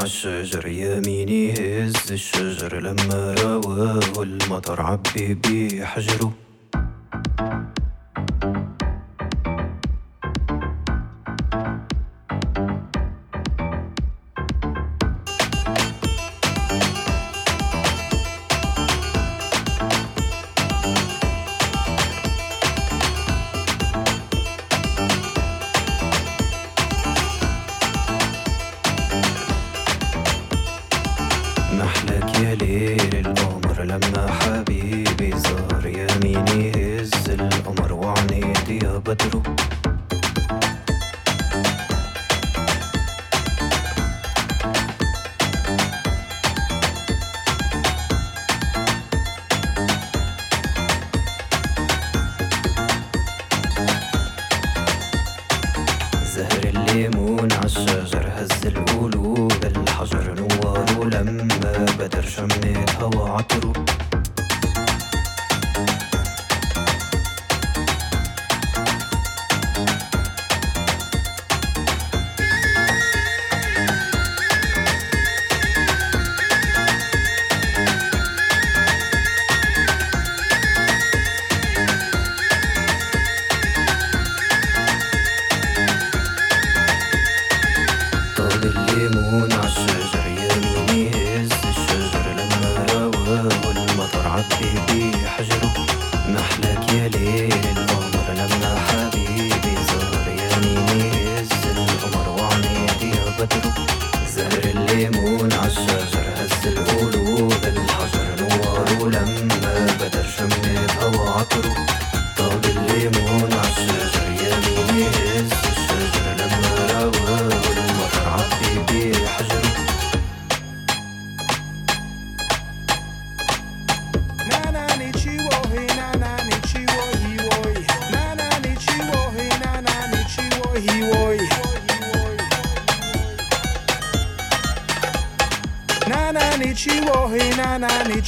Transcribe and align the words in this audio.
عالشجر 0.00 0.66
يميني 0.66 1.52
هز 1.52 2.12
الشجر 2.12 2.80
لما 2.80 3.34
رواه 3.42 4.22
المطر 4.22 4.82
عبي 4.82 5.34
بحجره 5.34 6.32
محلك 6.32 6.49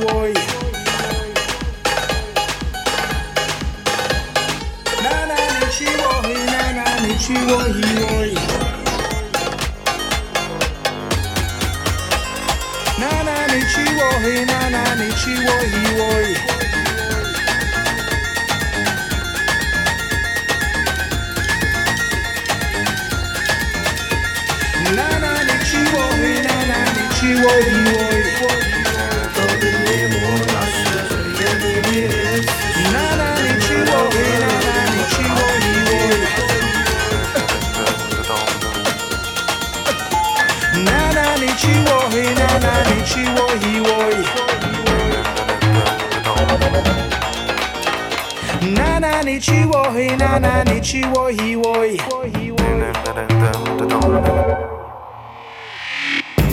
he 49.98 50.16
nana 50.16 50.64
ni 50.66 50.80
chiwo 50.80 51.28
he 51.30 51.56
woy. 51.56 51.98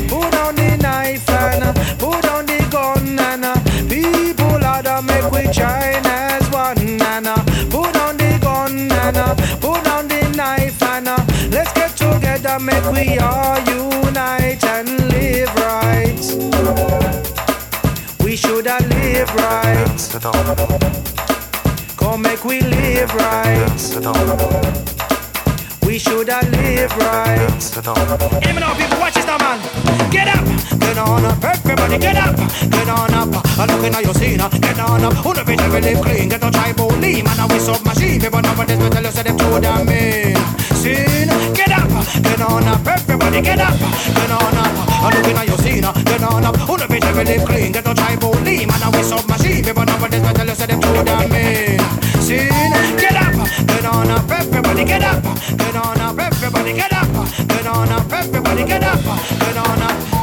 Put 0.08 0.30
down 0.32 0.54
the 0.54 0.76
knife 0.80 1.28
and 1.28 1.64
uh, 1.64 1.72
put 1.98 2.22
down 2.22 2.46
the 2.46 2.66
gun 2.70 3.18
and 3.18 3.44
uh, 3.44 3.54
people 3.88 4.64
out 4.64 4.84
there 4.84 5.02
make 5.02 5.30
we 5.30 5.42
join 5.52 6.06
as 6.06 6.48
one 6.50 6.78
and 6.78 7.26
uh, 7.26 7.36
put 7.70 7.92
down 7.92 8.16
the 8.16 8.38
gun 8.40 8.90
and 8.90 9.16
put 9.60 9.84
down 9.84 10.08
the 10.08 10.32
knife 10.36 10.82
and 10.82 11.06
let's 11.52 11.72
get 11.74 11.94
together 11.96 12.58
make 12.60 12.84
we 12.92 13.18
all 13.18 13.58
unite 13.68 14.64
and 14.64 14.88
live 15.10 15.54
right. 15.56 16.24
We 18.24 18.36
shoulda 18.36 18.78
live 18.88 19.34
right. 19.34 21.13
Come 22.14 22.22
make 22.22 22.44
we 22.44 22.60
live 22.60 23.12
right. 23.16 23.58
We 25.84 25.98
shoulda 25.98 26.38
live 26.46 26.94
right. 26.98 27.42
Even 28.46 28.62
though 28.62 28.74
people 28.78 28.98
watch 29.02 29.14
this 29.14 29.26
now, 29.26 29.36
man. 29.38 29.58
Get 30.12 30.28
up, 30.28 30.46
get 30.78 30.96
on 30.96 31.24
up, 31.24 31.42
everybody 31.42 31.98
get 31.98 32.14
up, 32.14 32.36
get 32.70 32.88
on 32.88 33.12
up. 33.14 33.34
I 33.58 33.66
look 33.66 33.82
in 33.82 34.04
your 34.04 34.14
scene, 34.14 34.40
uh, 34.40 34.48
get 34.48 34.78
on 34.78 35.02
up. 35.02 35.14
Who 35.26 35.34
the 35.34 35.40
bitch 35.42 35.58
ever 35.58 35.80
live 35.80 36.00
clean, 36.02 36.28
get 36.28 36.40
no 36.40 36.52
try 36.52 36.72
bully, 36.72 37.20
man. 37.20 37.40
I 37.40 37.46
we 37.52 37.58
sub 37.58 37.84
machine, 37.84 38.20
people 38.20 38.40
this, 38.42 38.54
but 38.54 38.92
tell 38.92 39.06
us 39.08 39.14
that 39.16 39.26
them 39.26 39.36
two 39.36 39.60
damn 39.60 39.84
mean. 39.84 40.38
Scene, 40.78 41.26
get 41.58 41.74
up, 41.74 41.90
get 42.22 42.40
on 42.46 42.62
up, 42.62 42.86
everybody 42.86 43.42
get 43.42 43.58
up, 43.58 43.74
get 43.74 44.30
on 44.30 44.54
up. 44.54 44.70
I 45.02 45.10
look 45.10 45.26
in 45.26 45.48
your 45.48 45.58
scene, 45.58 45.82
uh, 45.82 45.92
get 46.06 46.22
on 46.22 46.44
up. 46.44 46.54
Who 46.58 46.76
the 46.76 46.86
bitch 46.86 47.02
ever 47.10 47.24
live 47.24 47.44
clean, 47.44 47.72
get 47.72 47.84
no 47.84 47.92
try 47.92 48.14
bully, 48.14 48.66
man. 48.66 48.86
We 48.94 49.02
sub 49.02 49.26
machine, 49.28 49.64
people 49.64 49.84
this, 49.84 50.22
but 50.22 50.36
tell 50.36 50.48
us 50.48 50.58
that 50.58 50.68
them 50.68 50.80
two 50.80 51.02
damn 51.02 51.28
mean. 51.28 51.63
Scene, 52.24 52.48
get 52.96 53.16
up, 53.16 53.34
get 53.66 53.84
on 53.84 54.10
up, 54.10 54.30
everybody 54.30 54.86
get 54.86 55.04
up, 55.04 55.22
get 55.58 55.76
on 55.76 56.00
up, 56.00 56.18
everybody 56.18 56.72
get 56.72 56.90
up, 56.90 57.06
get 57.48 57.66
on 57.66 57.88
up, 57.90 58.10
everybody 58.10 58.64
get 58.64 58.82
up, 58.82 58.98
get 59.40 59.56
on 59.58 59.82
up. 59.82 60.13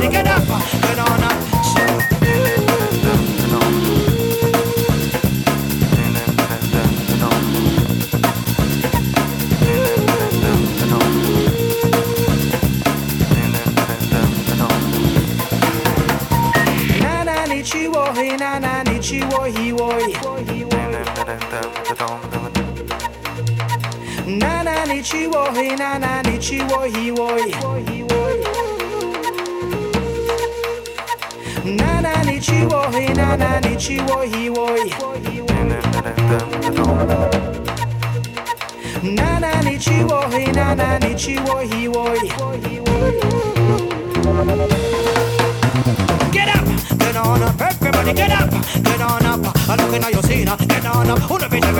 gotta 0.00 0.12
get 0.12 0.26
up. 0.26 0.99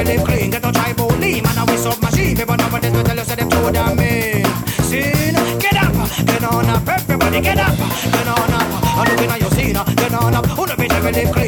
we 0.09 0.17
clean. 0.25 0.51
Get 0.51 0.65
a 0.65 0.73
try 0.73 0.91
about 0.91 1.19
lean, 1.19 1.43
man, 1.43 1.67
we 1.67 1.77
know 2.57 2.67
about 2.67 2.83
this, 2.83 2.93
we 2.93 3.03
tell 3.03 3.17
you, 3.17 3.25
say 3.25 3.35
them 3.37 3.49
damn 3.73 3.97
mean. 3.97 4.45
Sin, 4.89 5.35
get 5.59 5.77
up, 5.77 5.93
get 6.27 6.45
on 6.45 6.67
up, 6.67 6.89
everybody 6.89 7.41
get 7.41 7.59
up, 7.59 7.77
get 7.77 8.29
on 8.29 8.53
up. 8.59 8.69
I'm 8.99 9.09
looking 9.09 9.31
at 9.31 9.41
your 9.41 9.51
scene, 9.51 9.77
get 9.97 10.15
on 10.15 10.35
up. 10.35 10.47
Who 10.47 10.67
the 10.67 10.75
bitch 10.75 10.93
ever 10.93 11.13
clean? 11.33 11.40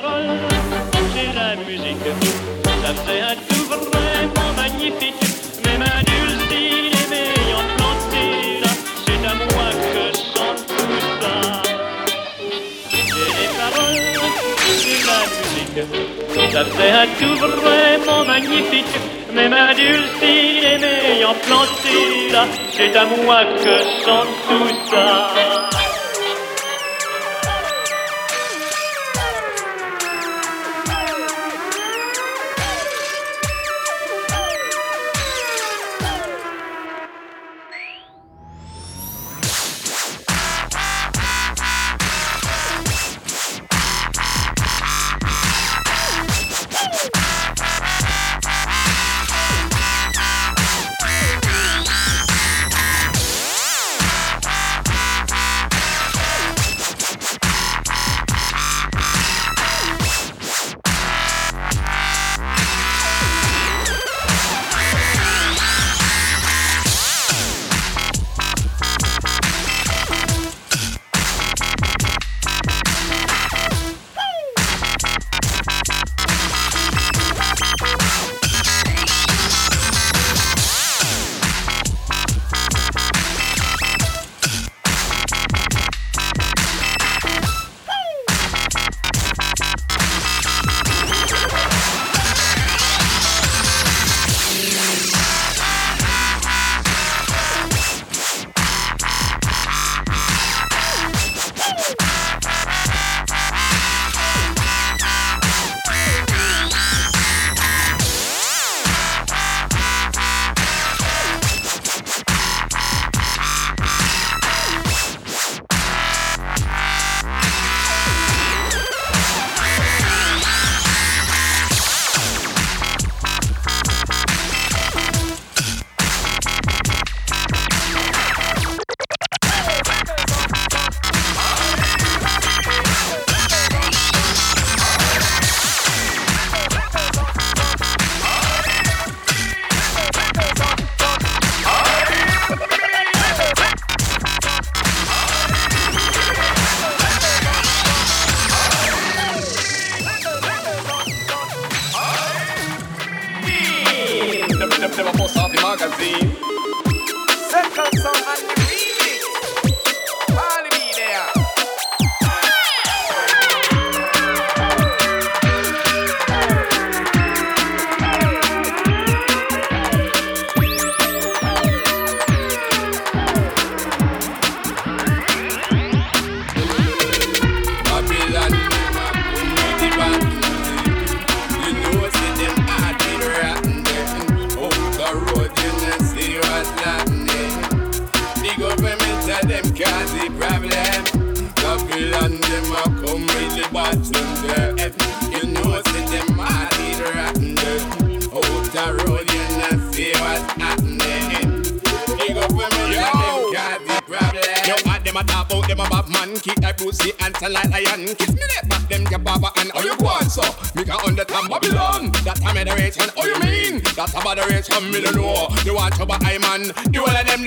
paroles, 0.00 0.38
c'est 1.14 1.32
la 1.38 1.56
musique. 1.56 2.08
Ça 2.82 2.94
faisait 2.94 3.20
un 3.20 3.36
tout 3.48 3.64
vraiment 3.68 4.52
magnifique. 4.56 5.22
Même 5.64 5.82
un 5.82 6.02
dulcine 6.10 7.02
m'ayant 7.10 7.66
planté 7.76 8.24
là, 8.62 8.72
c'est 9.04 9.22
à 9.30 9.34
moi 9.34 9.68
que 9.92 10.04
chante 10.32 10.62
tout 10.66 11.00
ça. 11.20 11.36
C'était 12.90 13.32
les 13.38 13.50
paroles, 13.60 14.08
c'est 14.82 15.02
la 15.10 15.20
musique. 15.34 15.80
Ça 16.52 16.64
faisait 16.64 16.94
un 17.02 17.08
tout 17.18 17.36
vraiment 17.60 18.24
magnifique. 18.24 18.94
Même 19.34 19.52
un 19.52 19.74
dulcine 19.74 20.80
m'ayant 20.80 21.36
planté 21.46 22.30
là, 22.32 22.44
c'est 22.74 22.96
à 22.96 23.04
moi 23.04 23.44
que 23.62 23.74
chante 24.04 24.34
tout 24.48 24.90
ça. 24.90 25.71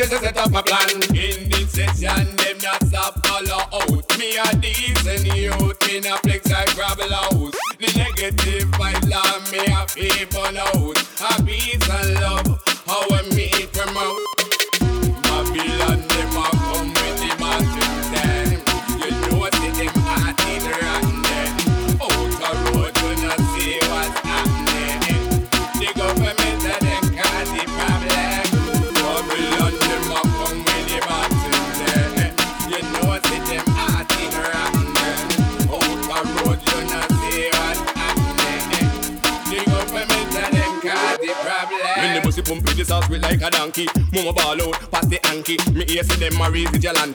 this 0.09 0.21
is 0.21 0.27
the 0.27 0.31
top 0.31 0.45
of 0.45 0.51
my 0.51 0.61
plan. 0.61 0.94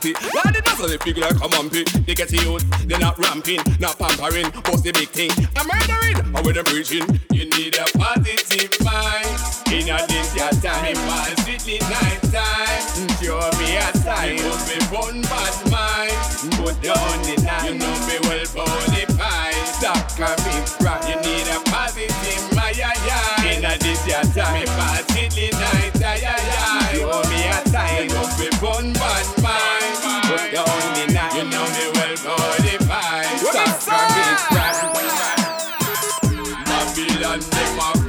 pit. 0.01 0.17
Now 0.35 0.51
the 0.51 0.63
dazzle, 0.65 0.89
they 0.89 0.99
figure 0.99 1.23
like 1.23 1.37
a 1.37 1.49
mumpy. 1.49 1.85
They 2.07 2.15
get 2.15 2.33
youth, 2.33 2.65
they 2.87 2.99
not 2.99 3.19
ramping, 3.19 3.61
not 3.79 3.99
pampering. 3.99 4.47
What's 4.67 4.83
the 4.83 4.93
big 4.93 5.09
thing? 5.09 5.31
I'm 5.57 5.67
murdering, 5.67 6.17
how 6.35 6.43
with 6.43 6.57
them 6.57 6.65
preaching? 6.65 7.07
Step 37.53 37.77
my. 37.77 38.00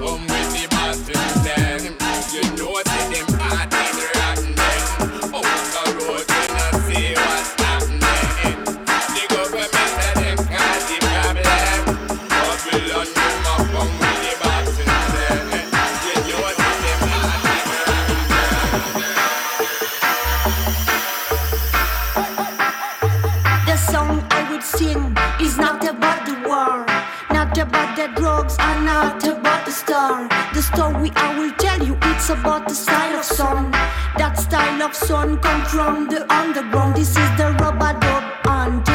Will 31.51 31.58
tell 31.58 31.84
you, 31.86 31.98
it's 32.03 32.29
about 32.29 32.67
the 32.67 32.75
style 32.75 33.20
of 33.20 33.25
song. 33.25 33.72
That 34.17 34.38
style 34.38 34.81
of 34.81 34.96
song 34.96 35.39
come 35.39 35.65
from 35.65 36.08
the 36.08 36.31
underground. 36.31 36.96
This 36.96 37.10
is 37.10 37.38
the 37.38 37.55
rubber 37.60 38.00
dub 38.00 38.48
anthem. 38.48 38.90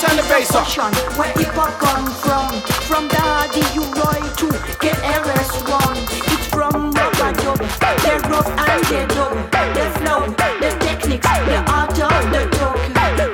Turn 0.00 0.16
the 0.16 0.22
bass 0.28 0.54
up. 0.54 0.68
where 1.18 1.32
hip 1.32 1.48
hop 1.58 1.74
come 1.80 2.06
from. 2.22 2.60
From 2.86 3.08
Daddy 3.08 3.66
U 3.74 3.82
Roy 3.98 4.20
to 4.38 4.46
KRS-One. 4.78 5.98
It's 6.30 6.46
from 6.46 6.92
rubber 6.92 7.32
dub. 7.42 7.58
The 7.58 8.12
rub 8.30 8.46
and 8.46 8.84
the 8.86 9.00
dub. 9.12 9.34
The 9.74 9.84
flow, 9.98 10.20
the 10.38 10.70
techniques, 10.78 11.26
the 11.26 11.58
art 11.66 11.98
of 11.98 12.24
the 12.30 12.46
talk. 12.56 12.78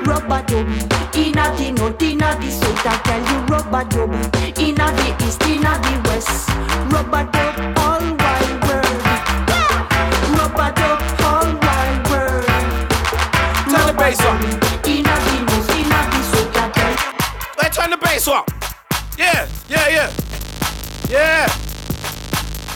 Rubber 0.07 0.41
dub. 0.47 0.65
Inna 1.15 1.45
the 1.55 1.71
north, 1.77 2.01
inna 2.01 2.35
the 2.41 2.49
south, 2.49 2.87
I 2.87 2.97
tell 3.05 3.21
you 3.29 3.39
rubber 3.45 3.83
dub. 3.85 4.11
Inna 4.57 4.87
the 4.97 5.07
east, 5.23 5.43
inna 5.43 5.77
the 5.85 5.93
west. 6.09 6.49
Rubber 6.91 7.29
dub, 7.31 7.54
Let's 18.15 18.25
turn 18.27 18.35
the 18.35 18.51
bass 18.51 18.61
up. 18.61 19.17
Yeah, 19.17 19.47
yeah, 19.67 19.89
yeah. 19.89 20.11
Yeah. 21.09 21.47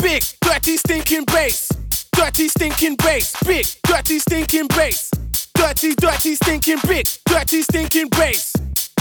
Big, 0.01 0.23
dirty, 0.41 0.75
stinking 0.75 1.23
bass. 1.25 1.69
Dirty, 2.11 2.49
stinking 2.49 2.97
bass. 2.97 3.33
Big, 3.45 3.65
dirty, 3.83 4.19
stinking 4.19 4.67
bass. 4.67 5.09
Dirty, 5.53 5.95
dirty, 5.95 6.35
stinking 6.35 6.79
big. 6.85 7.07
Dirty, 7.25 7.61
stinking 7.61 8.09
bass. 8.09 8.48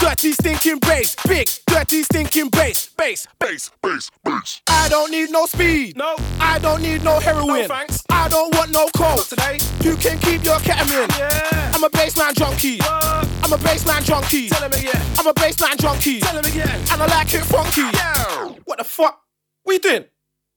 Dirty, 0.00 0.32
stinking 0.32 0.78
bass. 0.78 1.16
Big, 1.26 1.48
dirty, 1.66 2.02
stinking 2.02 2.48
bass. 2.50 2.88
Bass, 2.96 3.26
bass, 3.38 3.70
bass, 3.82 4.10
bass. 4.24 4.62
I 4.68 4.88
don't 4.88 5.10
need 5.10 5.30
no 5.30 5.46
speed. 5.46 5.96
No. 5.96 6.16
I 6.40 6.58
don't 6.60 6.82
need 6.82 7.02
no 7.02 7.18
heroin. 7.18 7.46
No 7.46 7.66
thanks. 7.68 8.04
I 8.08 8.28
don't 8.28 8.54
want 8.54 8.70
no 8.72 8.88
coke. 8.96 9.26
today. 9.26 9.58
You 9.82 9.96
can 9.96 10.18
keep 10.20 10.44
your 10.44 10.56
ketamine. 10.58 11.08
Yeah. 11.18 11.72
I'm 11.74 11.82
a 11.84 11.90
bassline 11.90 12.34
junkie. 12.34 12.78
What? 12.78 13.28
I'm 13.42 13.52
a 13.52 13.58
bassline 13.58 14.04
junkie. 14.04 14.48
Tell 14.48 14.62
him 14.62 14.72
again. 14.72 15.02
I'm 15.18 15.26
a 15.26 15.34
bassline 15.34 15.78
junkie. 15.78 16.20
Tell 16.20 16.38
him 16.38 16.44
again. 16.44 16.80
And 16.92 17.02
I 17.02 17.06
like 17.06 17.34
it 17.34 17.42
funky. 17.44 17.80
Yeah. 17.80 18.54
What 18.64 18.78
the 18.78 18.84
fuck? 18.84 19.20
What 19.64 19.72
you 19.72 19.78
doing? 19.80 20.04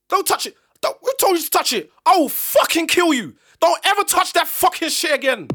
Don't 0.08 0.26
touch 0.26 0.46
it. 0.46 0.54
Don't, 0.80 0.96
who 1.00 1.12
told 1.18 1.36
you 1.36 1.42
to 1.42 1.50
touch 1.50 1.72
it? 1.72 1.90
I 2.06 2.16
will 2.16 2.28
fucking 2.28 2.86
kill 2.86 3.12
you. 3.12 3.34
Don't 3.60 3.78
ever 3.84 4.02
touch 4.04 4.32
that 4.34 4.46
fucking 4.48 4.88
shit 4.90 5.14
again. 5.14 5.48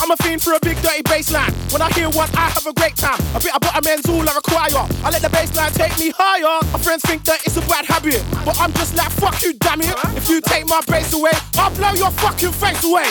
I'm 0.00 0.10
a 0.10 0.16
fiend 0.16 0.42
for 0.42 0.52
a 0.54 0.60
big 0.60 0.80
dirty 0.82 1.02
bassline. 1.02 1.52
When 1.72 1.82
I 1.82 1.90
hear 1.92 2.08
one, 2.10 2.28
I 2.34 2.48
have 2.54 2.66
a 2.66 2.72
great 2.72 2.96
time. 2.96 3.18
A 3.34 3.40
bit 3.40 3.54
of 3.54 3.60
bottomends 3.60 4.08
all 4.08 4.22
I 4.22 4.34
require. 4.34 4.86
I 5.04 5.10
let 5.10 5.22
the 5.22 5.28
bassline 5.28 5.74
take 5.74 5.98
me 5.98 6.12
higher. 6.16 6.62
My 6.72 6.78
friends 6.78 7.02
think 7.02 7.24
that 7.24 7.44
it's 7.44 7.56
a 7.56 7.62
bad 7.62 7.84
habit, 7.84 8.22
but 8.44 8.58
I'm 8.60 8.72
just 8.74 8.96
like 8.96 9.10
fuck 9.12 9.42
you, 9.42 9.52
damn 9.54 9.80
it. 9.80 9.94
If 10.16 10.28
you 10.28 10.40
take 10.40 10.66
my 10.66 10.80
bass 10.86 11.12
away, 11.12 11.32
I'll 11.56 11.74
blow 11.74 11.92
your 11.94 12.10
fucking 12.22 12.52
face 12.52 12.82
away. 12.84 13.06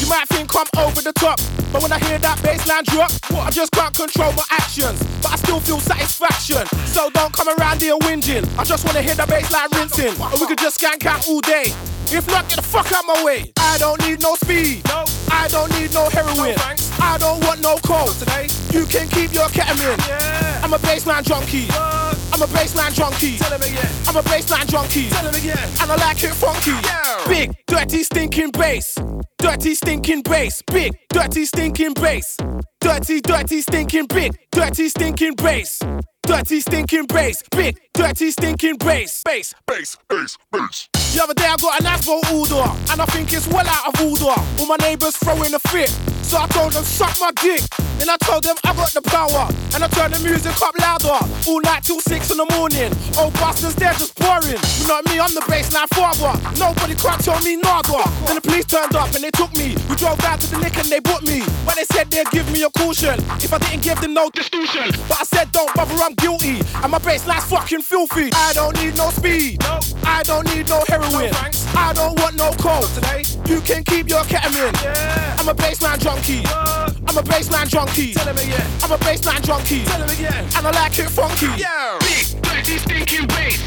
You 0.00 0.08
might 0.08 0.28
think 0.28 0.50
I'm 0.56 0.66
over 0.80 1.02
the 1.02 1.12
top, 1.12 1.38
but 1.72 1.82
when 1.82 1.92
I 1.92 1.98
hear 1.98 2.18
that 2.18 2.38
bassline 2.38 2.84
drop, 2.84 3.12
I 3.46 3.50
just 3.50 3.72
can't 3.72 3.94
control 3.94 4.32
my 4.32 4.44
actions. 4.50 4.98
But 5.22 5.32
I 5.32 5.36
still 5.36 5.60
feel 5.60 5.78
satisfaction. 5.80 6.66
So 6.86 7.10
don't 7.10 7.32
come 7.32 7.48
around 7.48 7.82
here 7.82 7.96
whinging. 8.00 8.48
I 8.58 8.64
just 8.64 8.84
wanna 8.86 9.02
hear 9.02 9.14
the 9.14 9.24
bassline 9.24 9.70
rinsing, 9.76 10.20
or 10.20 10.40
we 10.40 10.46
could 10.46 10.58
just 10.58 10.80
skank 10.80 11.04
out 11.04 11.28
all 11.28 11.40
day. 11.40 11.74
If 12.12 12.26
not, 12.26 12.48
get 12.48 12.56
the 12.56 12.62
fuck 12.62 12.90
out 12.92 13.04
my 13.06 13.24
way. 13.24 13.52
I 13.58 13.78
don't 13.78 14.00
need 14.06 14.20
no 14.20 14.34
speed. 14.34 14.82
No. 14.88 15.04
I 15.30 15.46
don't 15.48 15.70
need 15.78 15.94
no 15.94 16.08
heroin. 16.10 16.56
No. 16.56 16.74
I 17.00 17.16
don't 17.18 17.40
want 17.44 17.60
no 17.62 17.76
coke. 17.76 18.16
today. 18.18 18.48
You 18.72 18.84
can 18.86 19.06
keep 19.08 19.32
your 19.32 19.46
ketamine. 19.48 19.96
Yeah. 20.08 20.60
I'm 20.62 20.72
a 20.72 20.78
bassline 20.78 21.24
junkie. 21.24 21.66
What? 21.66 22.18
I'm 22.32 22.42
a 22.42 22.46
bassline 22.46 22.94
junkie. 22.94 23.38
Tell 23.38 23.52
him 23.52 23.62
again. 23.62 23.90
I'm 24.08 24.16
a 24.16 24.22
bassline 24.22 24.68
junkie. 24.68 25.08
Tell 25.08 25.26
him 25.28 25.34
again. 25.34 25.68
And 25.80 25.90
I 25.90 25.96
like 25.96 26.22
it 26.24 26.34
funky. 26.34 26.72
Yeah. 26.72 27.24
Big, 27.28 27.54
dirty, 27.66 28.02
stinking 28.02 28.50
bass. 28.52 28.96
Dirty, 29.38 29.74
stinking 29.74 30.22
bass. 30.22 30.62
Big, 30.66 30.92
dirty, 31.10 31.44
stinking 31.44 31.94
bass. 31.94 32.36
Dirty, 32.80 33.20
dirty, 33.20 33.60
stinking 33.60 34.06
big. 34.06 34.36
Dirty, 34.50 34.88
stinking 34.88 35.34
bass. 35.34 35.80
Dirty, 36.22 36.60
stinking 36.60 37.06
bass. 37.06 37.42
Big, 37.50 37.78
dirty 37.94 38.30
stinking 38.30 38.76
bass, 38.76 39.22
bass, 39.24 39.54
bass, 39.66 39.96
bass, 40.08 40.38
bass. 40.50 40.88
The 41.14 41.22
other 41.22 41.34
day 41.34 41.46
I 41.46 41.56
got 41.56 41.80
a 41.80 41.82
Nasbo 41.82 42.22
order, 42.32 42.62
and 42.92 43.02
I 43.02 43.06
think 43.06 43.32
it's 43.32 43.48
well 43.48 43.66
out 43.66 43.88
of 43.88 44.00
order. 44.00 44.30
All 44.58 44.66
my 44.66 44.76
neighbours 44.76 45.16
throwing 45.16 45.52
a 45.54 45.58
fit, 45.58 45.90
so 46.22 46.38
I 46.38 46.46
told 46.48 46.72
them 46.72 46.84
suck 46.84 47.18
my 47.20 47.32
dick. 47.42 47.62
Then 47.98 48.08
I 48.08 48.16
told 48.22 48.44
them 48.44 48.56
I 48.64 48.72
got 48.74 48.94
the 48.94 49.02
power, 49.02 49.50
and 49.74 49.82
I 49.82 49.88
turned 49.88 50.14
the 50.14 50.22
music 50.22 50.54
up 50.62 50.78
louder, 50.78 51.18
all 51.48 51.60
night 51.60 51.82
till 51.82 52.00
six 52.00 52.30
in 52.30 52.38
the 52.38 52.46
morning. 52.54 52.94
Old 53.18 53.34
bastards, 53.34 53.74
they're 53.74 53.92
just 53.98 54.14
boring. 54.16 54.54
You 54.78 54.86
know 54.86 55.02
me, 55.10 55.18
I'm 55.18 55.34
the 55.34 55.42
bassline 55.50 55.90
father. 55.90 56.32
Nobody 56.62 56.94
can't 56.94 57.20
tell 57.20 57.42
me 57.42 57.56
nada. 57.56 58.06
Then 58.30 58.36
the 58.38 58.44
police 58.46 58.66
turned 58.66 58.94
up 58.94 59.10
and 59.14 59.24
they 59.24 59.34
took 59.34 59.50
me. 59.58 59.74
We 59.90 59.96
drove 59.98 60.18
down 60.22 60.38
to 60.38 60.46
the 60.46 60.58
lick 60.62 60.78
and 60.78 60.86
they 60.86 61.00
booked 61.00 61.26
me. 61.26 61.42
But 61.66 61.74
they 61.74 61.84
said 61.90 62.06
they'd 62.10 62.30
give 62.30 62.46
me 62.54 62.62
a 62.62 62.70
caution 62.70 63.18
if 63.42 63.52
I 63.52 63.58
didn't 63.58 63.82
give 63.82 64.00
them 64.00 64.14
no 64.14 64.30
distortion. 64.30 64.94
But 65.10 65.20
I 65.20 65.24
said 65.26 65.50
don't 65.50 65.74
bother, 65.74 65.98
I'm 65.98 66.14
guilty, 66.14 66.62
and 66.80 66.88
my 66.94 67.02
bassline's 67.02 67.50
fucking 67.50 67.82
filthy. 67.90 68.30
I 68.32 68.52
don't 68.54 68.80
need 68.80 68.96
no 68.96 69.10
speed, 69.10 69.58
no. 69.62 69.80
I 70.04 70.22
don't 70.22 70.46
need 70.54 70.68
no 70.68 70.80
heroin. 70.86 71.32
No 71.32 71.42
I 71.74 71.92
don't 71.92 72.14
want 72.20 72.36
no 72.36 72.52
coke 72.52 72.88
today. 72.94 73.24
You 73.50 73.60
can 73.60 73.82
keep 73.82 74.08
your 74.08 74.22
ketamine. 74.30 74.72
Yeah. 74.80 75.36
I'm 75.38 75.48
a 75.48 75.54
bassline 75.54 75.98
junkie. 75.98 76.42
What? 76.42 76.94
I'm 77.08 77.18
a 77.18 77.22
bassline 77.26 77.68
junkie. 77.68 78.14
Tell 78.14 78.28
him 78.28 78.38
again. 78.38 78.66
I'm 78.82 78.92
a 78.92 78.98
bassline 78.98 79.42
junkie. 79.42 79.82
Tell 79.84 80.00
him 80.00 80.08
again. 80.08 80.44
And 80.56 80.66
I 80.68 80.70
like 80.70 80.96
it 81.00 81.10
funky. 81.10 81.50
Yeah. 81.58 81.98
Big, 81.98 82.40
dirty, 82.40 82.78
stinking 82.78 83.26
bass. 83.26 83.58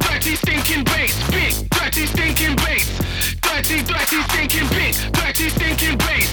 Dirty, 0.00 0.36
stinking 0.36 0.84
bass. 0.84 1.12
Big, 1.28 1.52
dirty, 1.68 2.06
stinking 2.06 2.56
bass. 2.56 2.88
Dirty, 3.44 3.82
dirty, 3.84 4.20
stinking 4.32 4.68
big. 4.72 4.94
Dirty, 5.12 5.48
stinking 5.52 5.98
bass. 5.98 6.28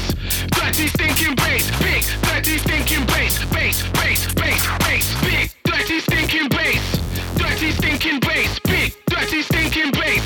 Dirty, 0.56 0.88
stinking 0.88 1.36
bass. 1.36 1.65
Big, 1.84 2.03
dirty, 2.23 2.58
stinking 2.58 3.06
bass. 3.08 3.43
Bass, 3.51 3.84
bass, 3.91 4.34
bass, 4.34 4.63
bass. 4.79 5.06
Big, 5.27 5.51
dirty, 5.65 5.99
stinking 5.99 6.47
bass. 6.47 7.02
Dirty, 7.37 7.71
stinking 7.71 8.19
bass. 8.19 8.59
Big, 8.59 8.95
dirty, 9.07 9.41
stinking 9.41 9.91
bass. 9.91 10.23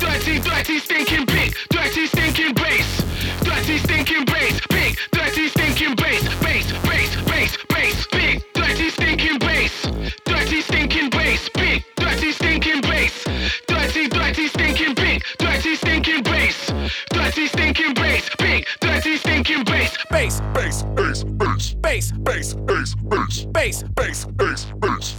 Dirty, 0.00 0.38
dirty, 0.40 0.78
stinking 0.78 1.26
big. 1.26 1.54
Dirty, 1.70 2.06
stinking 2.06 2.54
bass. 2.54 3.04
Dirty, 3.42 3.78
stinking 3.78 4.24
bass. 4.24 4.60
Big, 4.70 4.98
dirty, 5.12 5.48
stinking 5.48 5.94
bass. 5.96 6.22
Bass, 6.40 6.72
bass, 6.82 7.16
bass, 7.26 7.56
bass. 7.68 8.06
Big, 8.12 8.44
dirty, 8.54 8.90
stinking 8.90 9.38
bass. 9.38 9.82
Dirty, 10.24 10.60
stinking 10.60 11.10
bass. 11.10 11.48
Big, 11.54 11.84
dirty, 11.96 12.32
stinking 12.32 12.80
bass. 12.82 13.24
Dirty, 13.66 14.08
dirty, 14.08 14.48
stinking 14.48 14.94
big. 14.94 15.22
Dirty, 15.38 15.76
stinking 15.76 16.22
bass. 16.22 16.72
Dirty, 17.10 17.46
stinking 17.46 17.94
bass. 17.94 18.28
Big, 18.38 18.66
dirty, 18.80 19.16
stinking 19.16 19.64
bass. 19.64 19.96
Bass, 20.10 20.40
bass, 20.54 20.82
bass, 20.94 21.24
bass. 21.24 21.74
Bass, 21.74 22.12
bass, 22.12 22.54
bass, 22.54 22.94
bass. 22.94 23.44
Bass, 23.46 23.84
bass, 23.94 24.24
bass, 24.36 24.66
bass. 24.78 25.13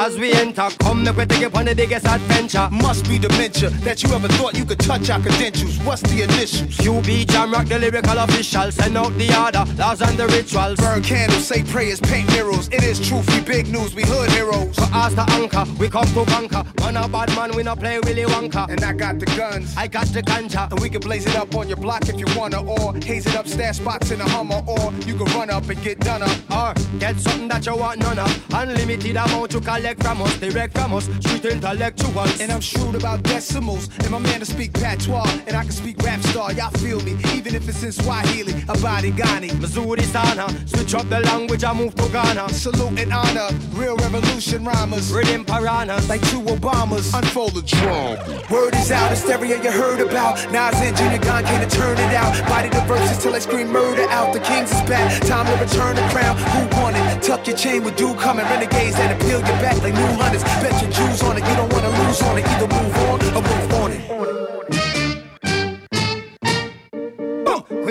As 0.00 0.18
we 0.18 0.32
enter, 0.32 0.66
come 0.78 1.04
make 1.04 1.14
we 1.14 1.26
take 1.26 1.42
you 1.42 1.50
on 1.50 1.66
the 1.66 1.74
biggest 1.74 2.06
adventure. 2.06 2.66
Must 2.72 3.06
be 3.06 3.18
dementia 3.18 3.68
that 3.84 4.02
you 4.02 4.10
ever 4.14 4.28
thought 4.28 4.56
you 4.56 4.64
could 4.64 4.78
touch 4.78 5.10
our 5.10 5.20
credentials. 5.20 5.76
What's 5.80 6.00
the 6.00 6.22
initials? 6.22 6.74
QB 6.78 7.28
Jam 7.28 7.52
Rock, 7.52 7.66
the 7.66 7.78
lyrical 7.78 8.16
official. 8.16 8.72
Send 8.72 8.96
out 8.96 9.12
the 9.18 9.28
order, 9.38 9.62
laws 9.76 10.00
and 10.00 10.16
the 10.16 10.26
rituals. 10.28 10.78
Burn 10.78 11.02
candles, 11.02 11.46
say 11.46 11.62
prayers, 11.64 12.00
paint 12.00 12.30
mirrors. 12.30 12.68
It 12.68 12.82
is 12.82 12.98
truth, 13.06 13.28
we 13.34 13.42
big 13.42 13.68
news, 13.68 13.94
we 13.94 14.04
hood 14.04 14.30
heroes. 14.30 14.74
So 14.74 14.84
ask 14.84 15.16
the 15.16 15.30
anchor, 15.32 15.66
we 15.78 15.90
come 15.90 16.06
to 16.06 16.24
conquer. 16.24 16.64
Man 16.80 16.96
a 16.96 17.06
bad 17.06 17.28
man, 17.36 17.54
we 17.54 17.62
not 17.62 17.78
play 17.78 18.00
Willy 18.00 18.24
Wonka. 18.24 18.70
And 18.70 18.82
I 18.82 18.94
got 18.94 19.18
the 19.18 19.26
guns, 19.26 19.76
I 19.76 19.86
got 19.86 20.06
the 20.06 20.22
ganja. 20.22 20.70
and 20.70 20.80
we 20.80 20.88
can 20.88 21.02
blaze 21.02 21.26
it 21.26 21.36
up 21.36 21.54
on 21.54 21.68
your 21.68 21.76
block 21.76 22.08
if 22.08 22.18
you 22.18 22.26
wanna, 22.38 22.62
or 22.62 22.94
haze 23.04 23.26
it 23.26 23.36
up, 23.36 23.46
stash 23.46 23.76
spots 23.76 24.10
in 24.10 24.22
a 24.22 24.28
Hummer, 24.30 24.62
or 24.66 24.94
you 25.04 25.14
can 25.14 25.26
run 25.36 25.50
up 25.50 25.68
and 25.68 25.82
get 25.82 26.00
done 26.00 26.22
up. 26.22 26.38
Or 26.50 26.72
get 26.98 27.20
something 27.20 27.48
that 27.48 27.66
you 27.66 27.76
want 27.76 28.00
none 28.00 28.18
of. 28.18 28.54
Unlimited 28.54 29.16
amount 29.16 29.50
to 29.50 29.60
collect 29.60 29.89
from 29.98 30.22
us, 30.22 30.38
direct 30.38 30.76
from 30.78 30.92
us, 30.94 31.04
street 31.20 31.44
intellectuals. 31.44 32.40
And 32.40 32.52
I'm 32.52 32.60
shrewd 32.60 32.94
about 32.94 33.22
decimals, 33.22 33.88
and 34.00 34.10
my 34.10 34.18
man 34.18 34.40
to 34.40 34.46
speak 34.46 34.72
patois, 34.74 35.28
and 35.46 35.56
I 35.56 35.62
can 35.62 35.72
speak 35.72 35.98
rap 36.02 36.20
star. 36.20 36.52
Y'all 36.52 36.70
feel 36.70 37.00
me, 37.00 37.16
even 37.34 37.54
if 37.54 37.68
it's 37.68 37.82
in 37.82 37.92
Swahili, 37.92 38.52
Abadi 38.68 39.12
Ghani. 39.12 39.58
Missouri 39.60 40.02
Sana, 40.02 40.48
switch 40.66 40.94
up 40.94 41.08
the 41.08 41.20
language, 41.20 41.64
I 41.64 41.72
move 41.72 41.94
to 41.96 42.08
Ghana. 42.10 42.48
Salute 42.50 42.98
and 43.00 43.12
honor, 43.12 43.48
real 43.72 43.96
revolution 43.96 44.64
rhymers. 44.64 45.12
Rhythm 45.12 45.44
piranhas, 45.44 46.08
Like 46.08 46.22
two 46.30 46.40
Obamas, 46.42 47.12
unfold 47.18 47.54
the 47.54 47.62
drum. 47.62 48.18
Word 48.50 48.74
is 48.74 48.90
out, 48.90 49.10
hysteria 49.10 49.62
you 49.62 49.70
heard 49.70 50.00
about. 50.00 50.36
Nas 50.52 50.74
and 50.80 50.96
Junior 50.96 51.18
came 51.18 51.60
to 51.60 51.70
turn 51.70 51.96
it 51.98 52.14
out. 52.14 52.32
Body 52.48 52.68
the 52.68 52.80
verses 52.82 53.22
till 53.22 53.34
I 53.34 53.38
scream 53.38 53.68
murder 53.72 54.06
out. 54.10 54.32
The 54.32 54.40
kings 54.40 54.70
is 54.70 54.82
back, 54.88 55.20
time 55.22 55.46
to 55.46 55.64
return 55.64 55.96
the 55.96 56.06
crown. 56.12 56.36
Who 56.36 56.80
won 56.80 56.94
it? 56.94 57.22
Tuck 57.22 57.46
your 57.46 57.56
chain 57.56 57.82
with 57.84 57.96
do 57.96 58.14
coming. 58.14 58.44
Renegades 58.44 58.96
that 58.96 59.16
appeal 59.16 59.38
your 59.38 59.58
back 59.64 59.79
like 59.82 59.94
new 59.94 60.12
hunters. 60.20 60.42
Bet 60.44 60.80
your 60.82 60.90
Jews 60.90 61.22
on 61.22 61.36
it, 61.36 61.44
you 61.48 61.56
don't 61.56 61.72
wanna 61.72 61.88
lose 61.88 62.22
on 62.22 62.38
it. 62.38 62.46
Either 62.46 62.68
move 62.68 62.96
on 62.96 63.20
or 63.20 63.42
move 63.42 63.74
on 63.74 63.92
it. 63.92 64.09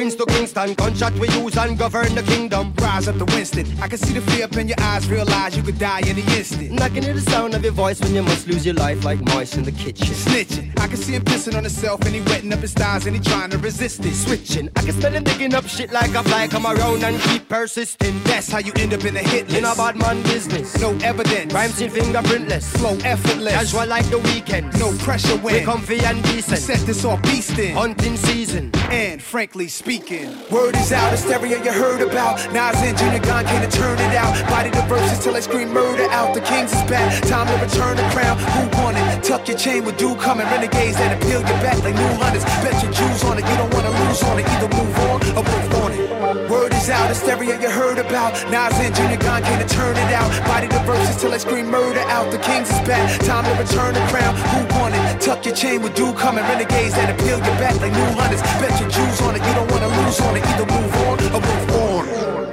Queens 0.09 0.25
to 0.25 0.25
Kingston, 0.25 0.73
gunshot 0.73 1.13
we 1.19 1.29
use 1.29 1.55
and 1.57 1.77
govern 1.77 2.15
the 2.15 2.23
kingdom. 2.23 2.73
Rise 2.81 3.07
up 3.07 3.17
to 3.19 3.25
Winston. 3.25 3.67
I 3.79 3.87
can 3.87 3.99
see 3.99 4.13
the 4.13 4.21
fear 4.31 4.45
up 4.45 4.57
in 4.57 4.67
your 4.67 4.79
eyes, 4.79 5.07
realize 5.07 5.55
you 5.55 5.61
could 5.61 5.77
die 5.77 6.01
any 6.07 6.21
instant. 6.35 6.81
I 6.81 6.89
can 6.89 7.03
hear 7.03 7.13
the 7.13 7.21
sound 7.21 7.53
of 7.53 7.63
your 7.63 7.73
voice 7.73 8.01
when 8.01 8.15
you 8.15 8.23
must 8.23 8.47
lose 8.47 8.65
your 8.65 8.73
life 8.73 9.03
like 9.05 9.21
mice 9.21 9.55
in 9.55 9.63
the 9.63 9.71
kitchen. 9.71 10.07
Snitching. 10.07 10.71
I 10.79 10.87
can 10.87 10.97
see 10.97 11.13
him 11.13 11.23
pissing 11.23 11.55
on 11.55 11.63
himself 11.63 12.01
and 12.05 12.15
he 12.15 12.21
wetting 12.21 12.51
up 12.51 12.59
his 12.59 12.73
thighs 12.73 13.05
and 13.05 13.15
he 13.15 13.21
trying 13.21 13.51
to 13.51 13.59
resist 13.59 14.03
it. 14.03 14.15
Switching, 14.15 14.69
I 14.75 14.81
can 14.81 14.93
smell 14.99 15.11
him 15.11 15.23
digging 15.23 15.53
up 15.53 15.67
shit 15.67 15.91
like 15.91 16.15
a 16.15 16.23
fly. 16.23 16.47
Come 16.47 16.65
around 16.65 17.03
and 17.03 17.21
keep 17.29 17.47
persisting. 17.47 18.19
That's 18.23 18.51
how 18.51 18.59
you 18.59 18.71
end 18.77 18.95
up 18.95 19.05
in 19.05 19.15
a 19.15 19.19
hit 19.19 19.45
list. 19.49 19.57
In 19.59 19.65
a 19.65 19.75
bad 19.75 19.95
man 19.95 20.23
business. 20.23 20.75
No 20.79 20.89
evidence. 21.03 21.53
Crime 21.53 21.69
scene 21.69 21.91
fingerprintless. 21.91 22.75
flow 22.79 22.97
effortless. 23.03 23.53
Casual 23.53 23.85
like 23.85 24.09
the 24.09 24.17
weekend. 24.17 24.73
No 24.79 24.91
pressure 25.03 25.37
when 25.37 25.53
We 25.53 25.61
comfy 25.61 25.99
and 25.99 26.23
decent. 26.23 26.57
set 26.57 26.79
this 26.79 27.05
off 27.05 27.21
beastin'. 27.21 27.73
Hunting 27.73 28.17
season. 28.17 28.71
And 28.89 29.21
frankly 29.21 29.67
speaking, 29.67 29.98
word 30.51 30.75
is 30.75 30.91
out, 30.91 31.11
hysteria 31.11 31.61
you 31.63 31.71
heard 31.71 32.01
about. 32.01 32.37
Nas 32.53 32.75
and 32.81 32.97
Junior 32.97 33.19
Gong 33.19 33.45
came 33.45 33.61
to 33.61 33.69
turn 33.69 33.99
it 33.99 34.15
out. 34.15 34.33
Body 34.49 34.69
the 34.69 34.81
verses 34.83 35.23
till 35.23 35.35
I 35.35 35.41
scream 35.41 35.73
murder 35.73 36.07
out. 36.11 36.33
The 36.33 36.41
kings 36.41 36.71
is 36.71 36.83
back, 36.83 37.09
time 37.23 37.47
to 37.47 37.55
return 37.63 37.97
the 37.97 38.07
crown. 38.15 38.37
Who 38.37 38.81
won 38.81 38.95
it? 38.95 39.23
Tuck 39.23 39.47
your 39.47 39.57
chain 39.57 39.83
with 39.83 39.97
do 39.97 40.15
coming. 40.15 40.45
Renegades 40.47 40.97
that 40.97 41.15
appeal 41.17 41.41
your 41.41 41.59
back 41.59 41.83
like 41.83 41.95
new 41.95 42.13
hunters. 42.21 42.45
Bet 42.63 42.81
your 42.81 42.91
Jews 42.91 43.23
on 43.23 43.37
it, 43.39 43.45
you 43.49 43.57
don't 43.57 43.73
wanna 43.73 43.91
lose 43.91 44.23
on 44.23 44.39
it. 44.39 44.47
Either 44.47 44.69
move 44.69 44.99
on 45.09 45.17
or 45.37 45.43
move 45.43 45.73
on 45.83 45.91
it. 45.91 46.49
Word 46.49 46.73
is 46.73 46.89
out, 46.89 47.09
hysteria 47.09 47.59
you 47.59 47.69
heard 47.69 47.97
about. 47.97 48.33
Nas 48.49 48.73
and 48.79 48.95
Junior 48.95 49.17
Gong 49.17 49.43
came 49.43 49.59
to 49.59 49.67
turn 49.67 49.97
it 49.97 50.13
out. 50.13 50.29
Body 50.45 50.67
the 50.67 50.79
verses 50.87 51.19
till 51.21 51.33
I 51.33 51.37
scream 51.37 51.67
murder 51.69 52.01
out. 52.07 52.31
The 52.31 52.39
kings 52.39 52.69
is 52.69 52.81
back, 52.87 53.03
time 53.21 53.43
to 53.43 53.53
return 53.61 53.93
the 53.93 54.05
crown. 54.07 54.33
Who 54.53 54.79
won 54.79 54.93
it? 54.93 55.21
Tuck 55.21 55.45
your 55.45 55.55
chain 55.55 55.81
with 55.81 55.93
do 55.95 56.13
coming. 56.13 56.43
Renegades 56.43 56.95
that 56.95 57.09
appeal 57.09 57.37
your 57.37 57.57
back 57.59 57.75
like 57.81 57.91
new 57.91 58.11
hunters. 58.17 58.41
Bet 58.61 58.73
your 58.79 58.89
Jews 58.89 59.21
on 59.21 59.35
it, 59.35 59.43
you 59.45 59.53
don't 59.53 59.69
wanna 59.71 59.88
lose 59.89 60.19
on 60.21 60.37
it. 60.37 60.45
Either 60.45 60.65
move 60.65 60.95
on 61.07 61.19
or 61.19 61.41
move 61.41 61.71
on. 61.71 62.48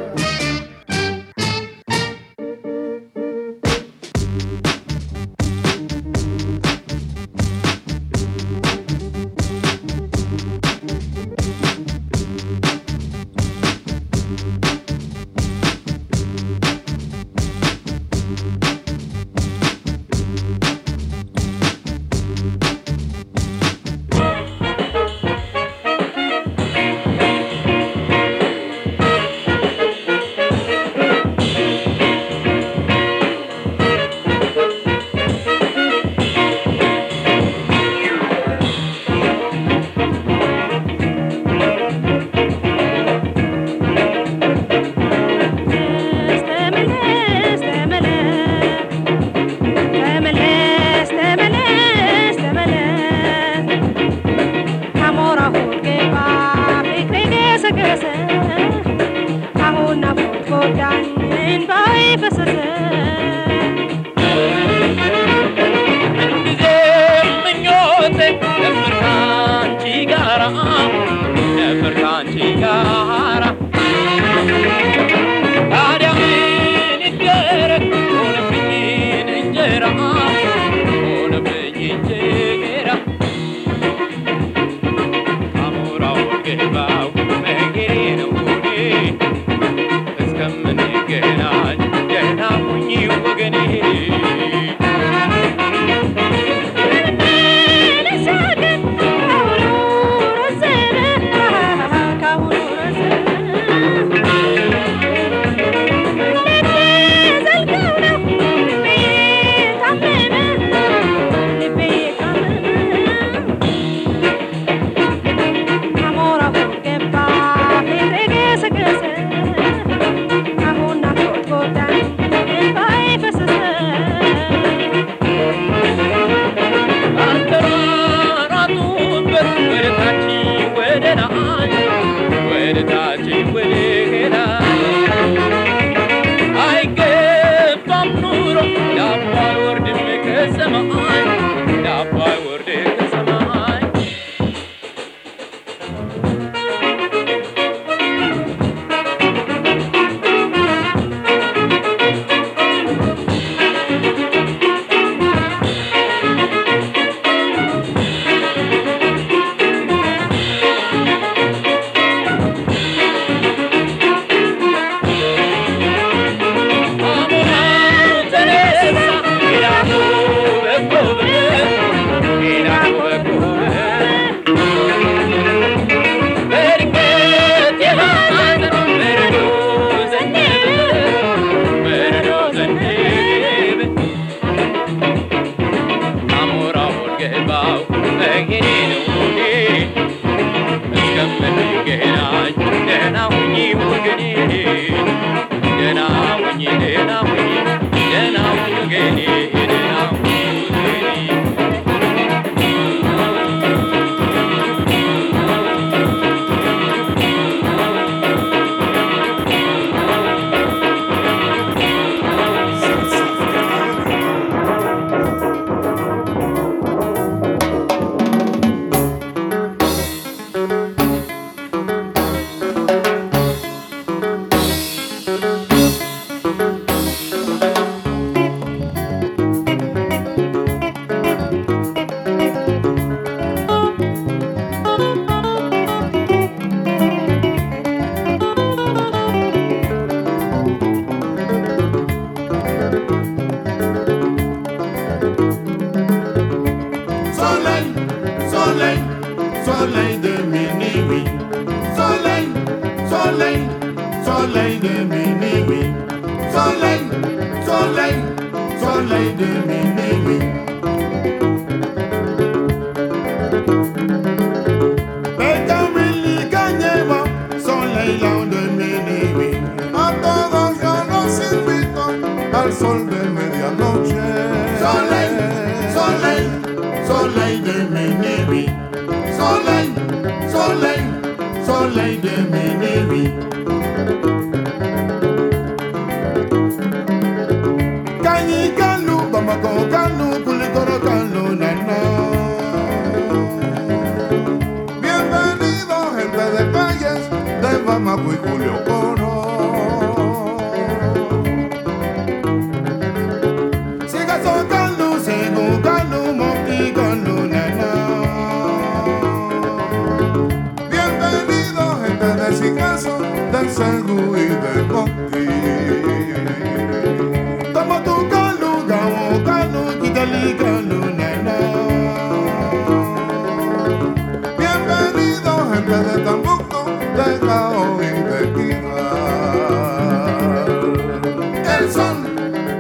El 327.16 327.22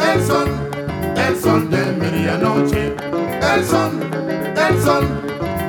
el 0.04 0.22
el 1.16 1.36
sol 1.40 1.70
de 1.70 1.84
medianoche. 1.92 2.94
El 3.40 3.64
el 4.68 4.82
sol, 4.82 5.04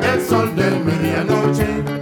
el 0.04 0.22
sol 0.28 0.56
de 0.56 0.70
medianoche. 0.84 1.97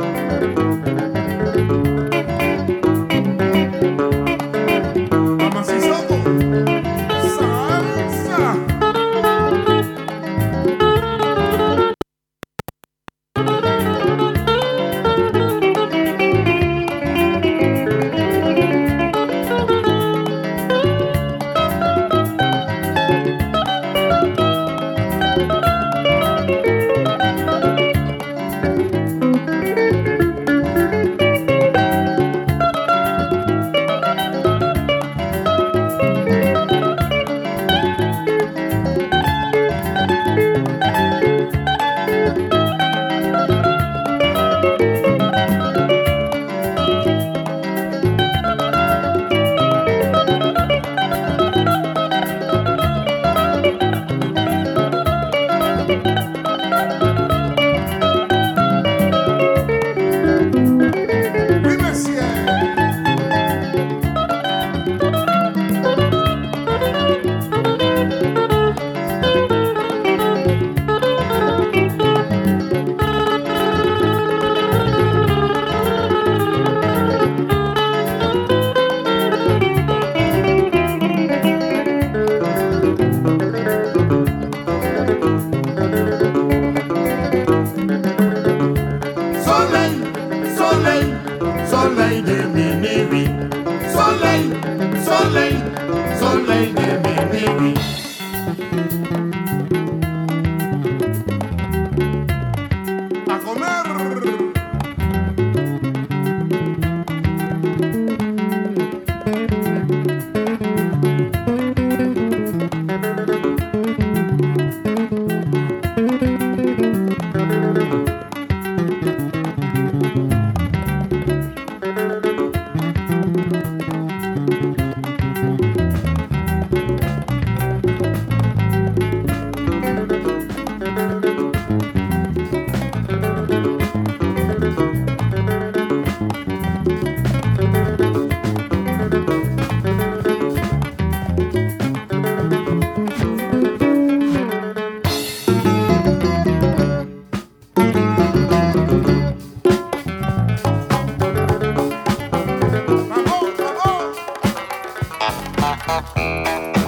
Ha 155.66 155.74
ha 155.88 156.04
ha. 156.16 156.85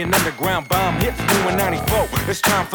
Underground 0.00 0.68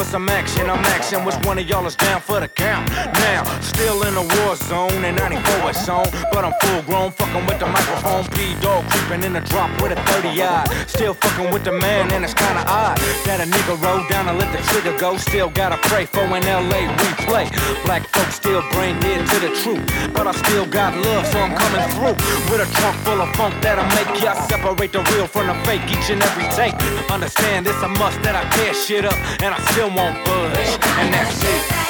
for 0.04 0.10
some 0.10 0.30
action. 0.30 0.70
I'm 0.70 0.84
action, 0.86 1.26
which 1.26 1.36
one 1.45 1.58
of 1.58 1.68
y'all 1.68 1.86
is 1.86 1.95
down 1.95 2.22
for 2.22 2.39
the 2.39 2.47
count? 2.47 2.89
Now, 3.30 3.43
still 3.62 4.04
in 4.04 4.14
the 4.16 4.26
war 4.36 4.56
zone, 4.56 5.04
and 5.04 5.18
94 5.18 5.72
is 5.72 5.89
on. 5.89 6.06
But 6.32 6.45
I'm 6.45 6.54
full 6.62 6.82
grown, 6.84 7.12
fucking 7.12 7.45
with 7.45 7.60
the 7.60 7.68
microphone. 7.68 8.26
P 8.36 8.56
dog 8.62 8.84
creeping 8.89 9.24
in 9.24 9.34
the 9.34 9.41
drop 9.41 9.70
with 9.82 9.91
a 9.91 9.99
30 10.12 10.41
eye. 10.41 10.66
Still 10.88 11.14
fucking 11.14 11.51
with 11.54 11.64
the 11.64 11.72
man, 11.72 12.12
and 12.12 12.24
it's 12.24 12.34
kinda 12.34 12.64
odd 12.68 12.97
that 13.26 13.39
a 13.39 13.45
nigga 13.45 13.76
roll 13.84 14.01
down 14.10 14.28
and 14.30 14.38
let 14.39 14.51
the 14.51 14.62
trigger 14.70 14.97
go. 14.97 15.18
Still 15.18 15.49
gotta 15.49 15.78
pray 15.89 16.06
for 16.06 16.24
an 16.38 16.43
LA 16.47 16.82
replay. 17.01 17.45
Black 17.86 18.04
folks 18.14 18.36
still 18.36 18.62
brain 18.72 18.99
dead 18.99 19.26
to 19.28 19.38
the 19.39 19.51
truth, 19.62 19.84
but 20.14 20.28
I 20.28 20.34
still 20.43 20.66
got 20.66 20.95
love, 20.97 21.26
so 21.28 21.39
I'm 21.39 21.56
coming 21.56 21.86
through 21.93 22.18
with 22.49 22.62
a 22.66 22.70
trunk 22.78 22.95
full 23.06 23.22
of 23.22 23.30
funk 23.36 23.54
that'll 23.62 23.89
make 23.97 24.22
ya 24.24 24.34
separate 24.49 24.91
the 24.91 25.01
real 25.14 25.28
from 25.28 25.47
the 25.47 25.56
fake 25.66 25.86
each 25.95 26.10
and 26.10 26.22
every 26.22 26.47
take. 26.60 26.76
Understand 27.10 27.68
it's 27.68 27.82
a 27.82 27.89
must 28.01 28.22
that 28.24 28.36
I 28.36 28.43
tear 28.56 28.74
shit 28.74 29.06
up, 29.06 29.18
and 29.41 29.54
I 29.54 29.60
still 29.72 29.93
won't 29.96 30.26
budge, 30.26 30.80
and 30.98 31.14
that's 31.14 31.44
it. 31.44 31.83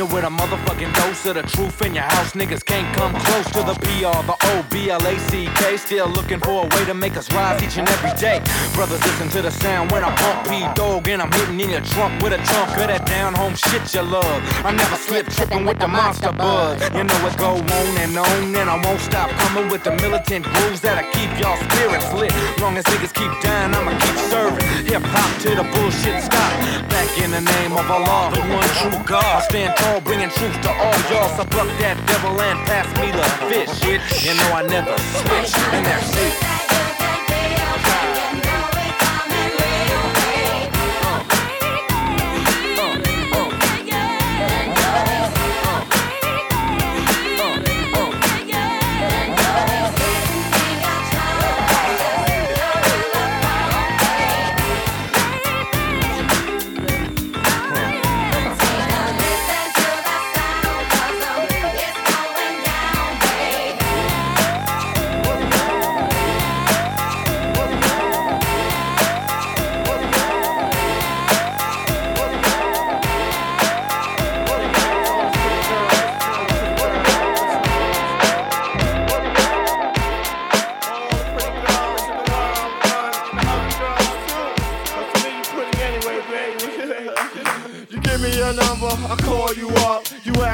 You 0.00 0.06
with 0.06 0.24
a 0.24 0.28
motherfucking 0.28 0.92
dose 0.94 1.26
of 1.26 1.34
the 1.34 1.42
truth 1.42 1.82
in 1.82 1.94
your 1.94 2.04
house. 2.04 2.32
Niggas 2.32 2.64
can't 2.64 2.88
come 2.96 3.12
close 3.26 3.44
to 3.56 3.60
the 3.68 3.76
PR, 3.84 4.20
the 4.24 4.36
O 4.52 4.64
B 4.70 4.88
L 4.88 5.04
A 5.06 5.18
C 5.28 5.46
K. 5.56 5.76
Still 5.76 6.08
looking 6.08 6.40
for 6.40 6.64
a 6.64 6.68
way 6.74 6.84
to 6.86 6.94
make 6.94 7.16
us 7.16 7.30
rise 7.32 7.62
each 7.62 7.76
and 7.76 7.88
every 7.88 8.14
day. 8.18 8.40
Brothers, 8.74 9.02
listen 9.04 9.28
to 9.36 9.42
the 9.42 9.50
sound 9.50 9.90
when 9.92 10.02
I 10.02 10.10
pump 10.16 10.48
P 10.48 10.52
Dog 10.74 11.08
and 11.08 11.20
I'm 11.20 11.30
hitting 11.32 11.60
in 11.60 11.70
your 11.70 11.82
trunk 11.92 12.22
with 12.22 12.32
a 12.32 12.40
chunk 12.50 12.70
of 12.80 12.86
that 12.88 13.04
down 13.04 13.34
home 13.34 13.54
shit 13.54 13.82
you 13.94 14.02
love. 14.02 14.40
I 14.64 14.70
never 14.72 14.96
slip 14.96 15.26
tripping 15.28 15.66
with 15.66 15.78
the 15.78 15.88
monster 15.88 16.32
buzz. 16.32 16.80
You 16.96 17.04
know 17.04 17.26
it 17.26 17.36
go 17.36 17.50
on 17.60 17.86
and 18.00 18.16
on, 18.16 18.56
and 18.56 18.70
I 18.70 18.76
won't 18.84 19.00
stop 19.00 19.28
coming 19.42 19.68
with 19.68 19.84
the 19.84 19.92
militant 19.96 20.46
grooves 20.46 20.80
that'll 20.80 21.10
keep 21.12 21.30
y'all 21.40 21.58
spirits 21.68 22.12
lit. 22.14 22.32
Long 22.60 22.78
as 22.78 22.84
niggas 22.84 23.12
keep 23.12 23.32
dying, 23.42 23.74
I'ma 23.74 23.92
keep 23.98 24.16
serving. 24.32 24.64
Hip 24.86 25.02
hop 25.12 25.30
to 25.42 25.50
the 25.60 25.66
bullshit 25.74 26.22
stop. 26.22 26.52
Back 26.88 27.10
in 27.18 27.30
the 27.30 27.40
name 27.40 27.72
of 27.72 27.84
Allah, 27.90 28.30
the 28.32 28.40
one 28.48 28.70
true 28.80 28.96
God. 29.04 29.24
I 29.24 29.40
stand 29.48 29.76
tall, 29.76 29.89
bringing 29.98 30.30
truth 30.30 30.60
to 30.62 30.70
all 30.70 30.98
y'all. 31.10 31.34
So 31.36 31.44
pluck 31.44 31.66
that 31.80 31.96
devil 32.06 32.38
and 32.40 32.58
pass 32.68 32.86
me 33.00 33.10
the 33.10 33.26
fish. 33.50 34.24
You 34.24 34.34
know 34.38 34.52
I 34.54 34.62
never 34.62 34.96
switch, 34.98 35.56
and 35.74 35.86
that's 35.86 36.14
it. 36.16 36.49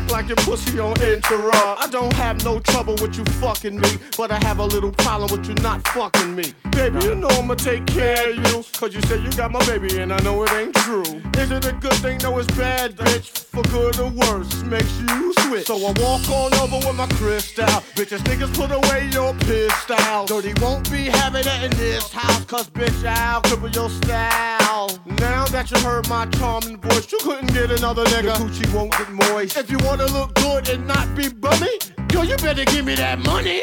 Act 0.06 0.12
like 0.12 0.28
your 0.28 0.36
pussy 0.36 0.78
on 0.78 1.00
interrupt. 1.02 1.82
I 1.82 1.88
don't 1.90 2.12
have 2.14 2.44
no 2.44 2.60
trouble 2.60 2.94
with 3.00 3.16
you 3.16 3.24
fucking 3.40 3.80
me, 3.80 3.88
but 4.16 4.30
I 4.30 4.38
have 4.44 4.58
a 4.58 4.64
little 4.64 4.92
problem 4.92 5.30
with 5.30 5.48
you 5.48 5.54
not 5.62 5.86
fucking 5.88 6.34
me. 6.34 6.54
Baby, 6.70 7.04
you 7.04 7.14
know 7.14 7.28
I'ma 7.28 7.54
take 7.54 7.86
care 7.86 8.30
of 8.30 8.36
you, 8.36 8.64
cause 8.78 8.94
you 8.94 9.00
said 9.02 9.22
you 9.22 9.30
got 9.32 9.50
my 9.50 9.64
baby 9.66 9.98
and 9.98 10.12
I 10.12 10.18
know 10.22 10.42
it 10.42 10.52
ain't 10.52 10.74
true. 10.74 11.20
Is 11.38 11.50
it 11.50 11.66
a 11.66 11.72
good 11.72 11.94
thing? 11.94 12.18
No, 12.22 12.38
it's 12.38 12.52
bad, 12.56 12.96
bitch. 12.96 13.28
For 13.46 13.62
good 13.64 13.98
or 13.98 14.10
worse, 14.10 14.62
makes 14.64 15.00
you 15.00 15.32
switch. 15.40 15.66
So 15.66 15.76
I 15.76 15.92
walk 16.00 16.28
on 16.28 16.54
over 16.54 16.86
with 16.86 16.96
my 16.96 17.06
crystal. 17.18 17.66
Bitches, 17.96 18.20
niggas, 18.28 18.54
put 18.54 18.70
away 18.70 19.08
your 19.12 19.34
pistol. 19.34 20.26
Dirty 20.26 20.52
won't 20.60 20.90
be 20.90 21.04
having 21.06 21.44
it 21.46 21.62
in 21.62 21.70
this 21.76 22.12
house, 22.12 22.44
cause 22.44 22.68
bitch, 22.70 23.04
I'll 23.06 23.42
cripple 23.42 23.74
your 23.74 23.90
style. 23.90 24.65
Now 25.06 25.46
that 25.46 25.70
you 25.70 25.78
heard 25.80 26.08
my 26.08 26.26
charming 26.26 26.78
voice, 26.78 27.10
you 27.10 27.18
couldn't 27.20 27.52
get 27.52 27.70
another 27.70 28.04
nigga. 28.04 28.24
Your 28.24 28.34
coochie 28.34 28.74
won't 28.74 28.92
get 28.92 29.10
moist. 29.10 29.56
If 29.56 29.70
you 29.70 29.78
wanna 29.78 30.06
look 30.06 30.34
good 30.34 30.68
and 30.68 30.86
not 30.86 31.14
be 31.16 31.28
bummy, 31.28 31.78
yo, 32.12 32.22
you 32.22 32.36
better 32.36 32.64
give 32.64 32.84
me 32.84 32.94
that 32.96 33.18
money. 33.18 33.62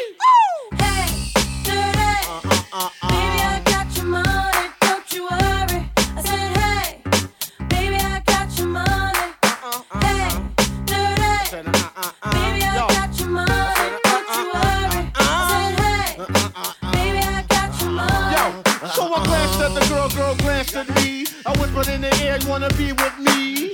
Hey, 0.78 1.32
dirty. 1.64 1.94
Baby, 2.34 2.66
I 2.72 2.90
got 3.02 3.13
girl, 20.24 20.34
glanced 20.36 20.76
at 20.76 20.88
me. 20.96 21.26
I 21.46 21.50
whispered 21.58 21.88
in 21.88 22.00
the 22.00 22.14
air, 22.22 22.38
you 22.40 22.48
wanna 22.48 22.70
be 22.70 22.92
with 22.92 23.18
me? 23.18 23.73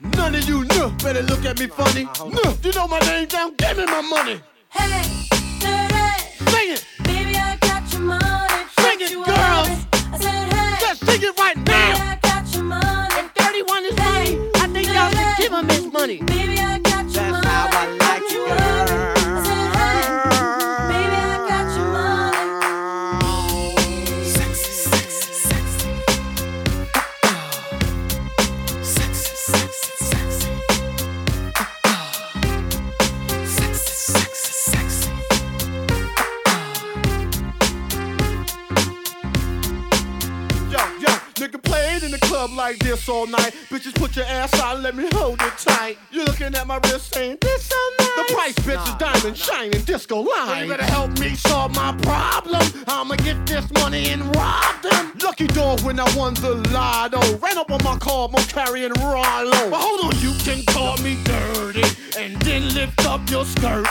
None 0.00 0.34
of 0.34 0.48
you 0.48 0.64
know 0.64 0.90
better 1.02 1.22
look 1.22 1.44
at 1.44 1.58
me 1.58 1.66
funny. 1.66 2.04
No, 2.18 2.56
you 2.62 2.72
know 2.72 2.86
my 2.88 2.98
name 3.00 3.28
down, 3.28 3.54
give 3.56 3.76
me 3.76 3.84
my 3.86 4.00
money. 4.02 4.40
Hey, 4.68 5.02
dirty. 5.60 6.50
Sing 6.50 6.72
it. 6.74 6.84
Baby, 7.04 7.36
I 7.36 7.56
got 7.60 7.90
your 7.92 8.00
money, 8.02 8.64
Sing 8.80 9.00
it, 9.00 9.12
girls. 9.14 9.86
I 10.12 10.18
said, 10.20 10.52
hey, 10.52 10.76
Just 10.80 11.06
sing 11.06 11.22
it 11.22 11.38
right 11.38 11.56
now. 11.56 11.62
baby. 11.64 12.00
I 12.00 12.18
got 12.22 12.54
your 12.54 12.64
money. 12.64 13.14
If 13.16 13.32
31 13.34 13.84
is 13.84 13.96
money, 13.96 14.50
I 14.54 14.68
think 14.68 14.88
y'all 14.88 15.10
should 15.10 15.36
give 15.38 15.52
him 15.52 15.68
his 15.68 15.92
money. 15.92 16.18
Baby, 16.22 16.58
I 16.58 16.78
club 42.44 42.56
like 42.56 42.78
this 42.78 43.08
all 43.08 43.26
night. 43.26 43.54
Bitches, 43.70 43.94
put 43.94 44.16
your 44.16 44.24
ass 44.26 44.52
out 44.60 44.80
let 44.80 44.94
me 44.94 45.08
hold 45.12 45.40
it 45.40 45.52
tight. 45.58 45.98
You're 46.10 46.24
looking 46.24 46.54
at 46.54 46.66
my 46.66 46.78
wrist 46.84 47.14
saying, 47.14 47.38
this 47.40 47.64
so 47.64 47.76
nice. 47.98 48.08
The 48.16 48.34
price, 48.34 48.54
bitch, 48.54 48.88
is 48.88 48.94
diamond 48.96 49.36
shining 49.36 49.80
disco 49.82 50.20
line. 50.20 50.64
You 50.64 50.70
better 50.70 50.84
help 50.84 51.18
me 51.18 51.34
solve 51.34 51.74
my 51.74 51.96
problem. 52.02 52.62
I'ma 52.86 53.16
get 53.16 53.46
this 53.46 53.70
money 53.72 54.10
and 54.10 54.22
rob 54.36 54.82
them. 54.82 55.12
Lucky 55.22 55.46
dog 55.48 55.80
when 55.82 55.98
I 55.98 56.16
won 56.16 56.34
the 56.34 56.54
lotto. 56.72 57.20
Ran 57.38 57.58
up 57.58 57.70
on 57.70 57.82
my 57.82 57.96
car, 57.98 58.28
more 58.28 58.40
carrying 58.48 58.92
Rollo. 59.00 59.70
But 59.70 59.80
hold 59.80 60.12
on, 60.12 60.20
you 60.20 60.32
can 60.44 60.64
call 60.66 60.96
me 60.98 61.16
dirty 61.24 61.84
and 62.18 62.40
then 62.42 62.74
lift 62.74 63.06
up 63.06 63.28
your 63.30 63.44
skirt. 63.44 63.86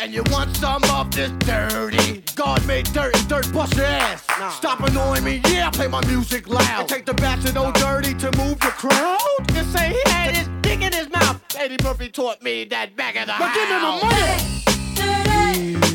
And 0.00 0.14
you 0.14 0.22
want 0.30 0.56
some 0.56 0.84
of 0.92 1.10
this 1.10 1.32
dirty 1.40 2.22
God 2.36 2.64
made 2.68 2.86
say 2.86 2.92
dirt 2.92 3.16
and 3.16 3.28
dirt 3.28 3.52
bust 3.52 3.74
your 3.74 3.86
ass. 3.86 4.24
Stop 4.54 4.78
annoying 4.80 5.24
me, 5.24 5.40
yeah, 5.48 5.70
play 5.70 5.88
my 5.88 6.00
music 6.06 6.46
loud. 6.46 6.80
And 6.80 6.88
take 6.88 7.04
the 7.04 7.14
bats 7.14 7.48
and 7.48 7.58
old 7.58 7.74
dirty 7.74 8.14
to 8.14 8.30
move 8.36 8.60
the 8.60 8.72
crowd. 8.76 9.18
And 9.56 9.66
say 9.66 9.88
he 9.94 10.10
had 10.10 10.36
his 10.36 10.48
dick 10.62 10.82
in 10.82 10.92
his 10.92 11.10
mouth. 11.10 11.42
Eddie 11.58 11.82
Murphy 11.82 12.10
taught 12.10 12.44
me 12.44 12.64
that 12.66 12.94
back 12.94 13.16
of 13.16 13.26
the 13.26 13.34
But 13.40 13.52
give 13.54 13.68
me 13.68 13.74
my 13.74 14.00
money. 14.04 15.80
Baby, 15.80 15.87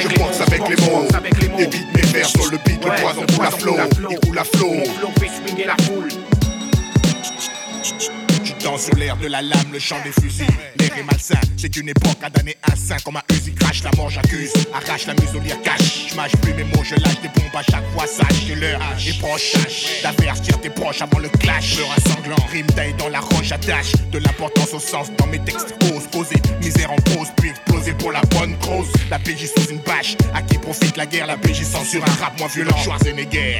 je 0.00 0.08
boxe 0.18 0.40
avec 0.40 0.68
les 0.68 0.76
mots. 0.86 1.06
Évite 1.58 1.94
mes 1.94 2.02
vers 2.02 2.28
sur 2.28 2.50
le 2.50 2.58
beat, 2.58 2.84
le 2.84 3.00
poison 3.00 3.26
coule 3.34 3.46
à 3.46 3.50
flot. 3.50 3.76
Il 4.10 4.18
coule 4.20 4.38
à 4.38 4.44
flot. 4.44 4.74
Mon 4.74 4.84
flow 4.84 5.10
fait 5.18 5.28
swinguer 5.28 5.64
la 5.64 5.76
foule. 5.84 6.08
Tu 8.44 8.52
danses 8.64 8.84
sur 8.84 8.94
l'air 8.94 9.16
de 9.16 9.26
la 9.26 9.42
lame, 9.42 9.72
le 9.72 9.78
chant 9.78 9.96
des 10.04 10.12
fusils. 10.12 10.46
L'air 10.78 10.96
est 10.96 11.02
malsain, 11.02 11.40
c'est 11.56 11.76
une 11.76 11.88
époque 11.88 12.18
à 12.22 12.30
damner 12.30 12.56
un 12.70 12.76
saint. 12.76 12.96
Comme 13.04 13.16
un 13.16 13.22
Uzi 13.34 13.52
crache, 13.54 13.82
la 13.82 13.90
mort 13.96 14.10
j'accuse. 14.10 14.52
Arrache 14.72 15.06
la 15.06 15.14
muselière 15.14 15.60
cache. 15.62 16.08
Je 16.08 16.14
mâche 16.16 16.36
plus 16.42 16.54
mes 16.54 16.64
mots, 16.64 16.84
je 16.84 16.94
lâche 16.94 17.20
des 17.20 17.28
bombes 17.28 17.54
à 17.54 17.62
chaque 17.62 17.84
fois. 17.92 18.06
Sache 18.06 18.48
que 18.48 18.54
l'heure 18.54 18.80
est 19.06 19.18
proche. 19.20 19.52
D'avertir 20.02 20.60
tes 20.60 20.70
proches 20.70 21.02
avant 21.02 21.18
le 21.18 21.28
clash. 21.28 21.76
Peur 21.76 21.88
un 21.96 22.10
sanglant, 22.10 22.46
rime 22.52 22.66
taille 22.66 22.94
dans 22.98 23.08
la 23.08 23.20
roche 23.20 23.52
attache. 23.52 23.92
De 24.12 24.18
l'importance 24.18 24.72
au 24.72 24.80
sens 24.80 25.08
dans 25.18 25.26
mes 25.26 25.40
textes 25.40 25.74
ose 25.94 26.06
poser. 26.10 26.40
Misère 26.62 26.92
en 26.92 26.96
pause, 26.96 27.28
puis 27.36 27.50
exploser 27.50 27.92
pour 27.92 28.12
la 28.12 28.20
bonne 28.36 28.56
cause. 28.58 28.88
La 29.10 29.18
PJ 29.18 29.46
sous 29.56 29.70
une 29.70 29.77
À 30.32 30.42
qui 30.42 30.58
profite 30.58 30.96
la 30.96 31.06
guerre, 31.06 31.26
la 31.26 31.36
PJ 31.36 31.64
censure 31.64 32.04
un 32.04 32.22
rap 32.22 32.38
moins 32.38 32.46
violent. 32.46 32.76
Schwarzenegger, 32.84 33.58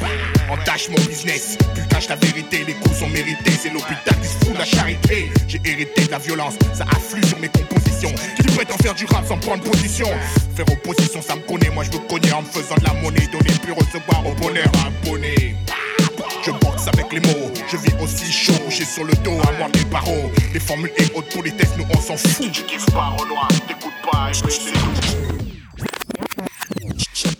entache 0.48 0.88
mon 0.88 1.04
business. 1.06 1.58
Tu 1.74 1.82
caches 1.88 2.08
la 2.08 2.14
vérité, 2.14 2.64
les 2.64 2.74
coups 2.74 2.96
sont 2.96 3.08
mérités. 3.08 3.50
C'est 3.50 3.70
l'hôpital 3.70 4.14
qui 4.22 4.28
se 4.28 4.44
fout 4.44 4.52
de 4.52 4.58
la 4.58 4.64
charité. 4.64 5.32
J'ai 5.48 5.60
hérité 5.64 6.06
de 6.06 6.12
la 6.12 6.18
violence, 6.18 6.54
ça 6.72 6.84
afflue 6.84 7.26
sur 7.26 7.40
mes 7.40 7.48
compositions. 7.48 8.14
Qui 8.36 8.54
prétend 8.54 8.76
faire 8.76 8.94
du 8.94 9.04
rap 9.06 9.26
sans 9.26 9.38
prendre 9.38 9.64
position? 9.64 10.06
Faire 10.54 10.66
opposition, 10.70 11.20
ça 11.20 11.34
me 11.34 11.40
connaît. 11.40 11.70
Moi 11.70 11.82
je 11.82 11.98
me 11.98 12.08
connais 12.08 12.32
en 12.32 12.42
me 12.42 12.46
faisant 12.46 12.76
de 12.76 12.84
la 12.84 12.92
monnaie. 13.02 13.26
Donner 13.32 13.58
puis 13.60 13.72
recevoir 13.72 14.24
au 14.24 14.34
bonheur 14.34 14.70
abonné. 14.86 15.56
Je 16.44 16.52
boxe 16.52 16.86
avec 16.86 17.12
les 17.12 17.20
mots, 17.20 17.50
je 17.68 17.76
vis 17.76 17.94
aussi 18.00 18.30
chaud, 18.30 18.52
j'ai 18.68 18.84
sur 18.84 19.04
le 19.04 19.12
dos 19.24 19.38
à 19.42 19.58
moi 19.58 19.68
des 19.72 19.84
barreaux. 19.86 20.30
Les 20.54 20.60
formules 20.60 20.92
et 20.98 21.04
autres 21.16 21.36
politesses, 21.36 21.76
nous 21.76 21.84
on 21.90 22.00
s'en 22.00 22.16
fout. 22.16 22.52
Tu 22.52 22.62
kiffes 22.62 22.86
pas 22.86 23.16
au 23.20 23.26
noir, 23.26 23.48
t'écoutes 23.66 23.92
pas, 24.10 24.30
c'est 24.32 25.37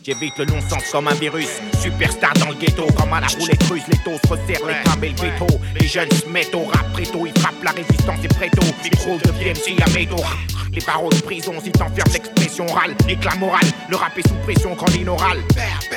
J'évite 0.09 0.39
le 0.39 0.47
non-sens 0.47 0.91
comme 0.91 1.07
un 1.09 1.15
virus. 1.15 1.61
Superstar 1.83 2.33
dans 2.41 2.49
le 2.49 2.55
ghetto, 2.55 2.87
comme 2.97 3.13
à 3.13 3.21
la 3.21 3.27
roulette 3.27 3.63
russe. 3.65 3.83
Les 3.89 3.99
taux 3.99 4.19
se 4.25 4.29
resserrent, 4.33 4.67
les 4.67 4.83
crabes 4.83 5.05
et 5.05 5.11
le 5.11 5.17
veto. 5.17 5.47
Les 5.79 5.87
jeunes 5.87 6.11
se 6.11 6.27
mettent 6.31 6.55
au 6.55 6.65
rap 6.65 6.91
préto. 6.95 7.27
Ils 7.27 7.39
frappent 7.39 7.63
la 7.63 7.73
résistance 7.73 8.19
et 8.25 8.29
préto. 8.29 8.63
Micro 8.83 9.19
de 9.19 9.31
PMC 9.33 9.83
à 9.83 9.91
métaux. 9.91 10.25
Les 10.73 10.81
paroles 10.81 11.13
de 11.13 11.21
prison, 11.21 11.53
si 11.63 11.71
t'enfermes 11.73 12.09
d'expression 12.11 12.67
orale. 12.69 12.95
Éclat 13.07 13.35
moral, 13.35 13.65
le 13.91 13.97
rap 13.97 14.17
est 14.17 14.27
sous 14.27 14.35
pression 14.45 14.75
quand 14.77 14.89
l'inoral. 14.95 15.43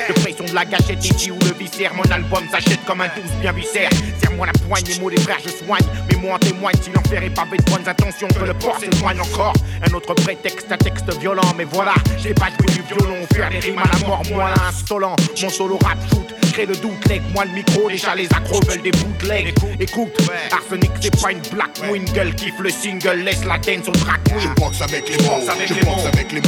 De 0.08 0.12
pression 0.20 0.44
de 0.44 0.54
la 0.54 0.66
gâchette, 0.66 1.02
ici 1.04 1.30
ou 1.30 1.38
le 1.38 1.54
viscère. 1.58 1.94
Mon 1.94 2.04
album 2.10 2.42
s'achète 2.50 2.84
comme 2.84 3.00
un 3.00 3.08
douce 3.08 3.32
bien 3.40 3.52
viscère. 3.52 3.88
Serre-moi 4.20 4.46
la 4.46 4.52
poigne, 4.52 4.84
les 4.88 4.98
mots 4.98 5.10
des 5.10 5.20
frères, 5.20 5.38
je 5.42 5.64
soigne. 5.64 5.86
Mais 6.10 6.16
moi 6.18 6.34
en 6.34 6.38
témoigne, 6.38 6.74
si 6.82 6.90
l'enfer 6.90 7.22
est 7.22 7.30
pavé 7.30 7.56
de 7.56 7.70
bonnes 7.70 7.88
intentions, 7.88 8.28
que 8.28 8.44
le 8.44 8.54
port 8.54 8.78
s'éloigne 8.78 9.20
encore. 9.20 9.54
Un 9.88 9.94
autre 9.94 10.14
prétexte, 10.14 10.70
un 10.70 10.76
texte 10.76 11.18
violent, 11.18 11.54
mais 11.56 11.64
voilà, 11.64 11.94
j'ai 12.18 12.34
pas 12.34 12.48
joué 12.48 12.74
du 12.74 12.82
violon, 12.82 13.16
faire 13.32 13.50
des 13.50 13.58
rimes 13.58 13.78
à 13.78 13.84
la 13.92 14.01
mort, 14.02 14.22
moi 14.30 14.50
là, 14.50 14.54
insolent. 14.68 15.16
Mon 15.42 15.48
solo 15.48 15.78
rap 15.82 15.98
shoot, 16.10 16.26
crée 16.52 16.66
le 16.66 16.76
doute, 16.76 17.08
leg, 17.08 17.22
moi 17.34 17.44
le 17.44 17.52
micro, 17.52 17.88
déjà 17.88 18.14
les 18.14 18.26
accros 18.26 18.60
veulent 18.68 18.82
des 18.82 18.90
bootlegs. 18.90 19.54
Écoute, 19.80 20.12
Arsenic, 20.52 20.90
c'est 21.00 21.20
pas 21.20 21.32
une 21.32 21.40
black 21.52 21.70
wing, 21.90 22.04
gueule, 22.12 22.34
kiffe 22.34 22.58
le 22.60 22.70
single, 22.70 23.22
laisse 23.24 23.44
la 23.44 23.58
dance 23.58 23.88
au 23.88 23.92
queen. 23.92 24.38
Je 24.38 24.48
boxe 24.60 24.80
avec 24.80 25.08
les 25.08 25.16
mots, 25.24 25.40
je 25.40 25.74
boxe 25.84 26.06
avec 26.06 26.32
les 26.32 26.40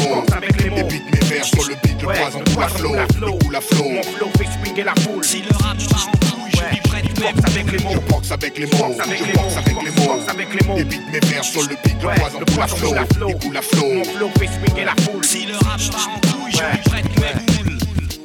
mots. 0.71 0.77
Évite 0.77 1.05
mes 1.13 1.29
vers 1.29 1.45
sur 1.45 1.69
le 1.69 1.75
beat, 1.83 2.03
le 2.03 2.07
poison. 2.07 2.43
Il 2.47 2.55
coule 2.55 2.63
à 3.57 3.61
flot. 3.61 3.91
Mon 3.91 4.03
flow 4.03 4.31
fait 4.39 4.49
swinguer 4.63 4.85
la 4.85 4.95
foule. 4.97 5.25
Si 5.25 5.43
le 5.43 5.57
rap 5.57 5.77
part 5.91 6.09
en 6.09 6.13
couille, 6.19 6.44
je 6.55 7.21
boxe 7.21 7.45
avec 7.47 7.73
les 7.73 7.79
mots. 7.85 7.91
Je 7.93 8.13
boxe 8.13 8.31
avec 8.31 8.59
les 8.59 8.67
mots, 8.67 8.73
je 8.73 9.33
boxe 9.33 9.57
avec 9.57 9.77
les 9.83 10.07
mots. 10.07 10.21
avec 10.29 10.55
les 10.55 10.67
mots. 10.67 10.77
Évite 10.77 11.13
mes 11.13 11.21
vers 11.21 11.45
sur 11.45 11.63
le 11.63 11.69
beat, 11.69 11.97
le 12.03 12.45
poison 12.45 12.75
coule 12.79 12.99
à 12.99 13.07
flot. 13.07 13.29
Il 13.29 13.37
coule 13.39 13.57
à 13.57 13.63
flot. 13.63 13.95
Mon 13.95 14.05
flow 14.05 14.31
fait 14.39 14.47
swinguer 14.47 14.85
la 14.85 14.95
foule. 15.03 15.25
Si 15.25 15.47
le 15.47 15.55
rap 15.55 15.81
part 15.91 16.09
en 16.09 16.21
couille, 16.21 16.53
je 16.53 16.77
vivrai 16.77 17.03
de 17.03 17.09
mes 17.09 17.65
boules. 17.65 17.74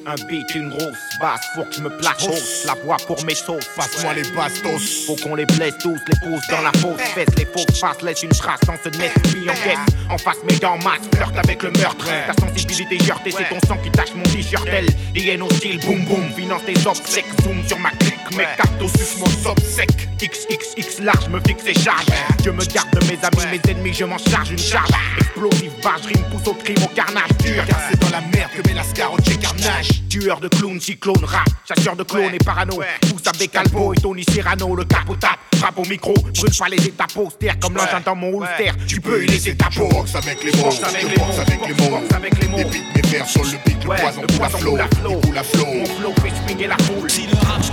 Un 0.10 0.16
beat, 0.26 0.56
une 0.56 0.70
grosse 0.70 0.98
basse, 1.20 1.42
faut 1.54 1.64
que 1.66 1.76
je 1.76 1.82
me 1.82 1.90
place 1.90 2.28
hausse. 2.28 2.66
La 2.66 2.74
voix 2.74 2.98
pour 3.06 3.24
mes 3.26 3.36
sauces. 3.36 3.70
Passe-moi 3.76 4.16
les 4.16 4.24
bastos. 4.32 5.06
Faut 5.06 5.16
qu'on 5.16 5.36
les 5.36 5.46
blesse 5.46 5.78
tous, 5.78 6.00
les 6.08 6.28
pose 6.28 6.42
dans 6.50 6.62
la 6.62 6.72
fausse 6.80 7.00
fesse. 7.14 7.28
Les 7.38 7.46
fausses 7.46 7.80
faces 7.80 8.02
laissent 8.02 8.24
une 8.24 8.32
trace 8.32 8.60
sans 8.66 8.76
se 8.78 8.98
mettre 8.98 9.22
puis 9.22 9.48
en 9.48 9.54
caisse. 9.54 9.78
En 10.10 10.18
face, 10.18 10.38
mes 10.50 10.58
dents 10.58 10.80
masse, 10.80 11.08
flirte 11.14 11.38
avec 11.38 11.62
le 11.62 11.70
meurtre. 11.70 12.08
Ta 12.26 12.34
sensibilité 12.34 12.98
heurtée, 13.08 13.30
c'est 13.30 13.50
ton 13.50 13.60
sang 13.68 13.78
qui 13.84 13.92
tache 13.92 14.16
mon 14.16 14.24
t-shirt. 14.24 14.68
Elle, 14.72 14.88
hyène 15.16 15.44
au 15.44 15.50
style, 15.52 15.80
boum 15.82 16.04
boum. 16.06 16.32
Finance 16.36 16.64
tes 16.66 16.88
obsèques, 16.88 17.28
zoom 17.44 17.64
sur 17.68 17.78
ma 17.78 17.92
clique. 17.92 18.16
Mes 18.32 18.48
cartes 18.58 18.98
sus, 18.98 19.20
mon 19.20 19.56
sec. 19.64 20.10
XXX 20.20 21.04
large, 21.04 21.30
me 21.30 21.40
fixe 21.48 21.64
et 21.68 21.74
charge. 21.74 22.06
Je 22.44 22.50
me 22.50 22.66
garde 22.66 22.90
de 22.92 23.06
mes 23.06 23.20
amis, 23.24 23.52
mes 23.52 23.72
ennemis, 23.72 23.94
je 23.94 24.06
m'en 24.06 24.18
charge 24.18 24.52
une 24.52 24.58
charge. 24.58 24.90
Explosive, 25.20 25.72
barge, 25.82 26.06
rime, 26.08 26.24
pousse 26.32 26.48
au 26.48 26.54
crime, 26.54 26.84
au 26.84 26.88
carnage. 26.88 27.30
Dur, 27.44 27.64
C'est 27.90 28.00
dans 28.00 28.10
la 28.10 28.22
merde 28.22 28.52
que 28.56 28.68
met 28.68 28.74
la 28.74 28.84
scar 28.84 29.14
au 29.14 29.18
carnage. 29.18 29.99
Tueur 30.08 30.40
de 30.40 30.48
clowns, 30.48 30.80
cyclone, 30.80 31.24
rap, 31.24 31.46
chasseur 31.68 31.96
de 31.96 32.04
clones 32.04 32.34
et 32.34 32.38
parano. 32.40 32.80
Pousse 33.02 33.28
avec 33.28 33.56
Alpo 33.56 33.94
et 33.94 33.98
Tony 33.98 34.24
Serrano, 34.24 34.76
le 34.76 34.84
capot 34.86 35.16
tape, 35.16 35.38
frappe 35.56 35.78
au 35.78 35.86
micro, 35.86 36.14
brûle 36.14 36.58
pas 36.58 36.68
les 36.70 36.88
étapes 36.88 37.14
posters 37.14 37.60
comme 37.60 37.76
l'engin 37.76 38.02
dans 38.04 38.16
mon 38.16 38.40
holster. 38.40 38.72
Tu 38.88 39.00
peux 39.02 39.24
y 39.24 39.28
laisser 39.28 39.56
ta 39.56 39.68
Je 39.70 39.80
peau. 39.80 39.90
avec 40.16 40.44
les 40.44 40.52
mots, 40.58 40.72
je 40.72 40.84
avec 40.84 41.04
les 41.04 41.18
mots. 41.18 42.00
avec 42.16 42.40
les 42.42 42.48
mots. 42.48 42.58
Évite 42.58 42.84
mes 42.96 43.02
vers 43.10 43.28
sur 43.28 43.44
le 43.44 43.52
beat, 43.66 43.84
le 43.84 43.90
Ouais, 43.90 43.98
poison 44.02 44.22
le 44.22 44.28
coule 44.28 44.46
à 44.46 44.50
flot. 44.50 45.20
coule 45.22 45.38
flot. 45.44 45.66
Mon 45.66 45.86
flow 45.86 46.14
fait 46.24 46.34
swinguer 46.48 46.68
la 46.68 46.78
foule. 46.78 47.10
Si 47.10 47.28
le 47.28 47.36
rap 47.48 47.62
je 47.62 47.70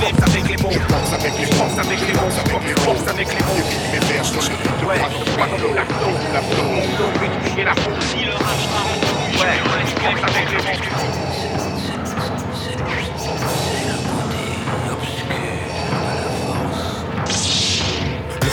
Boxe 0.00 0.22
avec 0.26 0.48
les 0.48 0.56
mots. 0.62 0.70
Je 0.72 0.78
boxe 0.78 1.12
avec 1.18 1.32
les 1.38 1.46
mots, 1.56 1.64
avec 1.78 2.00
les 2.06 2.12
mots. 2.12 2.96
Avec 3.08 3.28
les 3.28 3.44
mots. 3.44 3.66
Mes 3.92 3.98
vers 4.12 4.24
sur 4.24 4.34
le 4.42 4.48
beat, 4.48 4.80
le 4.82 4.86
Ouais, 4.88 4.98
poison 4.98 5.18
le 5.24 5.30
coule 5.32 5.42
à 5.42 5.46
poison 5.46 5.58
flot. 5.58 5.68
coule 5.68 5.78
à 5.78 5.92
flot. 5.92 6.10
Il 6.12 6.26
coule 6.26 6.36
à 6.36 6.42
flot. 6.42 6.64
Mon 6.64 6.82
flow 6.82 7.08
fait 7.18 7.48
swinguer 7.48 7.64
la 7.64 7.74
foule. 7.74 8.25
Ouais, 10.06 10.36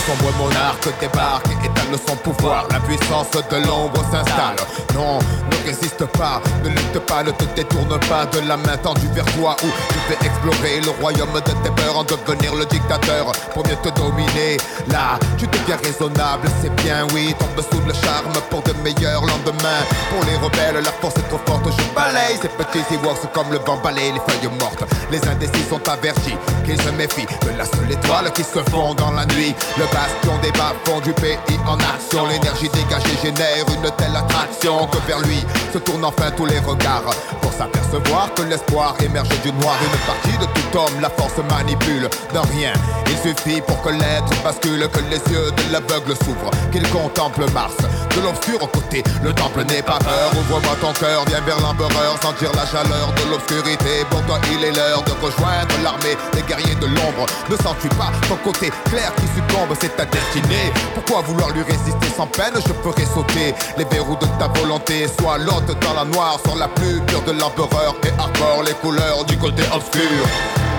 sombre 0.05 0.31
monarque 0.37 0.89
débarque 0.99 1.47
et 1.47 1.65
étale 1.65 1.97
son 2.07 2.15
pouvoir. 2.17 2.67
La 2.71 2.79
puissance 2.79 3.31
de 3.31 3.67
l'ombre 3.67 4.01
s'installe. 4.11 4.57
Non, 4.93 5.19
ne 5.19 5.65
résiste 5.65 6.05
pas, 6.17 6.41
ne 6.63 6.69
lutte 6.69 6.99
pas, 7.07 7.23
ne 7.23 7.31
te 7.31 7.45
détourne 7.55 7.99
pas 8.09 8.25
de 8.25 8.47
la 8.47 8.57
main 8.57 8.77
tendue 8.77 9.07
vers 9.13 9.25
toi 9.37 9.55
où 9.63 9.67
tu 9.67 9.99
fais 10.07 10.25
explorer 10.25 10.81
le 10.81 10.91
royaume 11.01 11.33
de 11.33 11.39
tes 11.39 11.71
peurs 11.75 11.97
en 11.97 12.03
devenir 12.03 12.53
le 12.55 12.65
dictateur 12.65 13.31
pour 13.53 13.65
mieux 13.67 13.77
te 13.77 13.89
dominer. 13.89 14.57
Là, 14.89 15.19
tu 15.37 15.47
deviens 15.47 15.77
raisonnable, 15.77 16.47
c'est 16.61 16.73
bien, 16.83 17.07
oui, 17.13 17.33
tombe 17.39 17.63
sous 17.71 17.81
le 17.87 17.93
charme 17.93 18.33
pour 18.49 18.61
de 18.63 18.73
meilleurs 18.83 19.21
lendemains. 19.21 19.83
Pour 20.09 20.23
les 20.25 20.35
rebelles, 20.37 20.83
la 20.83 20.91
force 20.91 21.15
est 21.17 21.29
trop 21.29 21.39
forte, 21.45 21.65
je 21.77 21.95
balaye 21.95 22.37
ces 22.41 22.49
petits 22.49 22.83
Ewoks 22.93 23.31
comme 23.33 23.51
le 23.51 23.59
vent 23.59 23.77
balaye 23.77 24.11
les 24.11 24.21
feuilles 24.27 24.51
mortes. 24.59 24.83
Les 25.11 25.25
indécis 25.27 25.65
sont 25.69 25.81
avertis 25.87 26.35
qu'ils 26.65 26.81
se 26.81 26.89
méfient 26.89 27.27
de 27.45 27.57
la 27.57 27.65
seule 27.65 27.91
étoile 27.91 28.31
qui 28.33 28.43
se 28.43 28.59
fond 28.69 28.93
dans 28.93 29.11
la 29.11 29.25
nuit. 29.25 29.55
Bastion 29.93 30.37
des 30.41 30.51
bas-fonds 30.51 30.99
du 31.01 31.13
pays 31.13 31.37
en 31.67 31.77
action. 31.77 32.25
L'énergie 32.27 32.69
dégagée 32.69 33.17
génère 33.21 33.65
une 33.69 33.89
telle 33.97 34.15
attraction 34.15 34.87
que 34.87 34.97
vers 35.07 35.19
lui 35.21 35.39
se 35.71 35.77
tournent 35.77 36.05
enfin 36.05 36.31
tous 36.31 36.45
les 36.45 36.59
regards. 36.59 37.13
S'apercevoir 37.57 38.33
que 38.33 38.41
l'espoir 38.43 38.95
émerge 39.01 39.29
du 39.41 39.51
noir. 39.53 39.75
Une 39.81 39.99
partie 40.07 40.37
de 40.39 40.45
tout 40.45 40.77
homme, 40.77 40.99
la 41.01 41.09
force 41.09 41.37
manipule 41.49 42.09
de 42.33 42.39
rien. 42.39 42.73
Il 43.07 43.17
suffit 43.17 43.61
pour 43.61 43.81
que 43.83 43.89
l'être 43.89 44.33
bascule, 44.43 44.87
que 44.89 44.99
les 45.09 45.21
yeux 45.31 45.51
de 45.51 45.71
l'aveugle 45.71 46.15
s'ouvrent, 46.23 46.51
qu'il 46.71 46.87
contemple 46.89 47.45
Mars. 47.53 47.75
De 48.15 48.21
l'obscur 48.21 48.59
côté, 48.71 49.03
le 49.23 49.33
temple 49.33 49.63
n'est 49.65 49.83
pas 49.83 49.99
peur. 49.99 50.31
Ouvre-moi 50.33 50.75
ton 50.81 50.93
cœur, 50.93 51.25
viens 51.27 51.41
vers 51.41 51.59
l'empereur, 51.59 52.17
sentir 52.21 52.51
la 52.53 52.65
chaleur 52.65 53.13
de 53.13 53.31
l'obscurité. 53.31 54.05
Pour 54.09 54.21
toi, 54.23 54.39
il 54.51 54.63
est 54.63 54.71
l'heure 54.71 55.03
de 55.03 55.11
rejoindre 55.21 55.75
l'armée 55.83 56.17
des 56.33 56.41
guerriers 56.41 56.75
de 56.75 56.87
l'ombre. 56.87 57.25
Ne 57.49 57.55
sens-tu 57.57 57.89
pas 57.89 58.11
ton 58.27 58.37
côté 58.37 58.71
clair 58.89 59.13
qui 59.15 59.27
succombe, 59.27 59.75
c'est 59.79 59.95
ta 59.95 60.05
destinée. 60.05 60.73
Pourquoi 60.95 61.21
vouloir 61.21 61.49
lui 61.51 61.63
résister 61.63 62.07
sans 62.15 62.27
peine? 62.27 62.53
Je 62.55 62.73
ferai 62.81 63.05
sauter 63.05 63.53
les 63.77 63.85
verrous 63.85 64.17
de 64.17 64.27
ta 64.39 64.47
volonté. 64.59 65.07
Sois 65.19 65.37
l'hôte 65.37 65.69
dans 65.81 65.93
la 65.93 66.05
noire, 66.05 66.39
sur 66.45 66.55
la 66.55 66.67
plus 66.67 66.99
pure 67.01 67.21
de 67.23 67.31
l'empereur 67.43 67.95
et 68.05 68.21
arbore 68.21 68.63
les 68.63 68.73
couleurs 68.75 69.25
du 69.25 69.37
côté 69.37 69.63
obscur. 69.75 70.72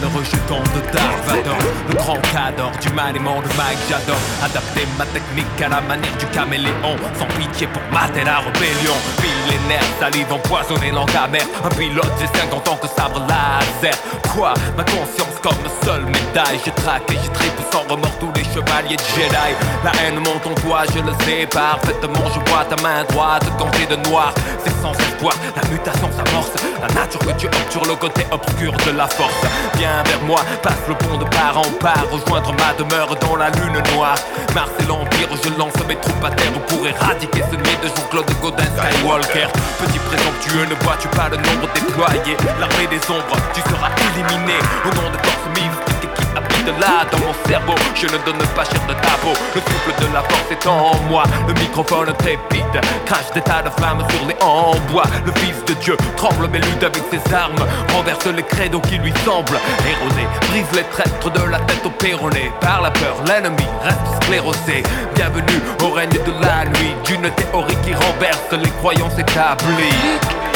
Le 0.00 0.06
rejeton 0.06 0.60
de 0.74 0.92
Dark 0.92 1.18
Vador, 1.26 1.56
le 1.88 1.94
grand 1.94 2.20
cadre 2.32 2.70
du 2.80 2.88
maniement 2.90 3.40
de 3.40 3.48
Mike 3.56 3.78
j'adore 3.88 4.16
adapter 4.42 4.86
ma 4.96 5.04
technique 5.06 5.46
à 5.60 5.68
la 5.68 5.80
manière 5.80 6.16
du 6.16 6.26
caméléon, 6.26 6.96
sans 7.18 7.26
pitié 7.38 7.66
pour 7.66 7.82
mater 7.92 8.24
la 8.24 8.38
rébellion. 8.38 8.94
Millénaire, 9.22 9.82
salive 9.98 10.32
empoisonnée, 10.32 10.90
langue 10.90 11.10
un 11.16 11.68
pilote, 11.70 12.12
j'ai 12.20 12.26
50 12.38 12.68
ans 12.68 12.78
que 12.80 12.88
sabre 12.88 13.26
laser. 13.26 13.94
Ma 14.76 14.84
conscience 14.84 15.40
comme 15.42 15.56
seule 15.82 16.04
médaille, 16.04 16.60
je 16.64 16.70
traque 16.82 17.10
et 17.10 17.16
je 17.16 17.30
tripe 17.30 17.58
sans 17.72 17.82
remords 17.90 18.18
tous 18.20 18.30
les 18.36 18.44
chevaliers 18.44 18.96
de 18.96 19.02
Jedi. 19.16 19.50
La 19.82 19.90
haine 20.00 20.16
monte 20.16 20.46
en 20.46 20.54
toi, 20.60 20.82
je 20.94 21.00
le 21.00 21.12
sais 21.24 21.46
parfaitement, 21.46 22.28
je 22.32 22.50
vois 22.50 22.64
ta 22.64 22.80
main 22.80 23.02
droite 23.08 23.44
tentée 23.58 23.86
de 23.86 23.96
noir. 24.08 24.32
C'est 24.64 24.74
sans 24.80 24.92
espoir, 24.92 25.34
la 25.56 25.68
mutation 25.68 26.08
s'amorce, 26.12 26.52
la 26.80 26.94
nature 26.94 27.20
que 27.20 27.32
tu 27.32 27.48
sur 27.70 27.84
le 27.84 27.96
côté 27.96 28.26
obscur 28.30 28.72
de 28.86 28.96
la 28.96 29.08
force. 29.08 29.34
Viens 29.76 30.02
vers 30.04 30.22
moi, 30.22 30.40
passe 30.62 30.86
le 30.88 30.94
pont 30.94 31.16
de 31.16 31.24
part 31.24 31.58
en 31.58 31.70
part, 31.80 32.04
rejoindre 32.10 32.52
ma 32.52 32.72
demeure 32.74 33.16
dans 33.16 33.34
la 33.34 33.50
lune 33.50 33.82
noire. 33.94 34.18
Mars 34.54 34.70
et 34.78 34.86
l'Empire, 34.86 35.28
je 35.42 35.50
lance 35.58 35.74
mes 35.88 35.96
troupes 35.96 36.24
à 36.24 36.30
terre 36.30 36.52
pour 36.68 36.86
éradiquer 36.86 37.42
ce 37.50 37.56
nez 37.56 37.78
de 37.82 37.88
Jean-Claude 37.88 38.30
Godin 38.40 38.64
Skywalker. 38.76 39.48
Petit 39.78 39.98
présomptueux, 39.98 40.66
ne 40.70 40.84
vois-tu 40.84 41.08
pas 41.08 41.28
le 41.28 41.38
nombre 41.38 41.66
déployé 41.74 42.36
L'armée 42.60 42.86
des 42.86 43.02
ombres, 43.10 43.36
tu 43.52 43.60
seras 43.62 43.90
éliminé 43.98 44.27
au 44.34 44.94
nom 44.94 45.10
de 45.10 45.18
forces 45.26 45.48
mystiques 45.54 46.14
qui 46.14 46.36
habitent 46.36 46.80
là 46.80 47.06
dans 47.10 47.18
mon 47.18 47.34
cerveau. 47.46 47.74
Je 47.94 48.06
ne 48.06 48.18
donne 48.24 48.46
pas 48.54 48.64
cher 48.64 48.80
de 48.86 48.94
ta 48.94 49.16
peau, 49.22 49.32
le 49.54 49.60
souffle 49.60 49.92
de 50.00 50.12
la 50.12 50.20
force 50.22 50.50
est 50.50 50.66
en 50.66 50.94
moi. 51.08 51.24
Le 51.46 51.54
microphone 51.54 52.12
trépide, 52.18 52.80
crache 53.06 53.30
des 53.34 53.40
tas 53.40 53.62
de 53.62 53.70
flammes 53.70 54.04
sur 54.10 54.26
les 54.26 54.36
en 54.42 54.74
bois. 54.90 55.04
Le 55.24 55.32
fils 55.32 55.64
de 55.66 55.74
Dieu 55.74 55.96
tremble 56.16 56.48
mais 56.52 56.58
lutte 56.58 56.82
avec 56.82 57.02
ses 57.10 57.34
armes, 57.34 57.66
renverse 57.94 58.26
les 58.26 58.42
credos 58.42 58.80
qui 58.80 58.98
lui 58.98 59.12
semblent 59.24 59.58
erronés, 59.88 60.28
brise 60.50 60.72
les 60.74 60.84
traîtres 60.84 61.30
de 61.30 61.50
la 61.50 61.58
tête 61.60 61.84
au 61.84 61.90
péroné. 61.90 62.52
Par 62.60 62.82
la 62.82 62.90
peur, 62.90 63.16
l'ennemi 63.26 63.66
reste 63.82 64.22
sclérosé. 64.24 64.82
Bienvenue 65.14 65.60
au 65.82 65.90
règne 65.90 66.10
de 66.10 66.32
la 66.40 66.64
nuit, 66.66 66.94
d'une 67.04 67.30
théorie 67.30 67.76
qui 67.84 67.94
renverse 67.94 68.52
les 68.52 68.70
croyances 68.70 69.18
établies. 69.18 70.47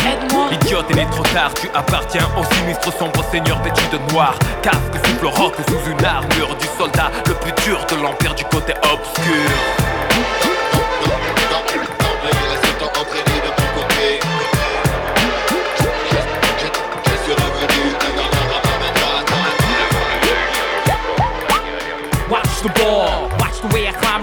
Idiote, 0.53 0.87
il 0.91 0.99
est 0.99 1.11
trop 1.11 1.23
tard, 1.23 1.53
tu 1.55 1.69
appartiens 1.75 2.29
au 2.37 2.45
sinistre 2.55 2.93
sombre 2.99 3.25
seigneur 3.31 3.63
vêtu 3.63 3.83
de 3.93 4.13
noir. 4.13 4.35
Casque 4.63 5.07
souffle 5.07 5.27
rock 5.27 5.55
sous 5.69 5.91
une 5.91 6.05
armure 6.05 6.55
du 6.57 6.67
soldat 6.79 7.11
le 7.27 7.35
plus 7.35 7.53
dur 7.65 7.85
de 7.91 8.03
l'empire 8.03 8.35
du 8.35 8.45
côté 8.45 8.75
obscur. 8.83 10.02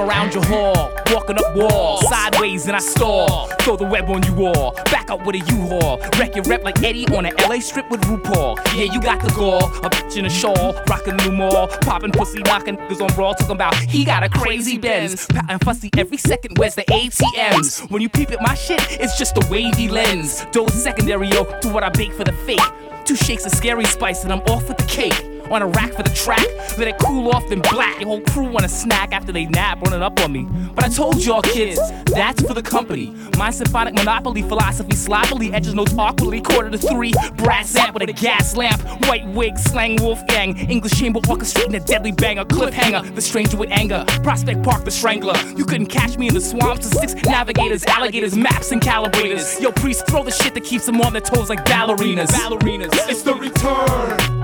Around 0.09 0.33
your 0.33 0.45
hall. 0.45 0.91
Walking 1.11 1.37
up 1.37 1.55
walls, 1.55 2.07
sideways 2.07 2.67
and 2.67 2.75
I 2.75 2.79
stall. 2.79 3.47
Throw 3.61 3.75
the 3.75 3.85
web 3.85 4.09
on 4.09 4.23
you 4.23 4.45
all, 4.45 4.73
back 4.85 5.09
up 5.09 5.25
with 5.25 5.35
a 5.35 5.39
U-Haul. 5.39 5.99
Wreck 6.17 6.35
your 6.35 6.43
rep 6.45 6.63
like 6.63 6.81
Eddie 6.83 7.05
on 7.15 7.25
an 7.25 7.33
LA 7.47 7.59
strip 7.59 7.89
with 7.89 8.01
RuPaul. 8.01 8.57
Yeah, 8.75 8.91
you 8.91 9.01
got 9.01 9.21
the 9.21 9.31
gall, 9.31 9.63
a 9.85 9.89
bitch 9.89 10.17
in 10.17 10.25
a 10.25 10.29
shawl, 10.29 10.73
rockin' 10.87 11.17
new 11.17 11.31
mall. 11.31 11.67
Poppin' 11.81 12.11
pussy, 12.11 12.41
knockin' 12.43 12.77
niggas 12.77 13.01
on 13.01 13.15
raw, 13.17 13.33
talking 13.33 13.55
about 13.55 13.75
he 13.75 14.03
got 14.03 14.23
a 14.23 14.29
crazy 14.29 14.77
Benz. 14.77 15.27
Pattin' 15.27 15.59
fussy 15.59 15.89
every 15.97 16.17
second, 16.17 16.57
where's 16.57 16.75
the 16.75 16.83
ATMs? 16.83 17.89
When 17.91 18.01
you 18.01 18.09
peep 18.09 18.31
at 18.31 18.41
my 18.41 18.55
shit, 18.55 18.79
it's 18.99 19.17
just 19.17 19.37
a 19.37 19.47
wavy 19.49 19.87
lens. 19.87 20.45
Dose 20.51 20.73
secondary, 20.73 21.27
yo, 21.29 21.43
to 21.61 21.69
what 21.69 21.83
I 21.83 21.89
bake 21.89 22.13
for 22.13 22.23
the 22.23 22.33
fake. 22.33 22.59
Two 23.05 23.15
shakes 23.15 23.45
of 23.45 23.51
scary 23.51 23.85
spice 23.85 24.23
and 24.23 24.31
I'm 24.31 24.41
off 24.41 24.67
with 24.67 24.77
the 24.77 24.85
cake. 24.85 25.38
On 25.51 25.63
a 25.63 25.67
rack 25.67 25.93
for 25.93 26.03
the 26.03 26.11
track, 26.11 26.45
let 26.77 26.87
it 26.87 26.97
cool 26.99 27.31
off 27.31 27.47
then 27.49 27.61
black. 27.61 27.99
Your 27.99 28.09
whole 28.09 28.21
crew 28.21 28.51
want 28.51 28.65
a 28.65 28.69
snack 28.69 29.13
after 29.13 29.31
they 29.31 29.45
nap, 29.47 29.81
running 29.81 30.03
up 30.03 30.19
on 30.19 30.31
me. 30.31 30.47
But 30.75 30.83
I 30.83 30.89
told 30.89 31.25
y'all 31.25 31.41
kids, 31.41 31.79
that's 32.05 32.43
for 32.43 32.53
the 32.53 32.61
company. 32.61 33.15
My 33.35 33.49
symphonic 33.49 33.95
monopoly 33.95 34.43
philosophy 34.43 34.95
sloppily 34.95 35.51
edges 35.51 35.73
notes 35.73 35.93
awkwardly. 35.97 36.41
Quarter 36.41 36.69
to 36.69 36.77
three, 36.77 37.13
brass 37.37 37.75
amp 37.75 37.95
with 37.95 38.09
a 38.09 38.13
gas 38.13 38.55
lamp. 38.55 38.81
White 39.07 39.27
wig, 39.29 39.57
slang 39.57 39.95
Wolfgang. 40.01 40.55
English 40.69 40.93
chamber 40.93 41.19
orchestrating 41.21 41.75
a 41.75 41.79
deadly 41.79 42.11
banger. 42.11 42.45
Cliffhanger, 42.45 43.15
the 43.15 43.21
stranger 43.21 43.57
with 43.57 43.71
anger. 43.71 44.05
Prospect 44.21 44.61
Park, 44.61 44.85
the 44.85 44.91
strangler. 44.91 45.35
You 45.55 45.65
couldn't 45.65 45.87
catch 45.87 46.17
me 46.17 46.27
in 46.27 46.35
the 46.35 46.41
swamps. 46.41 46.89
The 46.89 46.95
six 46.95 47.15
navigators, 47.25 47.83
alligators, 47.85 48.37
maps, 48.37 48.71
and 48.71 48.81
calibrators. 48.81 49.59
Yo, 49.59 49.71
priest, 49.71 50.05
throw 50.05 50.23
the 50.23 50.31
shit 50.31 50.53
that 50.53 50.63
keeps 50.63 50.85
them 50.85 51.01
on 51.01 51.13
their 51.13 51.21
toes 51.21 51.49
like 51.49 51.65
ballerinas. 51.65 52.27
Ballerinas. 52.27 52.91
It's 53.09 53.23
the 53.23 53.33
return. 53.33 54.38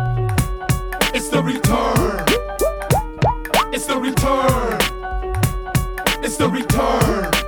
It's 1.17 1.29
the 1.29 1.41
return. 1.41 2.25
It's 3.71 3.85
the 3.85 3.97
return. 3.97 4.79
It's 6.21 6.35
the 6.35 6.49
return. 6.49 7.44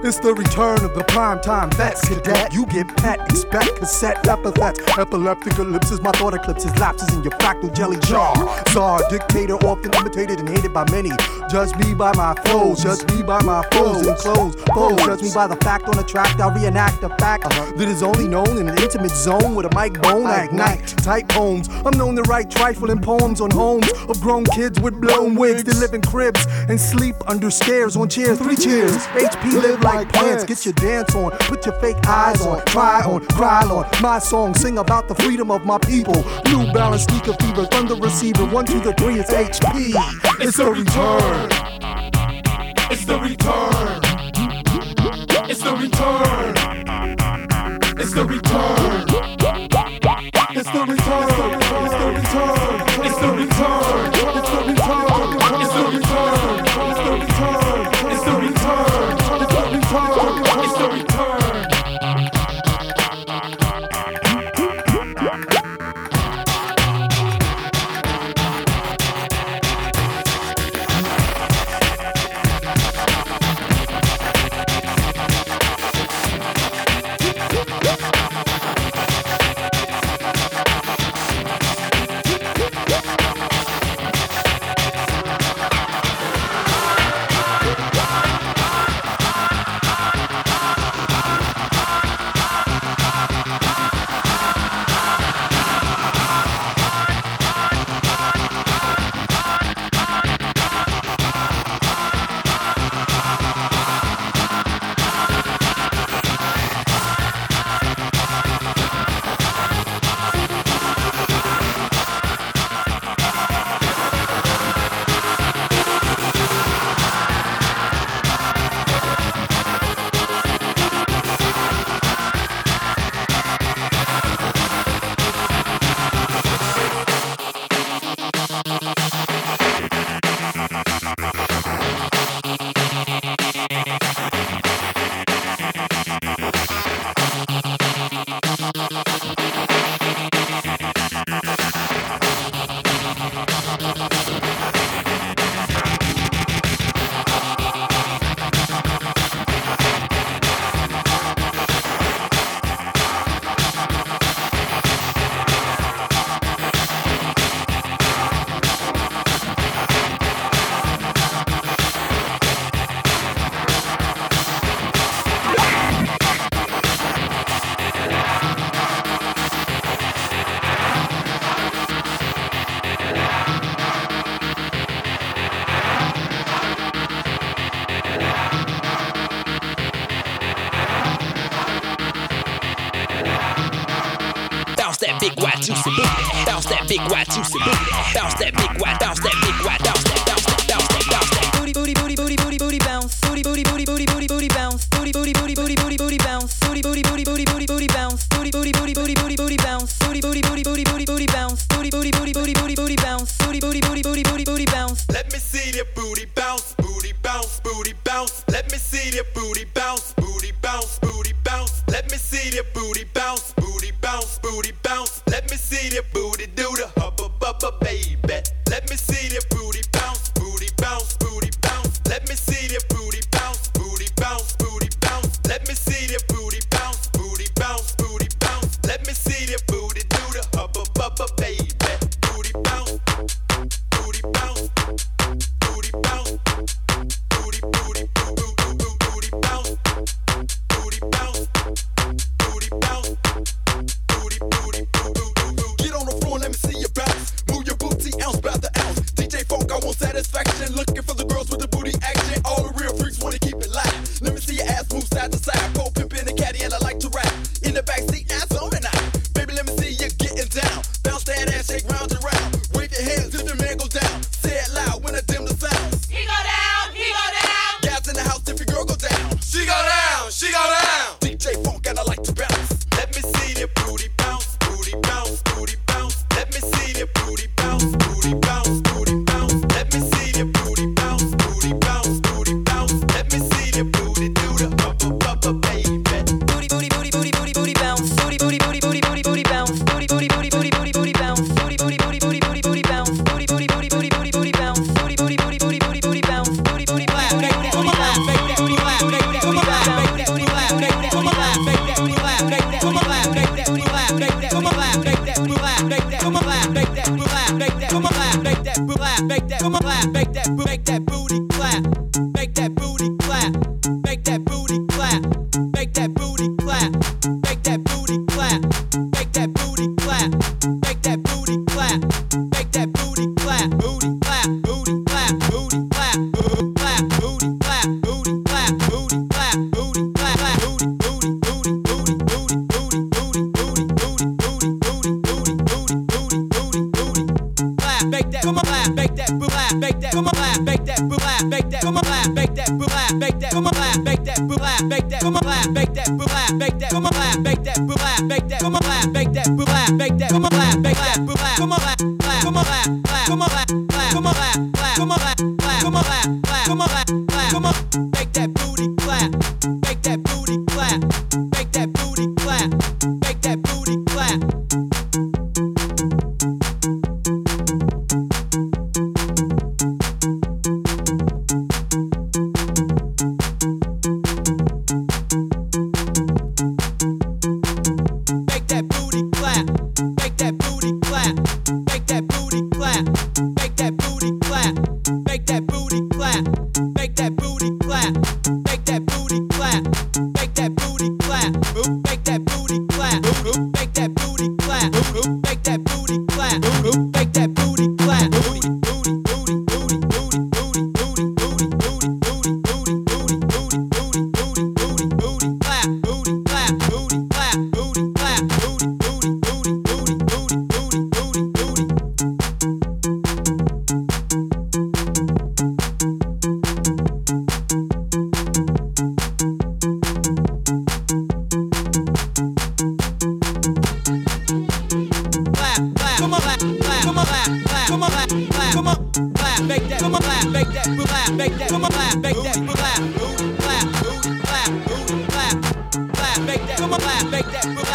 It's 0.00 0.20
the 0.20 0.32
return 0.32 0.84
of 0.84 0.94
the 0.94 1.02
primetime 1.02 1.74
vets 1.74 2.08
cadet. 2.08 2.54
You 2.54 2.66
get 2.66 2.86
pet, 2.98 3.18
expect 3.28 3.76
cassette 3.76 4.28
epithets. 4.28 4.78
Epileptic 4.96 5.58
ellipses, 5.58 6.00
my 6.00 6.12
thought 6.12 6.34
eclipses, 6.34 6.70
lapses 6.78 7.12
in 7.14 7.24
your 7.24 7.32
fractal 7.32 7.74
jelly 7.74 7.98
jar. 7.98 8.32
Czar, 8.68 9.02
dictator, 9.10 9.54
often 9.66 9.92
imitated 9.94 10.38
and 10.38 10.48
hated 10.48 10.72
by 10.72 10.88
many. 10.92 11.10
Judge 11.50 11.74
me 11.84 11.94
by 11.94 12.14
my 12.14 12.32
flows, 12.44 12.80
judge 12.82 13.02
me 13.12 13.24
by 13.24 13.42
my 13.42 13.66
foes 13.72 14.06
and 14.06 14.16
clothes. 14.18 14.54
Foes, 14.72 15.04
judge 15.04 15.22
me 15.22 15.30
by 15.34 15.48
the 15.48 15.56
fact 15.56 15.88
on 15.88 15.96
the 15.96 16.04
track. 16.04 16.38
I'll 16.38 16.52
reenact 16.52 17.02
a 17.02 17.08
fact 17.16 17.48
that 17.50 17.88
is 17.88 18.02
only 18.02 18.28
known 18.28 18.56
in 18.56 18.68
an 18.68 18.78
intimate 18.78 19.10
zone 19.10 19.56
with 19.56 19.66
a 19.66 19.74
mic 19.74 20.00
bone. 20.00 20.26
I 20.26 20.44
ignite 20.44 20.86
tight 20.98 21.28
poems. 21.28 21.68
I'm 21.84 21.98
known 21.98 22.14
to 22.16 22.22
write 22.22 22.50
trifling 22.50 23.00
poems 23.00 23.40
on 23.40 23.50
homes 23.50 23.90
of 24.08 24.20
grown 24.20 24.44
kids 24.44 24.78
with 24.78 25.00
blown 25.00 25.34
wigs 25.34 25.64
that 25.64 25.76
live 25.78 25.92
in 25.92 26.02
cribs 26.02 26.46
and 26.68 26.80
sleep 26.80 27.16
under 27.26 27.50
stairs 27.50 27.96
on 27.96 28.08
chairs. 28.08 28.38
Three 28.38 28.56
cheers. 28.56 28.96
HP 29.08 29.60
live 29.60 29.80
like 29.94 30.12
plants. 30.12 30.44
Get 30.44 30.64
your 30.64 30.74
dance 30.74 31.14
on, 31.14 31.30
put 31.30 31.64
your 31.66 31.74
fake 31.80 31.96
eyes 32.06 32.40
on, 32.42 32.64
try 32.66 33.02
on, 33.02 33.24
cry 33.26 33.62
on. 33.62 33.86
My 34.02 34.18
song 34.18 34.54
sing 34.54 34.78
about 34.78 35.08
the 35.08 35.14
freedom 35.14 35.50
of 35.50 35.64
my 35.64 35.78
people. 35.78 36.24
New 36.46 36.70
balance, 36.72 37.04
sneaker 37.04 37.34
fever, 37.34 37.66
thunder 37.66 37.94
receiver. 37.94 38.44
One, 38.46 38.66
two, 38.66 38.80
the 38.80 38.92
three, 38.94 39.18
it's 39.18 39.30
HP. 39.30 39.92
It's 40.40 40.56
the 40.56 40.70
return. 40.70 41.50
It's 42.90 43.04
the 43.04 43.18
return. 43.18 44.00
It's 45.50 45.62
the 45.62 45.74
return. 45.76 46.54
It's 48.00 48.12
the 48.12 48.14
return. 48.14 48.14
It's 48.14 48.14
the 48.14 48.24
return. 48.24 49.08
It's 50.50 50.70
the 50.72 50.84
return. 50.84 51.48
It's 51.88 51.92
the 51.98 52.10
return. 52.12 52.88
It's 53.04 53.18
the 53.18 53.30
return. 53.32 54.12
It's 54.28 54.50
the 54.50 54.60
return. 54.66 55.28
It's 55.60 55.72
the 55.72 55.84
return. 55.92 56.07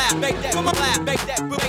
Clap, 0.03 0.19
make 0.19 0.41
that, 0.41 0.53
clap, 0.53 1.01
make 1.03 1.21
that, 1.21 1.62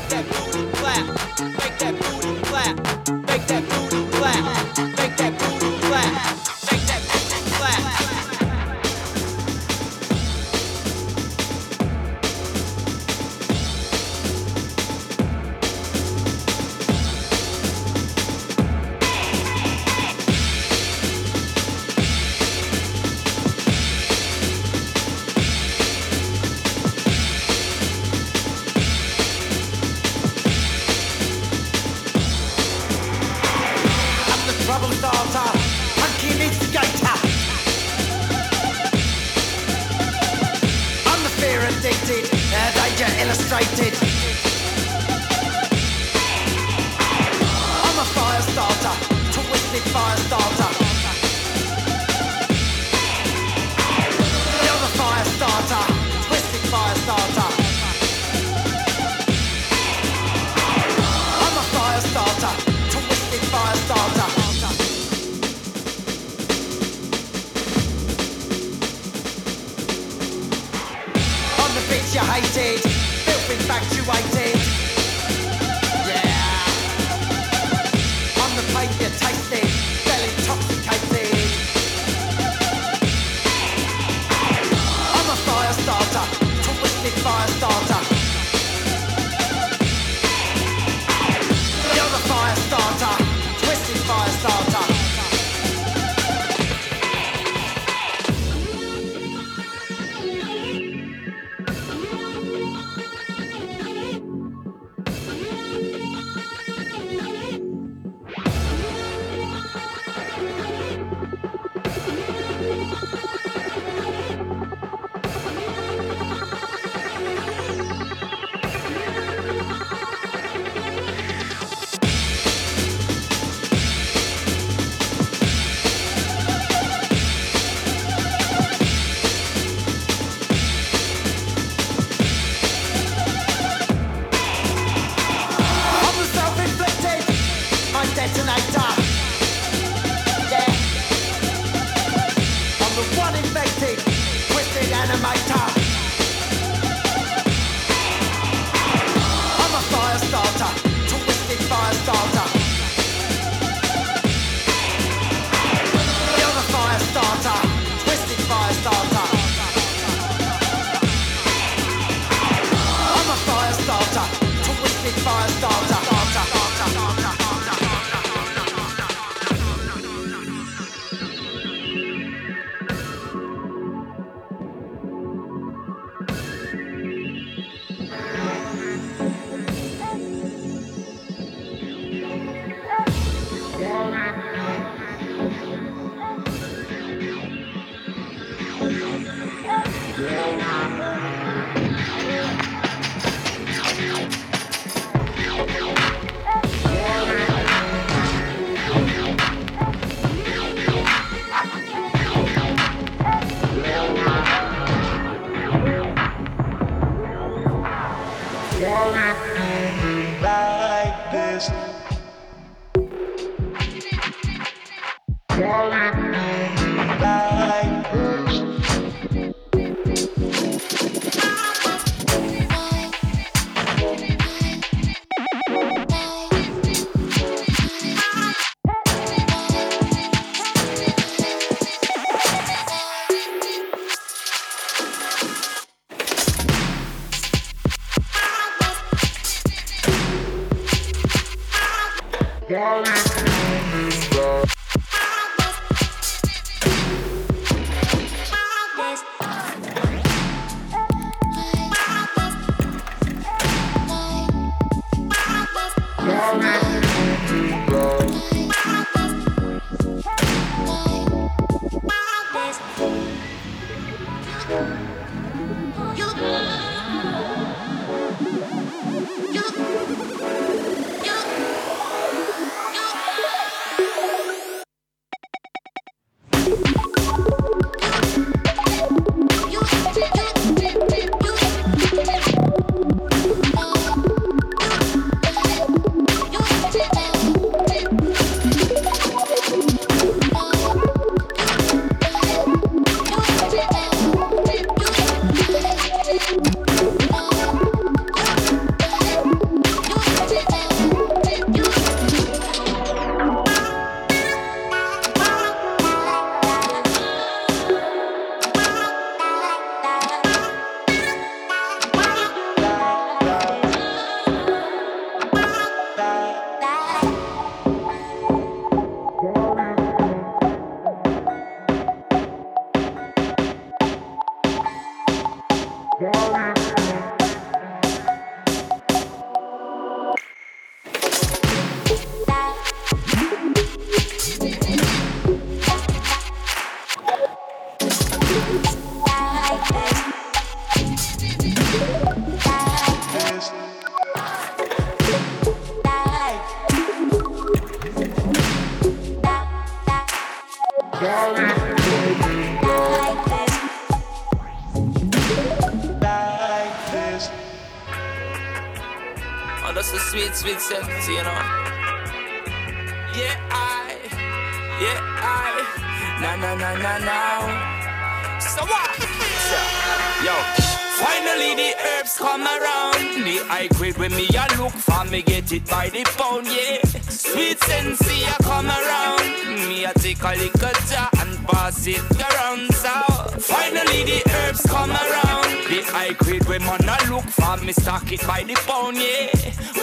by 375.95 376.09
the 376.09 376.25
pound, 376.37 376.67
yeah. 376.67 376.99
Sweet 377.31 377.79
sensei 377.85 378.43
a 378.53 378.57
come 378.65 378.89
around. 378.89 379.47
Me 379.87 380.05
a 380.05 380.13
take 380.15 380.43
a 380.43 380.53
little 380.61 380.97
jar 381.09 381.31
and 381.41 381.55
pass 381.69 382.07
it 382.07 382.25
around. 382.49 382.93
So 383.03 383.15
finally 383.61 384.23
the 384.31 384.41
herbs 384.57 384.83
come 384.95 385.13
around. 385.13 385.71
The 385.91 386.01
high 386.13 386.33
grade 386.33 386.67
when 386.67 386.83
man 386.83 387.09
a 387.15 387.17
look 387.31 387.49
for 387.59 387.77
me 387.85 387.93
stock 387.93 388.31
it 388.33 388.45
by 388.47 388.65
the 388.65 388.75
pound, 388.89 389.17
yeah. 389.17 389.55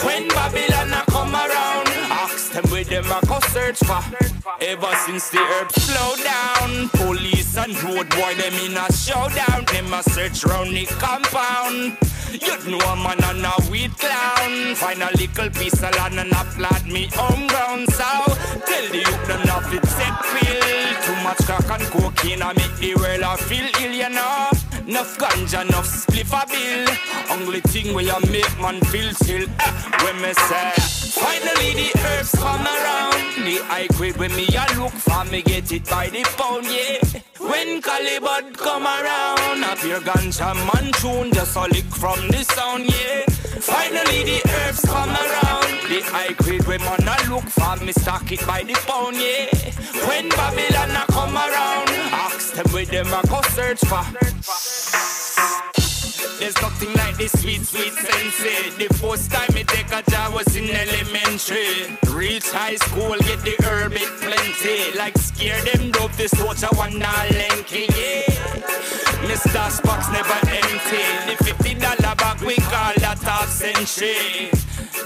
When 0.04 0.28
Babylon 0.28 0.92
a 0.98 1.02
come 1.10 1.34
around, 1.34 1.88
ask 2.24 2.52
them 2.52 2.64
where 2.70 2.84
them 2.84 3.10
a 3.18 3.20
go 3.26 3.38
search 3.54 3.80
for. 3.88 4.02
Ever 4.60 4.94
since 5.04 5.28
the 5.30 5.42
herbs 5.54 5.76
slow 5.82 6.12
down, 6.24 6.88
police 7.00 7.56
and 7.58 7.74
road 7.82 8.08
boy 8.10 8.34
them 8.40 8.54
in 8.64 8.76
a 8.76 8.86
showdown. 8.92 9.66
Them 9.72 9.92
a 9.92 10.02
search 10.02 10.44
round 10.44 10.70
the 10.70 10.86
compound. 11.04 11.98
You 12.32 12.70
know 12.70 12.78
a 12.78 12.96
man 12.96 13.22
and 13.24 13.44
a 13.44 13.70
weed 13.70 13.92
clown. 13.98 14.74
Find 14.76 15.02
a 15.02 15.10
little 15.18 15.50
piece 15.50 15.82
of 15.82 15.94
land 15.96 16.18
and 16.18 16.32
a 16.32 16.84
me 16.90 17.08
home 17.12 17.46
ground. 17.46 17.92
So 17.92 18.04
tell 18.66 18.88
the 18.88 18.98
youth 18.98 19.26
them 19.26 19.46
not 19.46 19.64
fit 19.66 19.84
set 19.84 20.16
pill. 20.32 21.02
Too 21.04 21.22
much 21.22 21.44
crack 21.44 21.80
and 21.80 21.90
cocaine 21.90 22.42
I 22.42 22.54
make 22.54 22.74
the 22.76 22.94
world 22.94 23.20
a 23.20 23.36
feel 23.36 23.68
ill, 23.82 23.92
you 23.92 24.08
know. 24.08 24.71
Enough 24.88 25.16
ganja, 25.16 25.62
enough 25.64 25.86
spliff 25.86 26.32
a 26.34 26.44
bill. 26.50 26.86
Only 27.30 27.60
thing 27.60 27.94
where 27.94 28.04
you 28.04 28.18
make 28.32 28.58
man 28.60 28.80
feel 28.90 29.12
chill. 29.24 29.46
Eh, 29.60 29.72
when 30.02 30.20
me 30.20 30.32
say, 30.34 30.72
finally 31.22 31.72
the 31.74 31.92
herbs 32.04 32.32
come 32.32 32.66
around. 32.66 33.12
The 33.44 33.62
high 33.66 33.86
grade 33.96 34.16
when 34.16 34.34
me 34.34 34.46
a 34.48 34.66
look 34.80 34.92
for 34.92 35.24
me 35.30 35.42
get 35.42 35.70
it 35.72 35.88
by 35.88 36.08
the 36.08 36.22
pound, 36.36 36.66
yeah. 36.66 36.98
When 37.38 37.80
Calibut 37.80 38.56
come 38.56 38.84
around, 38.84 39.64
up 39.64 39.82
your 39.84 40.00
ganja 40.00 40.54
man 40.54 40.92
tune 40.94 41.32
just 41.32 41.56
a 41.56 41.62
lick 41.62 41.84
from 41.84 42.18
the 42.28 42.42
sound, 42.42 42.84
yeah. 42.86 43.24
Finally 43.60 44.24
the 44.24 44.42
herbs 44.50 44.80
come 44.84 45.10
around. 45.10 45.70
The 45.88 46.00
high 46.10 46.32
grade 46.32 46.66
when 46.66 46.80
man 46.80 47.06
a 47.06 47.30
look 47.30 47.44
for 47.44 47.76
me 47.84 47.92
stock 47.92 48.30
it 48.32 48.44
by 48.46 48.64
the 48.64 48.74
pound, 48.86 49.16
yeah. 49.16 49.46
When 50.08 50.28
Babylon 50.30 50.90
a 50.90 51.06
come 51.12 51.36
around, 51.36 51.88
ask 52.12 52.54
them 52.54 52.66
where 52.72 52.84
them 52.84 53.12
a 53.12 53.22
go 53.28 53.40
search 53.42 53.80
for. 53.80 54.71
There's 56.38 56.60
nothing 56.60 56.92
like 56.94 57.16
this 57.16 57.32
sweet, 57.40 57.62
sweet 57.62 57.92
sensei. 57.92 58.70
The 58.78 58.92
first 58.94 59.30
time 59.30 59.52
me 59.54 59.64
take 59.64 59.92
a 59.92 60.02
job 60.10 60.34
was 60.34 60.54
in 60.56 60.68
elementary. 60.70 61.96
Reach 62.10 62.50
high 62.50 62.76
school, 62.76 63.16
get 63.20 63.40
the 63.42 63.56
herb 63.64 63.92
it 63.94 64.10
plenty. 64.20 64.96
Like 64.98 65.16
scare 65.18 65.60
them 65.64 65.90
dope, 65.90 66.12
this 66.12 66.34
watch 66.42 66.62
a 66.62 66.74
one 66.76 66.98
dollar 66.98 67.30
lanky, 67.30 67.86
yeah. 67.94 68.82
Mr. 69.28 69.70
Spock's 69.70 70.10
never 70.10 70.38
empty. 70.50 71.04
The 71.28 71.44
fifty 71.44 71.74
dollar 71.74 72.14
we 72.44 72.56
call 72.56 72.94
that 72.98 73.18
half 73.22 73.48
century. 73.48 74.50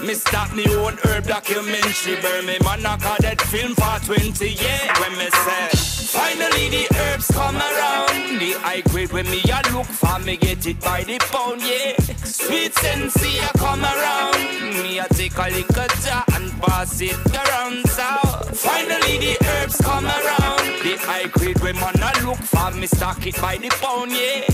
Me 0.05 0.13
start 0.13 0.55
me 0.55 0.65
own 0.75 0.97
herb 1.05 1.25
documentary. 1.25 2.21
Burn 2.21 2.45
me 2.45 2.57
man 2.63 2.85
I 2.85 2.97
call 2.97 3.17
that 3.21 3.41
film 3.41 3.73
for 3.75 3.99
20, 4.05 4.45
years 4.45 4.99
When 4.99 5.17
me 5.17 5.29
say, 5.29 5.69
finally 6.13 6.69
the 6.69 6.87
herbs 6.95 7.27
come 7.31 7.57
around. 7.57 8.39
The 8.39 8.53
high 8.61 8.81
grade 8.81 9.11
when 9.11 9.29
me 9.29 9.41
a 9.49 9.61
look 9.73 9.85
for 9.85 10.19
me 10.19 10.37
get 10.37 10.65
it 10.67 10.79
by 10.81 11.03
the 11.03 11.17
pound, 11.31 11.61
yeah. 11.61 11.97
Sweet 12.23 12.73
sensei 12.75 13.39
a 13.39 13.49
come 13.57 13.83
around. 13.83 14.83
Me 14.83 14.99
a 14.99 15.07
take 15.09 15.37
a 15.37 15.49
little 15.49 15.87
jar 16.03 16.23
and 16.33 16.51
pass 16.61 17.01
it 17.01 17.17
around. 17.33 17.87
So 17.89 18.07
finally 18.53 19.17
the 19.17 19.37
herbs 19.45 19.77
come 19.81 20.05
around. 20.05 20.65
The 20.83 20.97
high 21.01 21.27
grade 21.27 21.59
when 21.61 21.75
man 21.75 21.95
a 21.97 22.25
look 22.25 22.37
for 22.37 22.71
me 22.71 22.87
stock 22.87 23.25
it 23.25 23.35
by 23.41 23.57
the 23.57 23.69
pound, 23.81 24.11
yeah. 24.11 24.45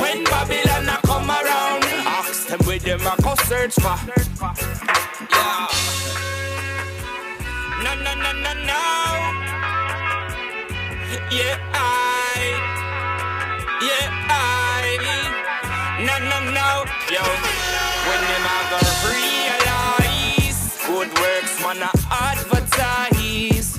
When 0.00 0.24
Babylon 0.24 0.88
a 0.88 0.98
come 1.06 1.30
around, 1.30 1.84
ask 2.28 2.48
them 2.48 2.58
where 2.66 2.78
them 2.78 3.00
a 3.00 3.14
go 3.22 3.34
search 3.44 3.74
for. 3.74 3.96
Yeah. 5.30 5.68
No, 7.84 7.94
no, 8.04 8.12
no, 8.14 8.32
no, 8.44 8.52
no. 8.70 8.82
Yeah, 11.30 11.58
I. 11.72 12.42
Yeah, 13.86 14.28
I. 14.28 14.98
No, 16.06 16.14
no, 16.30 16.38
no. 16.58 16.68
Yo. 17.14 17.22
When 18.06 18.20
them 18.30 18.46
a 18.54 18.58
go 18.70 18.78
realize 19.10 20.60
good 20.86 21.10
works, 21.20 21.54
man, 21.62 21.82
a 21.82 21.90
advertise. 22.10 23.78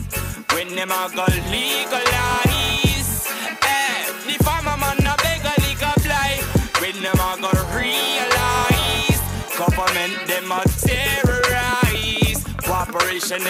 When 0.54 0.76
them 0.76 0.92
a 0.92 1.10
go 1.16 1.26
legalize. 1.52 2.07
A 13.30 13.36
a 13.36 13.40
a. 13.40 13.44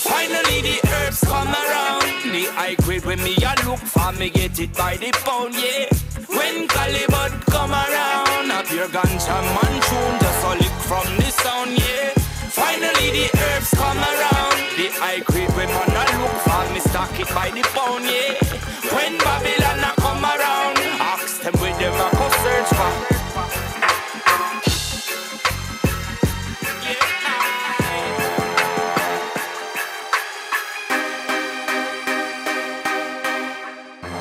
Finally 0.00 0.60
the 0.60 0.80
herbs 0.88 1.20
come 1.20 1.46
around. 1.46 2.02
The 2.32 2.50
high 2.50 2.74
grade 2.82 3.04
when 3.04 3.22
me 3.22 3.36
a 3.36 3.54
look 3.64 3.78
for 3.78 4.10
me 4.18 4.28
get 4.30 4.58
it 4.58 4.74
by 4.74 4.96
the 4.96 5.12
pound, 5.24 5.54
yeah. 5.54 5.86
When 6.26 6.66
Calibut 6.66 7.46
come 7.46 7.70
around, 7.70 8.50
up 8.50 8.68
your 8.72 8.88
ganja 8.88 9.40
man 9.54 9.80
tune 9.86 10.18
just 10.18 10.44
a 10.44 10.50
lick 10.58 10.76
from 10.82 11.06
the 11.16 11.30
sound, 11.30 11.78
yeah. 11.78 12.10
Finally 12.50 13.10
the 13.12 13.30
herbs 13.38 13.70
come 13.70 13.98
around. 13.98 14.58
The 14.76 14.88
high 14.98 15.20
grade 15.20 15.54
when 15.54 15.68
man 15.68 15.90
a 15.94 16.04
look 16.18 16.40
for 16.42 16.74
me 16.74 16.80
stock 16.80 17.20
it 17.20 17.28
by 17.28 17.50
the 17.50 17.62
pound, 17.62 18.04
yeah. 18.04 18.47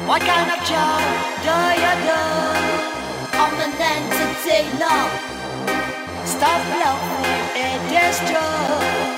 What 0.08 0.22
kind 0.22 0.50
of 0.50 0.64
job 0.64 1.04
do 1.44 1.56
you 1.84 1.94
do? 2.08 2.22
I'm 3.36 3.60
an 3.60 3.76
entertainer. 3.76 5.00
Stop 6.24 6.64
bluffing, 6.72 7.44
it 7.60 7.84
is 7.92 8.18
true. 8.24 8.40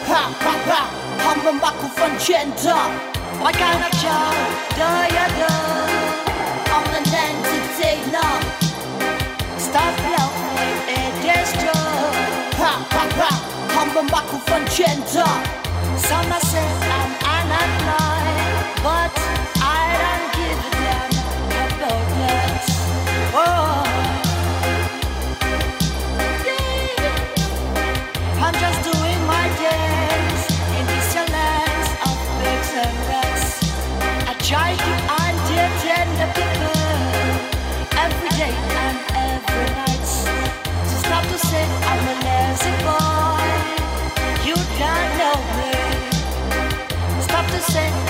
Ha 0.10 0.24
ha 0.42 0.56
ha, 0.66 0.82
I'm 1.30 1.46
a 1.46 1.90
from 1.94 2.18
Genta. 2.18 2.74
What 3.38 3.54
kind 3.54 3.86
of 3.86 3.94
job 4.02 4.34
do 4.82 4.90
you 5.14 5.28
do? 5.38 5.54
I'm 6.74 6.90
an 6.98 7.06
entertainer. 7.06 8.32
Stop 9.62 9.94
bluffing, 10.10 10.80
it 10.90 11.22
is 11.38 11.50
true. 11.62 11.86
Ha 12.58 12.74
ha 12.90 13.04
ha, 13.20 13.32
I'm 13.78 13.94
a 13.94 14.40
from 14.42 14.66
Genta. 14.74 15.28
Some 16.02 16.34
say 16.50 16.66
I'm 16.98 17.14
unemployed, 17.38 18.82
but 18.82 19.39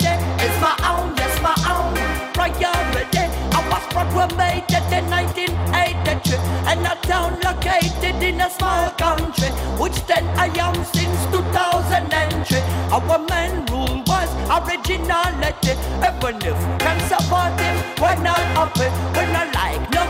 is 0.00 0.56
my 0.60 0.74
own, 0.90 1.14
yes, 1.16 1.34
my 1.42 1.54
own 1.74 1.94
priority. 2.32 3.24
I 3.52 3.60
was 3.70 3.84
programmed 3.92 4.32
in 4.92 5.04
1980. 5.10 6.36
and 6.70 6.86
a 6.86 6.94
town 7.06 7.38
located 7.44 8.22
in 8.22 8.40
a 8.40 8.50
small 8.50 8.90
country, 8.90 9.50
which 9.78 9.98
then 10.06 10.24
I 10.38 10.46
am 10.58 10.74
since 10.84 11.20
2003. 11.30 12.58
Our 12.90 13.18
main 13.30 13.66
rule 13.66 14.02
was 14.06 14.30
originality. 14.56 15.74
Even 16.08 16.36
if 16.42 16.58
support 17.08 17.52
we're 18.00 18.22
not 18.22 18.44
happy. 18.56 18.88
We 19.14 19.32
not 19.32 19.54
like 19.54 19.90
no. 19.92 20.04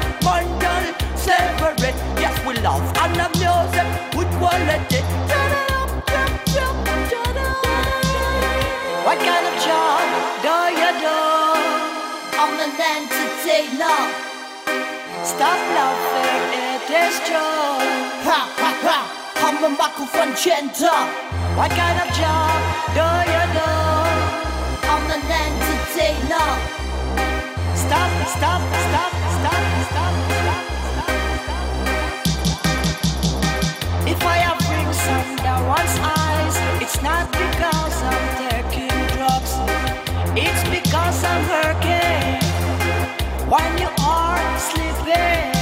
Yes, 2.20 2.46
we 2.46 2.54
love 2.62 2.82
and 2.96 3.16
love 3.16 3.34
music 3.34 4.16
with 4.16 4.30
quality. 4.38 5.33
Entertainer. 13.54 13.98
Stop 15.22 15.58
laughing, 15.78 16.50
it 16.74 16.90
is 16.90 17.14
true. 17.26 17.78
Ha 18.26 18.40
ha 18.58 18.70
ha! 18.82 18.98
I'm 19.46 19.62
a 19.62 19.68
microphone 19.68 20.34
gender. 20.34 20.98
What 21.54 21.70
kind 21.70 21.98
of 22.02 22.08
job 22.18 22.58
do 22.98 23.06
you 23.30 23.44
do? 23.54 23.72
I'm 24.90 25.06
an 25.14 25.22
entertainer. 25.44 26.50
Stop, 27.78 28.10
stop, 28.34 28.62
stop, 28.86 29.12
stop, 29.38 29.62
stop, 29.86 30.14
stop, 30.34 30.34
stop. 30.40 30.64
If 34.06 34.20
I 34.24 34.36
have 34.46 34.60
rings 34.70 35.02
under 35.18 35.58
one's 35.68 35.96
eyes, 36.02 36.56
it's 36.82 36.98
not 37.02 37.30
because 37.30 37.96
I'm 38.02 38.26
taking 38.50 38.98
drugs. 39.14 39.52
It's 40.36 40.62
because 40.68 41.18
I'm 41.24 41.42
working 41.48 42.03
when 43.48 43.78
you 43.78 43.88
are 43.98 44.58
sleeping 44.58 45.53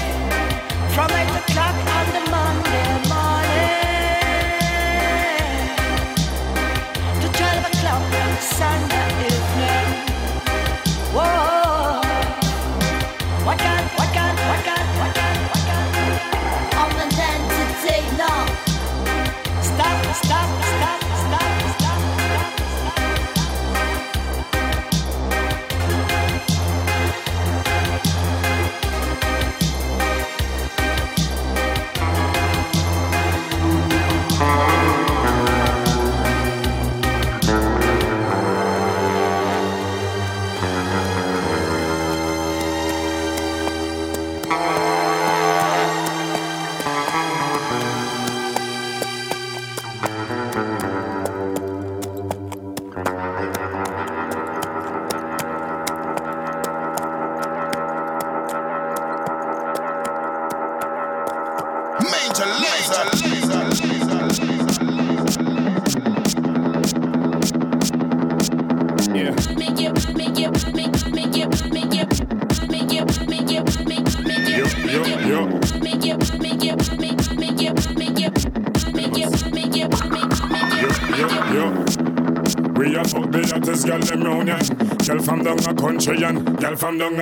from 86.83 86.99
down. 86.99 87.15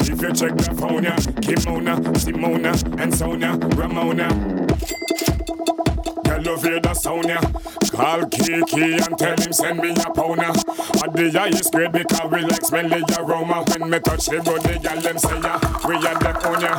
If 0.00 0.20
you 0.20 0.32
check 0.32 0.56
the 0.56 0.74
phone 0.76 1.04
ya, 1.04 1.14
Kimona, 1.44 1.94
Simona, 2.18 3.00
and 3.00 3.14
Sonia, 3.14 3.56
Ramona. 3.76 4.28
Girl 6.24 6.42
love 6.42 6.64
hear 6.64 6.80
the 6.80 6.92
sound 6.92 7.28
ya. 7.28 7.40
Call 7.92 8.26
Kiki 8.26 8.94
and 8.94 9.16
tell 9.16 9.36
him 9.36 9.52
send 9.52 9.78
me 9.78 9.90
a 9.90 10.10
pound 10.10 10.42
ya. 10.42 10.50
At 11.04 11.12
the 11.14 11.30
highest 11.32 11.72
grade 11.72 11.92
because 11.92 12.32
we 12.32 12.40
like 12.40 12.64
smelly 12.64 13.04
aroma. 13.16 13.62
When 13.68 13.90
me 13.90 14.00
touch 14.00 14.26
the 14.26 14.38
road, 14.38 14.62
the 14.62 14.80
girl 14.82 15.00
them 15.00 15.18
say 15.18 15.38
ya, 15.38 15.60
we 15.86 15.94
are 15.94 16.18
them 16.18 16.36
on 16.50 16.60
ya. 16.62 16.74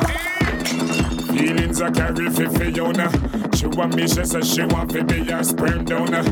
Feelings 1.32 1.80
I 1.80 1.90
carry 1.92 2.28
for 2.28 2.50
Fiona. 2.50 3.08
Want 3.76 3.94
me, 3.94 4.08
she 4.08 4.24
says 4.24 4.54
she 4.54 4.64
want 4.64 4.90
to 4.92 5.04
be 5.04 5.30
a 5.30 5.44
sperm 5.44 5.84
donor. 5.84 6.22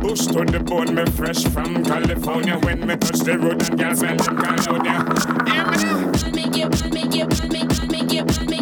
Bush 0.00 0.26
to 0.26 0.44
the 0.44 0.60
bone, 0.62 0.94
me 0.94 1.06
fresh 1.06 1.42
from 1.44 1.82
California. 1.82 2.58
When 2.58 2.86
me 2.86 2.94
touch 2.96 3.20
the 3.20 3.38
road 3.38 3.62
and 3.62 3.78
girls 3.78 4.00
smell 4.00 4.16
them 4.16 4.36
California. 4.36 5.04
Yeah, 5.46 5.70
me. 5.70 6.20
Vibrate 8.40 8.59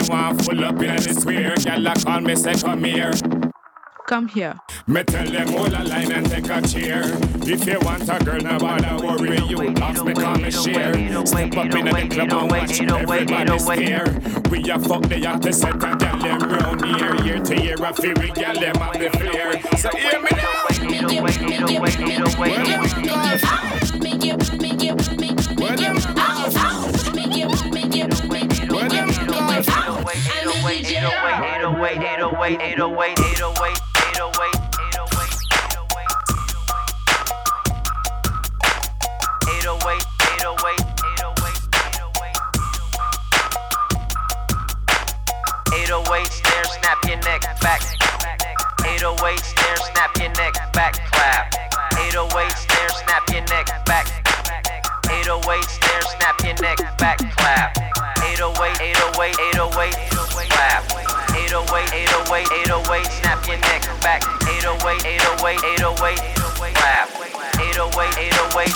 me 0.00 0.08
want 0.08 0.44
full 0.44 0.64
up 0.64 0.80
in 0.82 0.96
the 0.96 1.14
square. 1.14 1.54
Gal 1.56 1.86
a 1.86 1.94
call 1.94 2.20
me 2.20 2.36
say 2.36 2.54
come 2.54 2.84
here. 2.84 3.12
Come 4.06 4.28
here. 4.28 4.54
Me 4.86 5.02
tell 5.04 5.30
them 5.30 5.48
hold 5.48 5.72
a 5.72 5.84
line 5.84 6.12
and 6.12 6.30
take 6.30 6.48
a 6.48 6.62
chair. 6.62 7.02
If 7.42 7.66
you 7.66 7.78
want 7.80 8.08
a 8.08 8.18
girl, 8.24 8.40
now 8.40 8.58
bother 8.58 9.04
worry 9.04 9.38
you. 9.46 9.68
Ask 9.76 10.04
me 10.04 10.14
come 10.14 10.44
and 10.44 10.54
share. 10.54 11.26
Step 11.26 11.56
up 11.56 11.74
in 11.74 11.84
the 11.84 12.08
club 12.10 12.32
and 12.32 12.50
watch 12.50 12.80
everybody 12.80 13.58
stare. 13.58 14.06
We 14.50 14.70
a 14.70 14.78
fuck 14.78 15.02
the 15.02 15.22
hottest 15.24 15.60
set 15.60 15.74
of 15.74 15.98
gal 15.98 16.18
them 16.18 16.38
round 16.40 16.84
here. 16.84 17.14
Year 17.24 17.40
to 17.40 17.62
year, 17.62 17.76
I 17.80 17.92
feel 17.92 18.14
we 18.14 18.30
gal 18.30 18.54
them 18.54 18.76
have 18.76 18.98
the 18.98 19.10
flair. 19.18 19.60
So 19.76 19.90
hear 19.96 20.20
me 20.22 20.30
now. 20.32 20.68
Well, 22.38 22.64
them 22.64 23.97
808, 30.88 32.00
808, 32.00 32.00
808, 32.00 32.60
808, 32.60 33.18
808. 45.76 46.32
Stare, 46.32 46.64
snap 46.64 47.04
your 47.04 47.16
neck 47.18 47.42
back. 47.60 47.82
808, 48.86 49.38
stare, 49.44 49.76
snap 49.76 50.16
your 50.16 50.30
neck 50.30 50.54
back. 50.72 50.94
Clap. 51.12 51.54
808, 51.98 52.56
stare, 52.56 52.88
snap 52.88 53.28
your 53.30 53.42
neck 53.42 53.84
back. 53.84 54.06
808, 55.10 55.64
stare, 55.64 56.00
snap 56.16 56.40
your 56.42 56.54
neck 56.62 56.78
back. 56.96 57.18
Clap. 57.36 58.07
808, 58.38 58.80
808, 58.80 59.34
808, 59.34 59.94
clap. 60.48 60.84
808, 61.34 61.92
808, 61.92 62.46
808, 62.70 63.06
snap 63.06 63.44
your 63.48 63.58
neck 63.58 63.82
back. 64.00 64.22
808, 64.46 65.04
808, 65.04 65.58
808, 65.64 66.18
clap. 66.76 67.37
808, 67.78 68.34
808, 68.58 68.74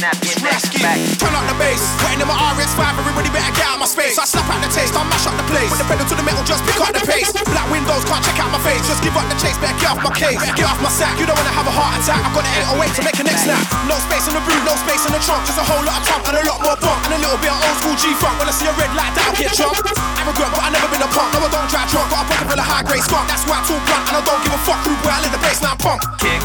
snap 0.00 0.16
your 0.24 0.38
neck 0.40 0.64
back. 0.80 0.98
Turn 1.20 1.36
up 1.36 1.44
the 1.46 1.56
bass, 1.60 1.84
putting 2.00 2.18
in 2.18 2.26
my 2.26 2.34
RX5, 2.56 2.80
everybody 2.98 3.28
better 3.30 3.52
get 3.54 3.68
out 3.68 3.78
my 3.78 3.86
space. 3.86 4.16
I 4.16 4.24
slap 4.24 4.48
out 4.48 4.58
the 4.64 4.72
taste, 4.72 4.96
I 4.96 5.04
mash 5.04 5.28
up 5.28 5.36
the 5.36 5.44
place. 5.52 5.68
With 5.68 5.78
the 5.78 5.86
pedal 5.86 6.08
to 6.08 6.16
the 6.16 6.24
metal, 6.24 6.42
just 6.42 6.64
pick 6.64 6.80
up 6.80 6.96
the 6.96 7.04
pace. 7.04 7.28
Black 7.28 7.68
window 7.68 7.92
flows, 7.92 8.08
can't 8.08 8.24
check 8.24 8.40
out 8.40 8.48
my 8.48 8.62
face. 8.64 8.80
Just 8.88 9.04
give 9.04 9.12
up 9.12 9.28
the 9.28 9.36
chase, 9.36 9.52
better 9.60 9.76
get 9.76 9.92
off 9.92 10.00
my 10.00 10.12
case. 10.16 10.40
Get 10.56 10.64
off 10.64 10.80
my 10.80 10.88
sack, 10.88 11.20
you 11.20 11.28
don't 11.28 11.36
wanna 11.36 11.52
have 11.52 11.68
a 11.68 11.74
heart 11.76 12.00
attack. 12.00 12.24
I've 12.24 12.32
got 12.32 12.44
the 12.48 12.52
808 12.72 12.96
to 12.96 13.02
make 13.04 13.18
a 13.20 13.24
next 13.28 13.44
snap. 13.44 13.60
No 13.84 14.00
space 14.00 14.24
in 14.24 14.32
the 14.32 14.40
boot, 14.48 14.64
no 14.64 14.74
space 14.80 15.04
in 15.04 15.12
the 15.12 15.20
trunk. 15.20 15.44
Just 15.44 15.60
a 15.60 15.66
whole 15.68 15.84
lot 15.84 16.00
of 16.00 16.04
trunk 16.08 16.24
and 16.32 16.40
a 16.40 16.42
lot 16.48 16.58
more 16.64 16.78
bump. 16.80 17.04
And 17.04 17.12
a 17.12 17.20
little 17.20 17.36
bit 17.36 17.52
of 17.52 17.60
old 17.60 17.76
school 17.84 17.96
G-funk. 18.00 18.40
When 18.40 18.48
I 18.48 18.54
see 18.56 18.64
a 18.64 18.72
red 18.80 18.96
light, 18.96 19.12
that'll 19.12 19.36
get 19.36 19.52
drunk. 19.52 19.76
Arrogant, 19.76 20.50
but 20.56 20.62
I 20.64 20.72
never 20.72 20.88
been 20.88 21.04
a 21.04 21.10
punk. 21.12 21.36
No, 21.36 21.44
I 21.44 21.52
don't 21.52 21.68
drive 21.68 21.92
drunk. 21.92 22.08
Got 22.08 22.24
a 22.24 22.32
pocket 22.32 22.48
full 22.48 22.56
of 22.56 22.64
high 22.64 22.80
grade 22.80 23.04
skunk. 23.04 23.28
That's 23.28 23.44
why 23.44 23.60
I 23.60 23.62
talk 23.68 23.82
blunt. 23.84 24.08
And 24.08 24.16
I 24.16 24.22
don't 24.24 24.40
give 24.40 24.56
a 24.56 24.60
fuck 24.64 24.80
who 24.88 24.96
where 25.04 25.12
I 25.12 25.20
live 25.20 25.36
the 25.36 25.42
bassline 25.44 25.76
punk. 25.76 26.00
Kick, 26.16 26.40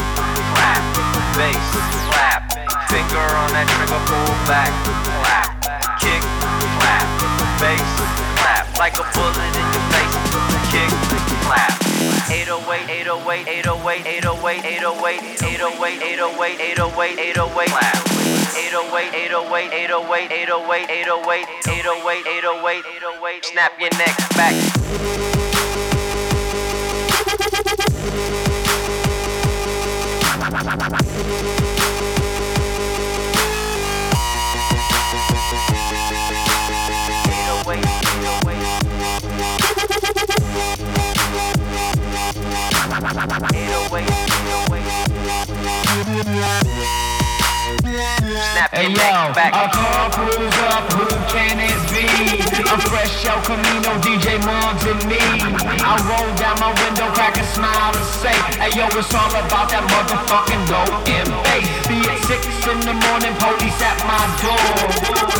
clap, 0.52 0.84
bass, 1.38 1.54
clap. 2.10 2.50
Finger 2.90 3.22
on 3.38 3.54
that 3.54 3.70
trigger, 3.70 4.02
pull 4.10 4.34
back, 4.50 4.74
clap. 5.22 5.54
Kick, 6.02 6.18
clap, 6.82 7.06
bass, 7.62 7.78
clap. 8.42 8.66
Like 8.74 8.98
a 8.98 9.06
bullet 9.14 9.54
in 9.54 9.66
your 9.70 9.86
face. 9.94 10.18
Kick, 10.74 10.90
clap. 11.46 11.78
808, 12.26 12.90
808, 13.06 13.46
808, 13.46 14.18
808, 14.18 14.66
808, 14.82 15.22
808, 15.46 16.02
808, 16.02 16.58
808, 16.58 17.22
808, 17.38 17.70
clap. 17.70 18.02
808, 18.58 19.14
808, 19.14 19.70
808, 19.70 20.34
808, 20.42 20.90
808, 20.90 21.46
808, 21.70 22.26
808, 22.26 22.82
808. 22.98 23.46
Snap 23.46 23.78
your 23.78 23.94
neck 23.94 24.18
back. 24.34 24.58
Thank 31.18 31.48
you. 31.48 31.57
I'm 52.68 52.80
fresh 52.80 53.24
El 53.24 53.40
Camino, 53.48 53.96
DJ 54.04 54.36
Muggs 54.44 54.84
and 54.84 55.00
me. 55.08 55.16
I 55.16 55.96
roll 56.04 56.28
down 56.36 56.60
my 56.60 56.68
window, 56.84 57.08
crack 57.16 57.40
a 57.40 57.44
smile 57.56 57.96
and 57.96 58.08
say, 58.20 58.36
Hey 58.60 58.76
yo, 58.76 58.84
it's 58.92 59.08
all 59.16 59.32
about 59.32 59.72
that 59.72 59.88
motherfucking 59.88 60.68
dope 60.68 61.08
bass. 61.48 61.64
Be 61.88 61.96
it 61.96 62.20
six 62.28 62.44
in 62.68 62.78
the 62.84 62.92
morning, 62.92 63.32
police 63.40 63.80
at 63.80 63.96
my 64.04 64.20
door. 64.44 64.68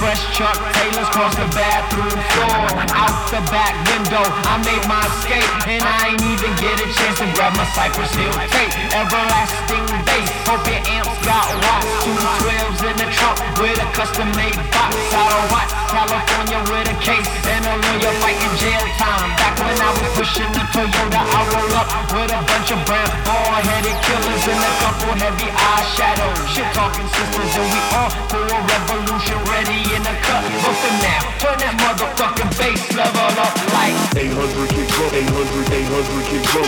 Fresh 0.01 0.25
Chuck 0.33 0.57
Taylors 0.81 1.11
cross 1.13 1.37
the 1.37 1.45
bathroom 1.53 2.17
floor. 2.33 2.65
Out 2.97 3.17
the 3.29 3.45
back 3.53 3.77
window, 3.93 4.25
I 4.49 4.57
made 4.65 4.85
my 4.89 5.05
escape, 5.05 5.53
and 5.69 5.85
I 5.85 6.17
ain't 6.17 6.25
even 6.25 6.53
get 6.57 6.81
a 6.81 6.89
chance 6.97 7.21
to 7.21 7.29
grab 7.37 7.53
my 7.61 7.69
Cypress 7.77 8.09
Hill 8.17 8.33
tape. 8.49 8.73
Everlasting 8.97 9.85
bass, 10.09 10.31
hope 10.49 10.65
your 10.65 10.81
amps 10.81 11.13
got 11.29 11.45
watts. 11.61 11.93
Two 12.09 12.17
twelves 12.41 12.81
in 12.89 12.97
the 12.97 13.09
trunk 13.21 13.37
with 13.61 13.77
a 13.77 13.89
custom 13.93 14.29
made 14.33 14.57
box. 14.73 14.97
Out 15.13 15.29
of 15.29 15.45
Watts, 15.53 15.77
California 15.93 16.61
with 16.73 16.89
a 16.89 16.97
and 17.25 17.65
a 17.67 17.75
lawyer 17.75 18.15
fighting 18.23 18.55
jail 18.59 18.85
time. 18.99 19.31
Back 19.39 19.55
when 19.59 19.77
I 19.79 19.91
was 19.95 20.11
pushing 20.15 20.51
the 20.53 20.65
Toyota, 20.75 21.21
I 21.23 21.41
roll 21.53 21.75
up 21.79 21.89
with 22.15 22.31
a 22.31 22.41
bunch 22.45 22.71
of 22.71 22.81
brown 22.87 23.11
bald-headed 23.27 23.97
killers 24.05 24.45
and 24.47 24.61
a 24.63 24.73
couple 24.83 25.15
heavy 25.19 25.49
eyeshadows. 25.51 26.39
Shit 26.53 26.69
talking 26.75 27.09
sisters, 27.09 27.53
and 27.59 27.69
we 27.73 27.81
all 27.97 28.11
for 28.31 28.43
a 28.45 28.59
revolution, 28.59 29.39
ready 29.51 29.81
in 29.95 30.03
the 30.03 30.15
cut. 30.27 30.43
But 30.63 30.77
for 30.79 30.95
now, 31.03 31.21
turn 31.43 31.59
that 31.63 31.75
motherfucking 31.83 32.53
bass 32.59 32.83
level 32.95 33.35
up 33.41 33.55
like 33.75 33.97
800 34.15 34.69
kick 34.71 34.89
drum, 34.95 35.11
800, 35.15 35.71
800 35.73 36.27
kick 36.29 36.43
drum, 36.51 36.67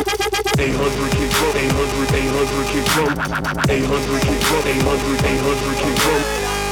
800 0.59 1.11
kick 1.17 1.31
drum, 1.31 1.53
800, 1.57 2.11
800 2.15 2.71
kick 2.71 2.85
drum, 2.91 3.11
800 3.15 4.23
kick 4.27 4.41
drum, 4.41 4.63
800, 4.67 5.31
800 5.31 5.79
kick 5.81 5.97
drum, 6.01 6.23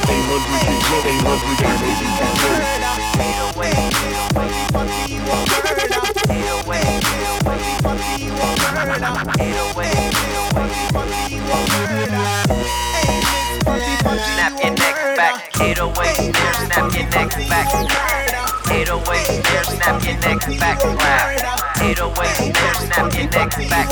they 0.09 0.17
hungry, 0.25 0.57
they 0.65 0.77
know 0.89 1.01
they 1.05 1.17
hungry, 1.21 1.53
they 1.61 1.69
know 1.69 1.93
they 2.01 2.09
can 2.17 2.33
hurt. 2.41 2.65
Fade 3.13 3.41
away, 3.45 3.77
fade 3.93 4.17
away, 4.25 4.49
fuck 4.73 4.89
you, 5.05 5.21
I'm 5.21 5.45
murder. 5.53 6.01
Fade 6.25 6.49
away, 6.49 6.81
fade 6.97 7.29
away, 7.29 7.61
fuck 7.85 8.01
you, 8.17 8.33
I'm 8.33 8.57
murder. 8.73 9.13
Fade 9.37 9.61
away, 9.69 9.93
fade 10.09 10.41
away, 10.41 10.73
fuck 10.89 11.13
you, 11.29 11.41
I'm 11.45 11.61
murder. 11.69 12.25
Snap 14.33 14.53
your 14.63 14.73
neck 14.73 14.97
back, 15.15 15.35
808, 15.61 16.35
snap 16.65 16.85
your 16.93 17.05
neck 17.09 17.29
back. 17.47 18.48
808 18.69 19.25
snare, 19.25 19.63
snap 19.63 20.03
your 20.05 20.13
neck 20.19 20.39
back. 20.59 20.79
Clap. 20.79 21.81
808 21.81 22.27
snare, 22.37 22.73
snap 22.75 23.13
your 23.13 23.29
neck 23.29 23.49
back. 23.67 23.89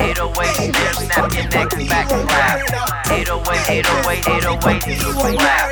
808 0.00 0.50
snare, 0.58 0.94
snap 0.94 1.32
your 1.32 1.46
neck 1.48 1.70
back. 1.86 2.08
Clap. 2.08 2.88
808, 3.08 3.68
808, 3.68 4.26
808, 4.28 4.82
clap. 5.38 5.68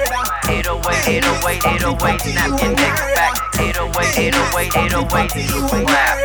808, 0.49 1.19
808, 1.19 1.67
808, 1.67 2.21
snap 2.21 2.63
your 2.63 2.73
neck 2.79 2.97
back. 3.17 3.35
808, 3.59 4.17
808, 4.17 4.77
808, 4.77 5.87
clap. 5.87 6.17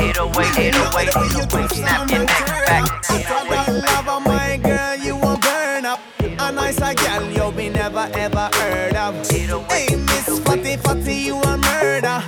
808, 0.00 0.58
808, 0.58 1.08
808, 1.08 1.70
snap 1.70 2.10
your 2.10 2.24
neck 2.24 2.46
back. 2.64 2.84
lover, 3.84 4.20
my 4.24 4.56
girl, 4.62 4.96
you 4.96 5.16
won't 5.16 5.42
burn 5.42 5.84
up. 5.84 6.00
A 6.18 6.50
nicer 6.50 6.94
girl 6.94 7.30
you 7.30 7.52
be 7.52 7.68
never 7.68 8.08
ever 8.14 8.48
heard 8.54 8.96
of. 8.96 9.26
Hey, 10.76 10.82
Fatty 10.82 11.14
you 11.14 11.36
a 11.40 11.56
murder. 11.56 12.22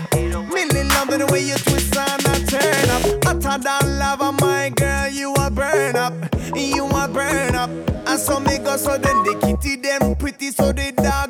Really 0.50 0.84
love 0.84 1.08
the 1.08 1.28
way 1.30 1.42
you 1.42 1.56
twist 1.56 1.94
and 1.96 2.22
a 2.26 2.46
turn 2.46 2.90
up. 2.90 3.24
Hotter 3.24 3.62
than 3.62 3.98
lava, 3.98 4.32
my 4.40 4.70
girl, 4.70 5.08
you 5.08 5.34
a 5.34 5.50
burn 5.50 5.96
up. 5.96 6.14
You 6.56 6.86
a 6.86 7.08
burn 7.08 7.54
up. 7.54 7.70
And 8.08 8.18
so 8.18 8.40
me 8.40 8.58
go 8.58 8.76
so 8.78 8.96
then 8.96 9.22
the 9.24 9.38
kitty 9.42 9.76
them 9.76 10.16
pretty 10.16 10.50
so 10.50 10.72
the 10.72 10.92
dog 10.92 11.27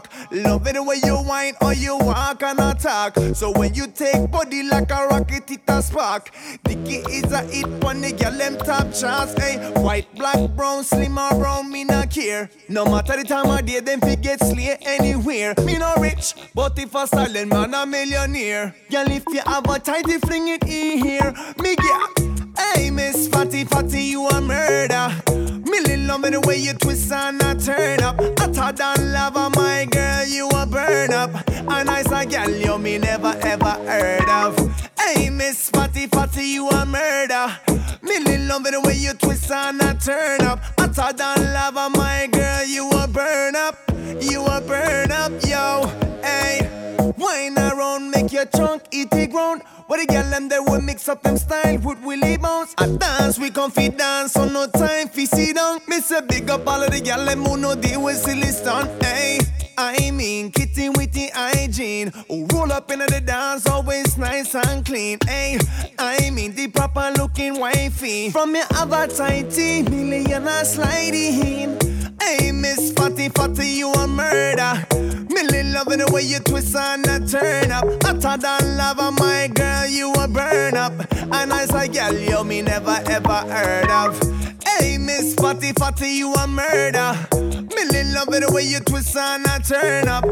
bark. 0.00 0.32
Love 0.32 0.66
it 0.66 0.74
the 0.74 0.82
way 0.82 0.96
you 1.04 1.16
whine 1.16 1.54
or 1.60 1.74
you 1.74 1.96
walk 1.98 2.42
and 2.42 2.58
attack. 2.58 3.16
So 3.34 3.52
when 3.52 3.74
you 3.74 3.86
take 3.86 4.30
body 4.30 4.62
like 4.62 4.90
a 4.90 5.06
rocket, 5.06 5.50
it 5.50 5.60
a 5.68 5.82
spark. 5.82 6.30
Dicky 6.64 6.96
is 7.10 7.30
a 7.32 7.42
hit 7.42 7.66
on 7.84 8.00
the 8.00 8.12
girl 8.12 8.32
them 8.32 8.56
top 8.58 8.92
charts. 8.92 9.34
Hey, 9.38 9.58
white, 9.80 10.12
black, 10.14 10.50
brown, 10.56 10.84
slim 10.84 11.18
or 11.18 11.30
brown, 11.34 11.70
me 11.70 11.84
not 11.84 12.10
care. 12.10 12.50
No 12.68 12.84
matter 12.84 13.16
the 13.16 13.24
time 13.24 13.50
of 13.50 13.64
day, 13.66 13.80
them 13.80 14.00
fi 14.00 14.16
get 14.16 14.40
slay 14.40 14.76
anywhere. 14.82 15.54
Me 15.64 15.78
no 15.78 15.94
rich, 15.96 16.34
but 16.54 16.78
if 16.78 16.94
a 16.94 17.06
silent 17.06 17.50
man 17.50 17.74
a 17.74 17.86
millionaire. 17.86 18.74
Girl, 18.90 19.10
if 19.10 19.24
you 19.28 19.40
have 19.46 19.68
a 19.68 19.78
tighty, 19.78 20.18
fling 20.18 20.48
it 20.48 20.64
in 20.64 21.04
here. 21.04 21.34
Me 21.58 21.76
get. 21.76 22.40
Hey, 22.58 22.90
Miss 22.90 23.28
Fatty 23.28 23.64
Fatty, 23.64 24.02
you 24.02 24.26
a 24.26 24.40
murder. 24.40 25.49
Millie 25.70 25.96
love 26.06 26.20
me 26.20 26.30
the 26.30 26.40
way 26.40 26.56
you 26.56 26.72
twist 26.74 27.12
and 27.12 27.40
a 27.42 27.54
turn 27.54 28.00
up. 28.02 28.16
Hotter 28.38 28.72
than 28.72 29.12
lava, 29.12 29.50
my 29.50 29.86
girl, 29.90 30.26
you 30.26 30.48
a 30.48 30.66
burn 30.66 31.12
up. 31.12 31.30
A 31.48 31.84
nicer 31.84 32.24
girl 32.28 32.50
you 32.50 32.78
me 32.78 32.98
never 32.98 33.38
ever 33.42 33.70
heard 33.86 34.28
of. 34.28 34.56
Hey, 34.98 35.30
Miss 35.30 35.70
Fatty 35.70 36.06
Fatty, 36.06 36.44
you 36.44 36.68
a 36.68 36.84
murder. 36.84 37.56
Millie 38.02 38.38
love 38.38 38.62
me 38.62 38.70
the 38.70 38.80
way 38.80 38.96
you 38.96 39.12
twist 39.14 39.50
and 39.50 39.80
a 39.80 39.94
turn 39.94 40.42
up. 40.42 40.60
Hotter 40.78 41.12
than 41.16 41.52
lava, 41.54 41.90
my 41.90 42.28
girl, 42.32 42.64
you 42.64 42.90
a 42.90 43.06
burn 43.06 43.54
up. 43.56 43.89
You 44.18 44.44
a 44.44 44.60
burn 44.60 45.12
up, 45.12 45.32
yo. 45.46 45.86
Hey, 46.22 46.68
wine 47.16 47.56
around, 47.56 48.10
make 48.10 48.32
your 48.32 48.46
trunk 48.46 48.82
eat 48.90 49.12
it 49.12 49.30
ground. 49.30 49.62
What 49.86 50.00
the 50.00 50.06
girl 50.06 50.28
them 50.30 50.48
they 50.48 50.58
will 50.58 50.80
mix 50.80 51.08
up 51.08 51.22
them 51.22 51.36
style 51.36 51.78
with 51.78 52.00
Willie 52.02 52.36
Bounce. 52.36 52.74
I 52.78 52.86
dance, 52.96 53.38
we 53.38 53.50
fit 53.50 53.98
dance, 53.98 54.32
so 54.32 54.46
no 54.46 54.66
time 54.66 55.08
fi 55.08 55.24
sit 55.24 55.56
down. 55.56 55.80
Miss 55.88 56.10
a 56.10 56.22
big 56.22 56.50
up 56.50 56.66
all 56.66 56.82
of 56.82 56.90
the 56.90 57.00
girl 57.00 57.24
them 57.24 57.44
who 57.44 57.56
no 57.56 57.74
deal 57.74 58.02
with 58.02 58.16
silly 58.16 58.48
stunt. 58.48 58.90
Hey, 59.02 59.38
I 59.80 60.10
mean 60.10 60.52
kitty 60.52 60.90
with 60.90 61.12
the 61.12 61.30
hygiene. 61.32 62.12
Who 62.28 62.46
roll 62.52 62.70
up 62.70 62.90
into 62.90 63.06
the 63.06 63.22
dance, 63.22 63.66
always 63.66 64.18
nice 64.18 64.54
and 64.54 64.84
clean. 64.84 65.18
Hey, 65.26 65.58
I 65.98 66.28
mean 66.28 66.54
the 66.54 66.68
proper 66.68 67.10
looking 67.16 67.58
wifey. 67.58 68.28
From 68.28 68.54
your 68.54 68.66
other 68.74 69.06
tighty, 69.06 69.82
million 69.84 70.46
a 70.46 70.66
sliding. 70.66 71.78
Hey, 72.20 72.52
Miss 72.52 72.92
Fatty 72.92 73.30
Fatty, 73.30 73.68
you 73.68 73.90
a 73.90 74.06
murder. 74.06 74.86
Millie 75.30 75.72
loving 75.72 76.00
the 76.00 76.10
way 76.12 76.22
you 76.22 76.40
twist 76.40 76.76
and 76.76 77.06
a 77.06 77.26
turn 77.26 77.72
up. 77.72 77.86
Hotter 78.02 78.36
than 78.36 78.76
lava, 78.76 79.10
my 79.12 79.48
girl, 79.54 79.86
you 79.86 80.12
a 80.12 80.28
burn 80.28 80.76
up. 80.76 80.92
And 81.10 81.32
A 81.32 81.46
nicer 81.46 81.90
girl, 81.90 82.12
you 82.12 82.44
me 82.44 82.60
never 82.60 83.00
ever 83.06 83.40
heard 83.48 83.90
of. 83.90 84.39
Hey, 84.80 84.96
Miss 84.96 85.34
Fatty 85.34 85.72
Fatty, 85.72 86.08
you 86.08 86.32
a 86.32 86.46
murder. 86.46 87.14
Millie 87.30 88.04
loving 88.14 88.40
the 88.40 88.50
way 88.50 88.62
you 88.62 88.80
twist 88.80 89.14
and 89.14 89.46
I 89.46 89.58
turn 89.58 90.08
up. 90.08 90.24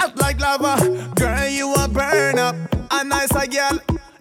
Act 0.00 0.18
like 0.18 0.40
lava, 0.40 1.12
girl, 1.16 1.48
you 1.48 1.74
a 1.74 1.86
burn 1.86 2.38
up. 2.38 2.56
A 2.90 3.04
nicer 3.04 3.46
girl, 3.46 3.78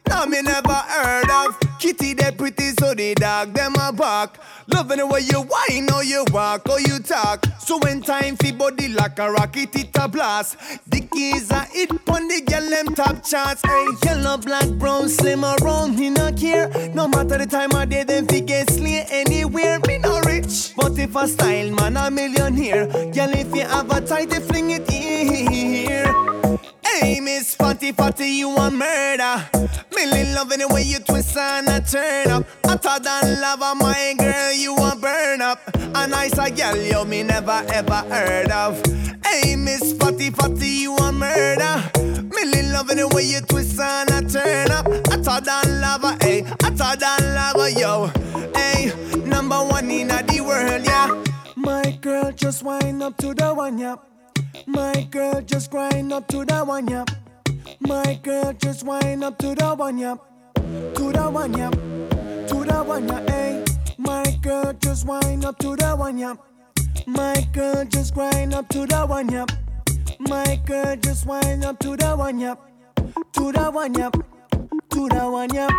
no 0.09 0.25
me 0.25 0.41
never 0.41 0.73
heard 0.73 1.29
of. 1.29 1.57
Kitty 1.79 2.13
they 2.13 2.31
pretty 2.31 2.71
so 2.77 2.93
the 2.93 3.15
dog 3.15 3.53
them 3.53 3.73
a 3.79 3.93
bark. 3.93 4.37
Loving 4.73 4.99
the 4.99 5.07
way 5.07 5.21
you 5.21 5.41
whine 5.41 5.91
or 5.93 6.03
you 6.03 6.25
walk 6.31 6.67
or 6.69 6.79
you 6.79 6.99
talk. 6.99 7.45
So 7.59 7.77
when 7.79 8.01
time 8.01 8.35
fi 8.37 8.51
body 8.51 8.89
like 8.89 9.19
a 9.19 9.31
rocket 9.31 9.75
it 9.75 9.89
a 9.95 10.07
blast. 10.07 10.57
The 10.87 11.01
keys 11.01 11.51
a 11.51 11.65
hit 11.65 11.89
pon 12.05 12.27
the 12.27 12.41
girl 12.41 12.69
them 12.69 12.95
top 12.95 13.23
charts. 13.23 13.61
Hey, 13.65 13.87
yellow, 14.05 14.37
black, 14.37 14.67
brown, 14.79 15.09
slim 15.09 15.43
or 15.43 15.55
round 15.57 15.97
me 15.97 16.09
not 16.09 16.37
care. 16.37 16.69
No 16.93 17.07
matter 17.07 17.37
the 17.37 17.45
time 17.45 17.71
of 17.71 17.89
day 17.89 18.03
them 18.03 18.27
fi 18.27 18.39
get 18.41 18.69
slay 18.69 19.05
anywhere. 19.09 19.79
Me 19.87 19.97
no 19.97 20.19
rich, 20.21 20.73
but 20.75 20.97
if 20.97 21.15
a 21.15 21.27
style 21.27 21.71
man 21.71 21.97
a 21.97 22.09
millionaire. 22.11 22.87
Girl 22.87 23.33
if 23.33 23.55
you 23.55 23.63
have 23.63 23.91
a 23.91 24.01
tight, 24.01 24.33
fling 24.43 24.71
it 24.71 24.89
here. 24.89 26.48
Hey, 26.91 27.19
Miss 27.19 27.55
Fatty 27.55 27.91
Fatty, 27.91 28.27
you 28.27 28.49
a 28.55 28.71
murder. 28.71 29.45
Millie 29.95 30.33
loving 30.33 30.59
the 30.59 30.67
way 30.67 30.81
you 30.83 30.99
twist 30.99 31.37
and 31.37 31.67
a 31.67 31.81
turn 31.81 32.31
up. 32.31 32.45
Hotter 32.65 33.03
than 33.03 33.41
lava, 33.41 33.75
my 33.75 34.15
girl, 34.17 34.53
you 34.53 34.75
a 34.75 34.95
burn 34.95 35.41
up. 35.41 35.59
A 35.75 36.07
nicer 36.07 36.49
girl, 36.49 36.77
you 36.77 37.05
me 37.05 37.23
never 37.23 37.63
ever 37.73 38.01
heard 38.09 38.51
of. 38.51 38.81
Hey, 39.25 39.55
Miss 39.55 39.93
Fatty 39.93 40.29
Fatty, 40.31 40.67
you 40.67 40.95
a 40.95 41.11
murder. 41.11 41.91
Millie 42.23 42.71
loving 42.71 42.97
the 42.97 43.07
way 43.13 43.23
you 43.23 43.41
twist 43.41 43.79
and 43.79 44.09
a 44.09 44.29
turn 44.29 44.71
up. 44.71 44.85
Hotter 45.07 45.45
than 45.45 45.81
lava, 45.81 46.17
hey, 46.21 46.41
hotter 46.61 46.99
than 46.99 47.35
lava, 47.35 47.71
yo. 47.71 48.07
Hey, 48.55 48.91
number 49.25 49.57
one 49.57 49.89
in 49.91 50.07
the 50.07 50.41
world, 50.41 50.83
yeah. 50.83 51.23
My 51.55 51.97
girl, 52.01 52.31
just 52.31 52.63
wind 52.63 53.03
up 53.03 53.15
to 53.17 53.33
the 53.33 53.53
one, 53.53 53.77
yeah. 53.77 53.95
My 54.65 55.07
girl, 55.09 55.41
just 55.41 55.71
grind 55.71 56.13
up 56.13 56.27
to 56.27 56.45
the 56.45 56.63
one, 56.63 56.87
yeah. 56.87 57.05
My 57.79 58.19
girl, 58.23 58.53
just 58.53 58.85
wind 58.85 59.23
up 59.23 59.37
to 59.39 59.55
the 59.55 59.73
one, 59.75 59.97
yeah. 59.97 60.15
To 60.55 61.11
the 61.11 61.29
one, 61.31 61.57
yeah. 61.57 61.69
To 61.71 62.65
the 62.65 62.83
one, 62.85 63.07
yeah, 63.07 63.29
hey. 63.29 63.63
My 63.97 64.23
girl, 64.41 64.73
just 64.73 65.05
wind 65.05 65.45
up 65.45 65.57
to 65.59 65.75
the 65.75 65.95
one, 65.95 66.17
yeah. 66.17 66.35
My 67.05 67.47
girl, 67.53 67.85
just 67.85 68.13
grind 68.13 68.53
up 68.53 68.69
to 68.69 68.85
the 68.85 69.05
one, 69.05 69.29
yeah. 69.29 69.45
My 70.19 70.59
girl, 70.65 70.95
just 70.97 71.25
wind 71.25 71.65
up 71.65 71.79
to 71.79 71.95
the 71.95 72.15
one, 72.15 72.39
yeah. 72.39 72.55
To 73.33 73.51
the 73.51 73.71
one, 73.71 73.93
yeah. 73.93 74.11
To 74.89 75.09
the 75.09 75.29
one, 75.29 75.53
yeah. 75.53 75.69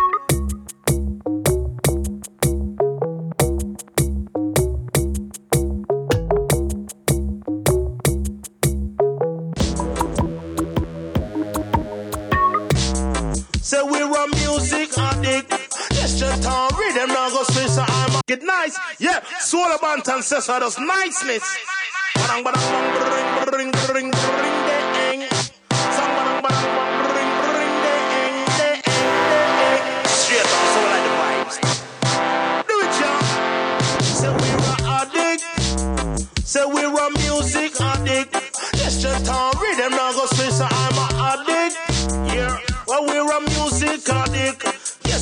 A 14.23 14.27
music 14.35 14.97
addict. 14.97 15.51
Yes, 15.91 16.19
just 16.19 16.45
on 16.45 16.69
rhythm 16.77 17.09
now 17.09 17.29
go 17.29 17.43
switch 17.43 17.69
so 17.69 17.83
I'm 17.87 18.15
a 18.15 18.21
get 18.27 18.43
nice. 18.43 18.77
Yeah, 18.99 19.21
soul 19.39 19.77
band 19.81 20.03
for 20.03 20.63
us 20.63 20.77
niceness. 20.79 21.43
Badang 22.13 22.43
badang 22.43 23.51
ding. 23.53 23.71
Sang 23.73 24.90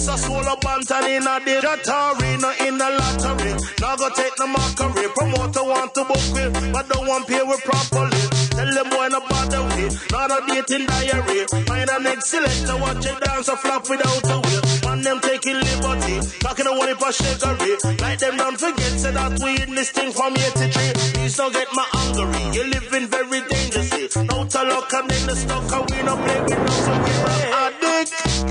A 0.09 0.57
bantan 0.57 1.05
in 1.05 1.27
a 1.27 1.37
day. 1.45 1.61
Jatari, 1.61 2.41
no 2.41 2.49
in 2.65 2.81
a 2.81 2.89
lottery. 2.97 3.53
Now 3.79 3.95
go 3.95 4.09
take 4.09 4.35
the 4.37 4.47
mockery. 4.47 5.05
Promoter 5.13 5.63
want 5.63 5.93
to 5.93 6.03
book 6.03 6.25
with, 6.33 6.73
but 6.73 6.89
don't 6.89 7.05
want 7.05 7.27
pay 7.27 7.43
with 7.43 7.61
properly. 7.61 8.17
Tell 8.57 8.73
them 8.73 8.89
boy 8.89 9.07
no 9.13 9.21
bother 9.29 9.61
with. 9.77 9.93
Not 10.09 10.33
a 10.33 10.41
dating 10.49 10.87
diary. 10.87 11.45
Find 11.69 11.89
an 11.91 12.07
excellent 12.07 12.65
to 12.65 12.77
watch 12.81 13.05
it 13.05 13.21
dance 13.21 13.49
a 13.49 13.55
flop 13.55 13.87
without 13.87 14.25
a 14.25 14.37
will. 14.41 14.63
Man, 14.89 15.01
them 15.05 15.19
taking 15.21 15.61
liberty. 15.61 16.17
Talking 16.41 16.65
to 16.65 16.73
one 16.73 16.89
a 16.89 17.11
shakery. 17.13 18.01
Like 18.01 18.17
them 18.17 18.37
don't 18.37 18.57
forget, 18.57 18.97
say 18.97 19.11
that 19.11 19.37
we 19.45 19.61
in 19.61 19.75
this 19.75 19.91
thing 19.91 20.11
from 20.11 20.33
83. 20.33 21.21
Please 21.21 21.37
don't 21.37 21.53
get 21.53 21.67
my 21.73 21.85
hungry. 21.93 22.49
You're 22.57 22.65
living 22.65 23.05
very 23.05 23.45
dangerously. 23.45 24.09
No 24.25 24.41
to 24.41 24.57
and 24.57 25.05
then 25.05 25.27
the 25.29 25.35
stuck 25.37 25.69
and 25.69 25.85
we 25.85 26.01
no 26.01 26.17
play 26.17 26.41
with 26.41 26.57
no 26.57 26.93
addict. 26.97 27.58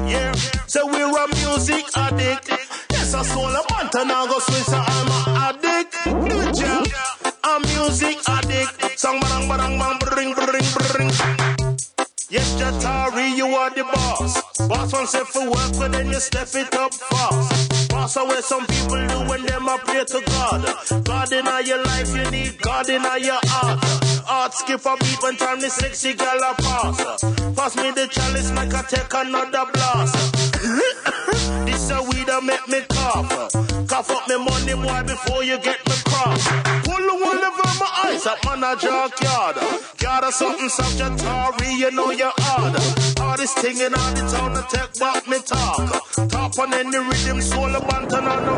Yeah, 0.07 0.33
so 0.67 0.87
we're 0.87 1.11
a 1.11 1.27
music 1.35 1.85
addict. 1.97 2.49
Yes, 2.93 3.15
I 3.15 3.23
soul 3.23 3.47
a 3.49 3.63
month 3.73 3.95
and 3.95 4.13
I 4.13 4.27
go 4.27 4.39
switch 4.39 4.65
so 4.65 4.79
I'm 4.79 5.09
a 5.09 5.21
addict. 5.49 5.95
It, 6.07 6.61
yeah. 6.61 7.31
I'm 7.45 7.63
music 7.63 8.19
addict. 8.29 8.99
Song 8.99 9.21
barang 9.21 9.49
barang 9.49 9.75
bang 9.79 9.97
bring 9.99 10.31
bring 10.35 10.67
bring. 10.93 11.88
Yes, 12.31 12.61
Jatari, 12.61 13.37
you 13.39 13.47
are 13.47 13.71
the 13.71 13.85
boss. 13.85 14.69
Boss 14.69 14.93
one 14.93 15.07
say 15.07 15.25
for 15.25 15.47
work, 15.47 15.73
but 15.79 15.93
then 15.93 16.09
you 16.09 16.21
step 16.21 16.49
it 16.55 16.75
up 16.75 16.93
fast. 16.93 17.89
Boss 17.89 18.17
away 18.17 18.43
some 18.43 18.67
people 18.67 19.07
do 19.09 19.19
when 19.31 19.47
them 19.47 19.67
a 19.67 19.79
pray 19.79 20.05
to 20.05 20.21
God. 20.27 21.05
God 21.05 21.33
in 21.33 21.49
all 21.49 21.63
your 21.63 21.83
life, 21.83 22.15
you 22.15 22.31
need 22.31 22.61
God 22.61 22.91
in 22.91 23.07
all 23.07 23.17
your 23.17 23.41
heart. 23.45 23.83
Heart 24.29 24.53
skip 24.53 24.85
a 24.85 24.97
beat 25.01 25.23
when 25.23 25.37
time 25.37 25.59
the 25.61 25.71
sexy 25.71 26.13
girl 26.13 26.37
a 26.45 26.55
pass. 26.61 27.25
Pass 27.57 27.77
me 27.77 27.93
the 27.93 28.07
chalice, 28.09 28.51
make 28.51 28.75
I 28.75 28.83
take 28.83 29.15
another 29.15 29.65
blast. 29.73 30.15
this 31.65 31.89
a 31.91 32.03
weed 32.03 32.27
that 32.27 32.45
make 32.45 32.69
me 32.69 32.83
cough. 32.91 33.89
Cough 33.89 34.11
up 34.11 34.29
me 34.29 34.37
money, 34.37 34.75
boy, 34.75 35.03
before 35.09 35.45
you 35.45 35.57
get 35.61 35.81
me 35.89 35.95
cross. 36.05 36.45
Pull 36.85 37.01
the 37.09 37.17
one 37.25 37.41
over 37.41 37.73
my 37.81 37.91
eyes 38.05 38.27
up 38.27 38.47
on 38.47 38.63
a 38.63 38.77
junkyard. 38.77 39.57
Got 39.99 40.29
a 40.29 40.33
something 40.33 40.69
subject, 40.69 41.19
Tory, 41.19 41.73
you 41.75 41.91
know 41.91 42.11
you're 42.19 42.33
hard. 42.39 42.75
Hardest 43.19 43.59
thing 43.59 43.79
in 43.79 43.95
all 43.95 44.13
the 44.13 44.27
town 44.27 44.51
to 44.55 44.63
take 44.75 44.99
back 44.99 45.29
me 45.29 45.39
talk. 45.39 46.29
Top 46.29 46.59
on 46.59 46.75
any 46.75 46.99
rhythm, 46.99 47.41
soul 47.41 47.71
a 47.71 47.81
bantan 47.81 48.27
on 48.27 48.41
the. 48.43 48.55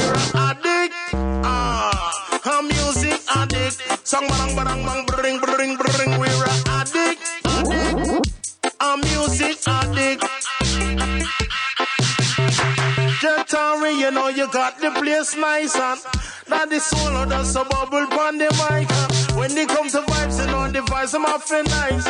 You're 0.00 0.20
addict. 0.40 0.94
Ah, 1.44 2.40
I'm 2.44 2.66
music 2.68 3.20
addict. 3.36 3.76
Song 4.08 4.24
barang 4.24 4.56
barang 4.56 4.80
bang 4.88 5.02
bring 5.04 5.38
bring 5.38 5.76
bring. 5.76 6.10
We're 6.18 6.44
an 6.48 6.60
addict. 6.80 7.20
addict. 7.44 8.32
I'm 8.80 9.00
music 9.00 9.60
addict. 9.68 10.24
Jatari, 13.24 13.98
you 13.98 14.10
know 14.10 14.28
you 14.28 14.46
got 14.52 14.78
the 14.80 14.90
place 14.90 15.34
nice 15.34 15.74
and 15.76 15.98
now 16.46 16.66
the 16.66 16.78
solo 16.78 17.24
does 17.24 17.56
a 17.56 17.64
bubble 17.64 18.04
on 18.20 18.36
the 18.36 18.52
mic. 18.68 18.84
When 19.34 19.54
they 19.54 19.64
come 19.64 19.88
to 19.88 20.00
vibes, 20.02 20.38
you 20.38 20.52
know 20.52 20.68
the 20.70 20.80
vibes 20.80 21.14
I'm 21.14 21.24
offering 21.24 21.64
nice. 21.64 22.04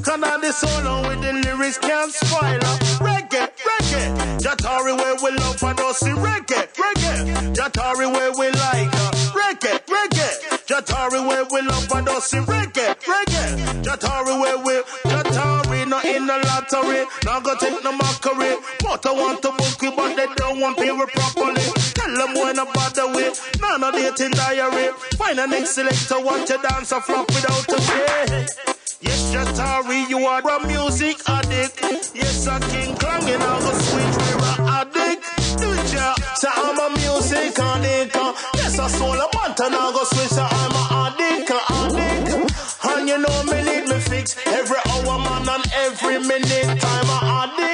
Cause 0.00 0.18
now 0.18 0.38
the 0.38 0.52
solo 0.52 1.06
with 1.06 1.20
the 1.20 1.34
lyrics 1.34 1.76
can't 1.76 2.10
spoil. 2.10 2.60
Reggae, 3.04 3.52
reggae. 3.60 4.40
Jatari 4.40 4.96
where 4.96 5.16
we 5.22 5.36
love 5.36 5.62
and 5.62 5.80
us 5.80 5.98
see 6.00 6.06
reggae, 6.16 6.66
reggae. 6.72 7.54
Jatari 7.54 8.10
where 8.10 8.32
we 8.32 8.48
like. 8.56 8.90
Reggae, 9.36 9.84
reggae. 9.84 10.64
Jatari 10.64 11.28
where 11.28 11.44
we 11.52 11.60
love 11.60 11.92
and 11.92 12.08
us 12.08 12.30
see 12.30 12.38
reggae, 12.38 12.96
reggae. 13.04 13.84
Jatari 13.84 14.40
where 14.40 14.58
we, 14.64 14.82
Jatari 15.12 15.63
not 15.86 16.04
in 16.04 16.26
the 16.26 16.36
lottery. 16.44 17.06
Now 17.24 17.40
go 17.40 17.56
take 17.56 17.82
no 17.84 17.92
mockery. 17.92 18.56
But 18.80 19.06
I 19.06 19.12
want 19.12 19.42
to 19.42 19.50
book 19.52 19.82
you, 19.82 19.92
but 19.92 20.16
they 20.16 20.26
don't 20.36 20.60
want 20.60 20.78
pay 20.78 20.92
we 20.92 21.06
properly. 21.06 21.62
Tell 21.94 22.14
them 22.16 22.34
when 22.34 22.58
I 22.58 22.64
bother 22.72 23.08
with. 23.14 23.34
None 23.60 23.84
of 23.84 23.94
dating 23.94 24.32
diary. 24.32 24.92
Find 25.16 25.38
an 25.40 25.52
excellent 25.52 25.96
to 26.08 26.20
want 26.20 26.46
to 26.48 26.58
dance 26.58 26.92
a 26.92 27.00
flop 27.00 27.28
without 27.28 27.68
a 27.68 27.80
pay. 27.80 28.46
Yes, 29.00 29.34
Jatari, 29.34 30.08
you 30.08 30.18
are 30.26 30.40
a 30.40 30.66
music 30.66 31.18
addict. 31.28 31.80
Yes, 32.14 32.46
a 32.46 32.58
king 32.70 32.94
clang 32.96 33.28
and 33.28 33.42
I 33.42 33.60
go 33.60 33.72
switch 33.84 34.16
we're 34.16 34.68
addict. 34.68 35.58
Do 35.60 35.72
it, 35.72 35.92
yeah. 35.92 36.14
So 36.36 36.48
I'm 36.50 36.78
a 36.78 36.88
music 36.96 37.58
addict. 37.58 38.14
Yes, 38.56 38.78
I 38.78 38.88
soul 38.88 39.12
a 39.12 39.28
month 39.36 39.60
and 39.60 39.74
I 39.74 39.92
go 39.92 40.04
switch. 40.04 40.28
So 40.28 40.42
I'm 40.42 40.72
a 40.72 40.82
addict, 41.12 41.50
addict. 41.50 42.33
And 42.86 43.08
you 43.08 43.18
know 43.18 43.42
me 43.44 43.62
need 43.62 43.88
me 43.88 43.98
fix 43.98 44.36
every 44.46 44.76
hour, 44.88 45.18
man, 45.18 45.48
and 45.48 45.64
every 45.74 46.18
minute. 46.18 46.80
Time 46.80 47.08
I 47.08 47.50
addict. 47.58 47.73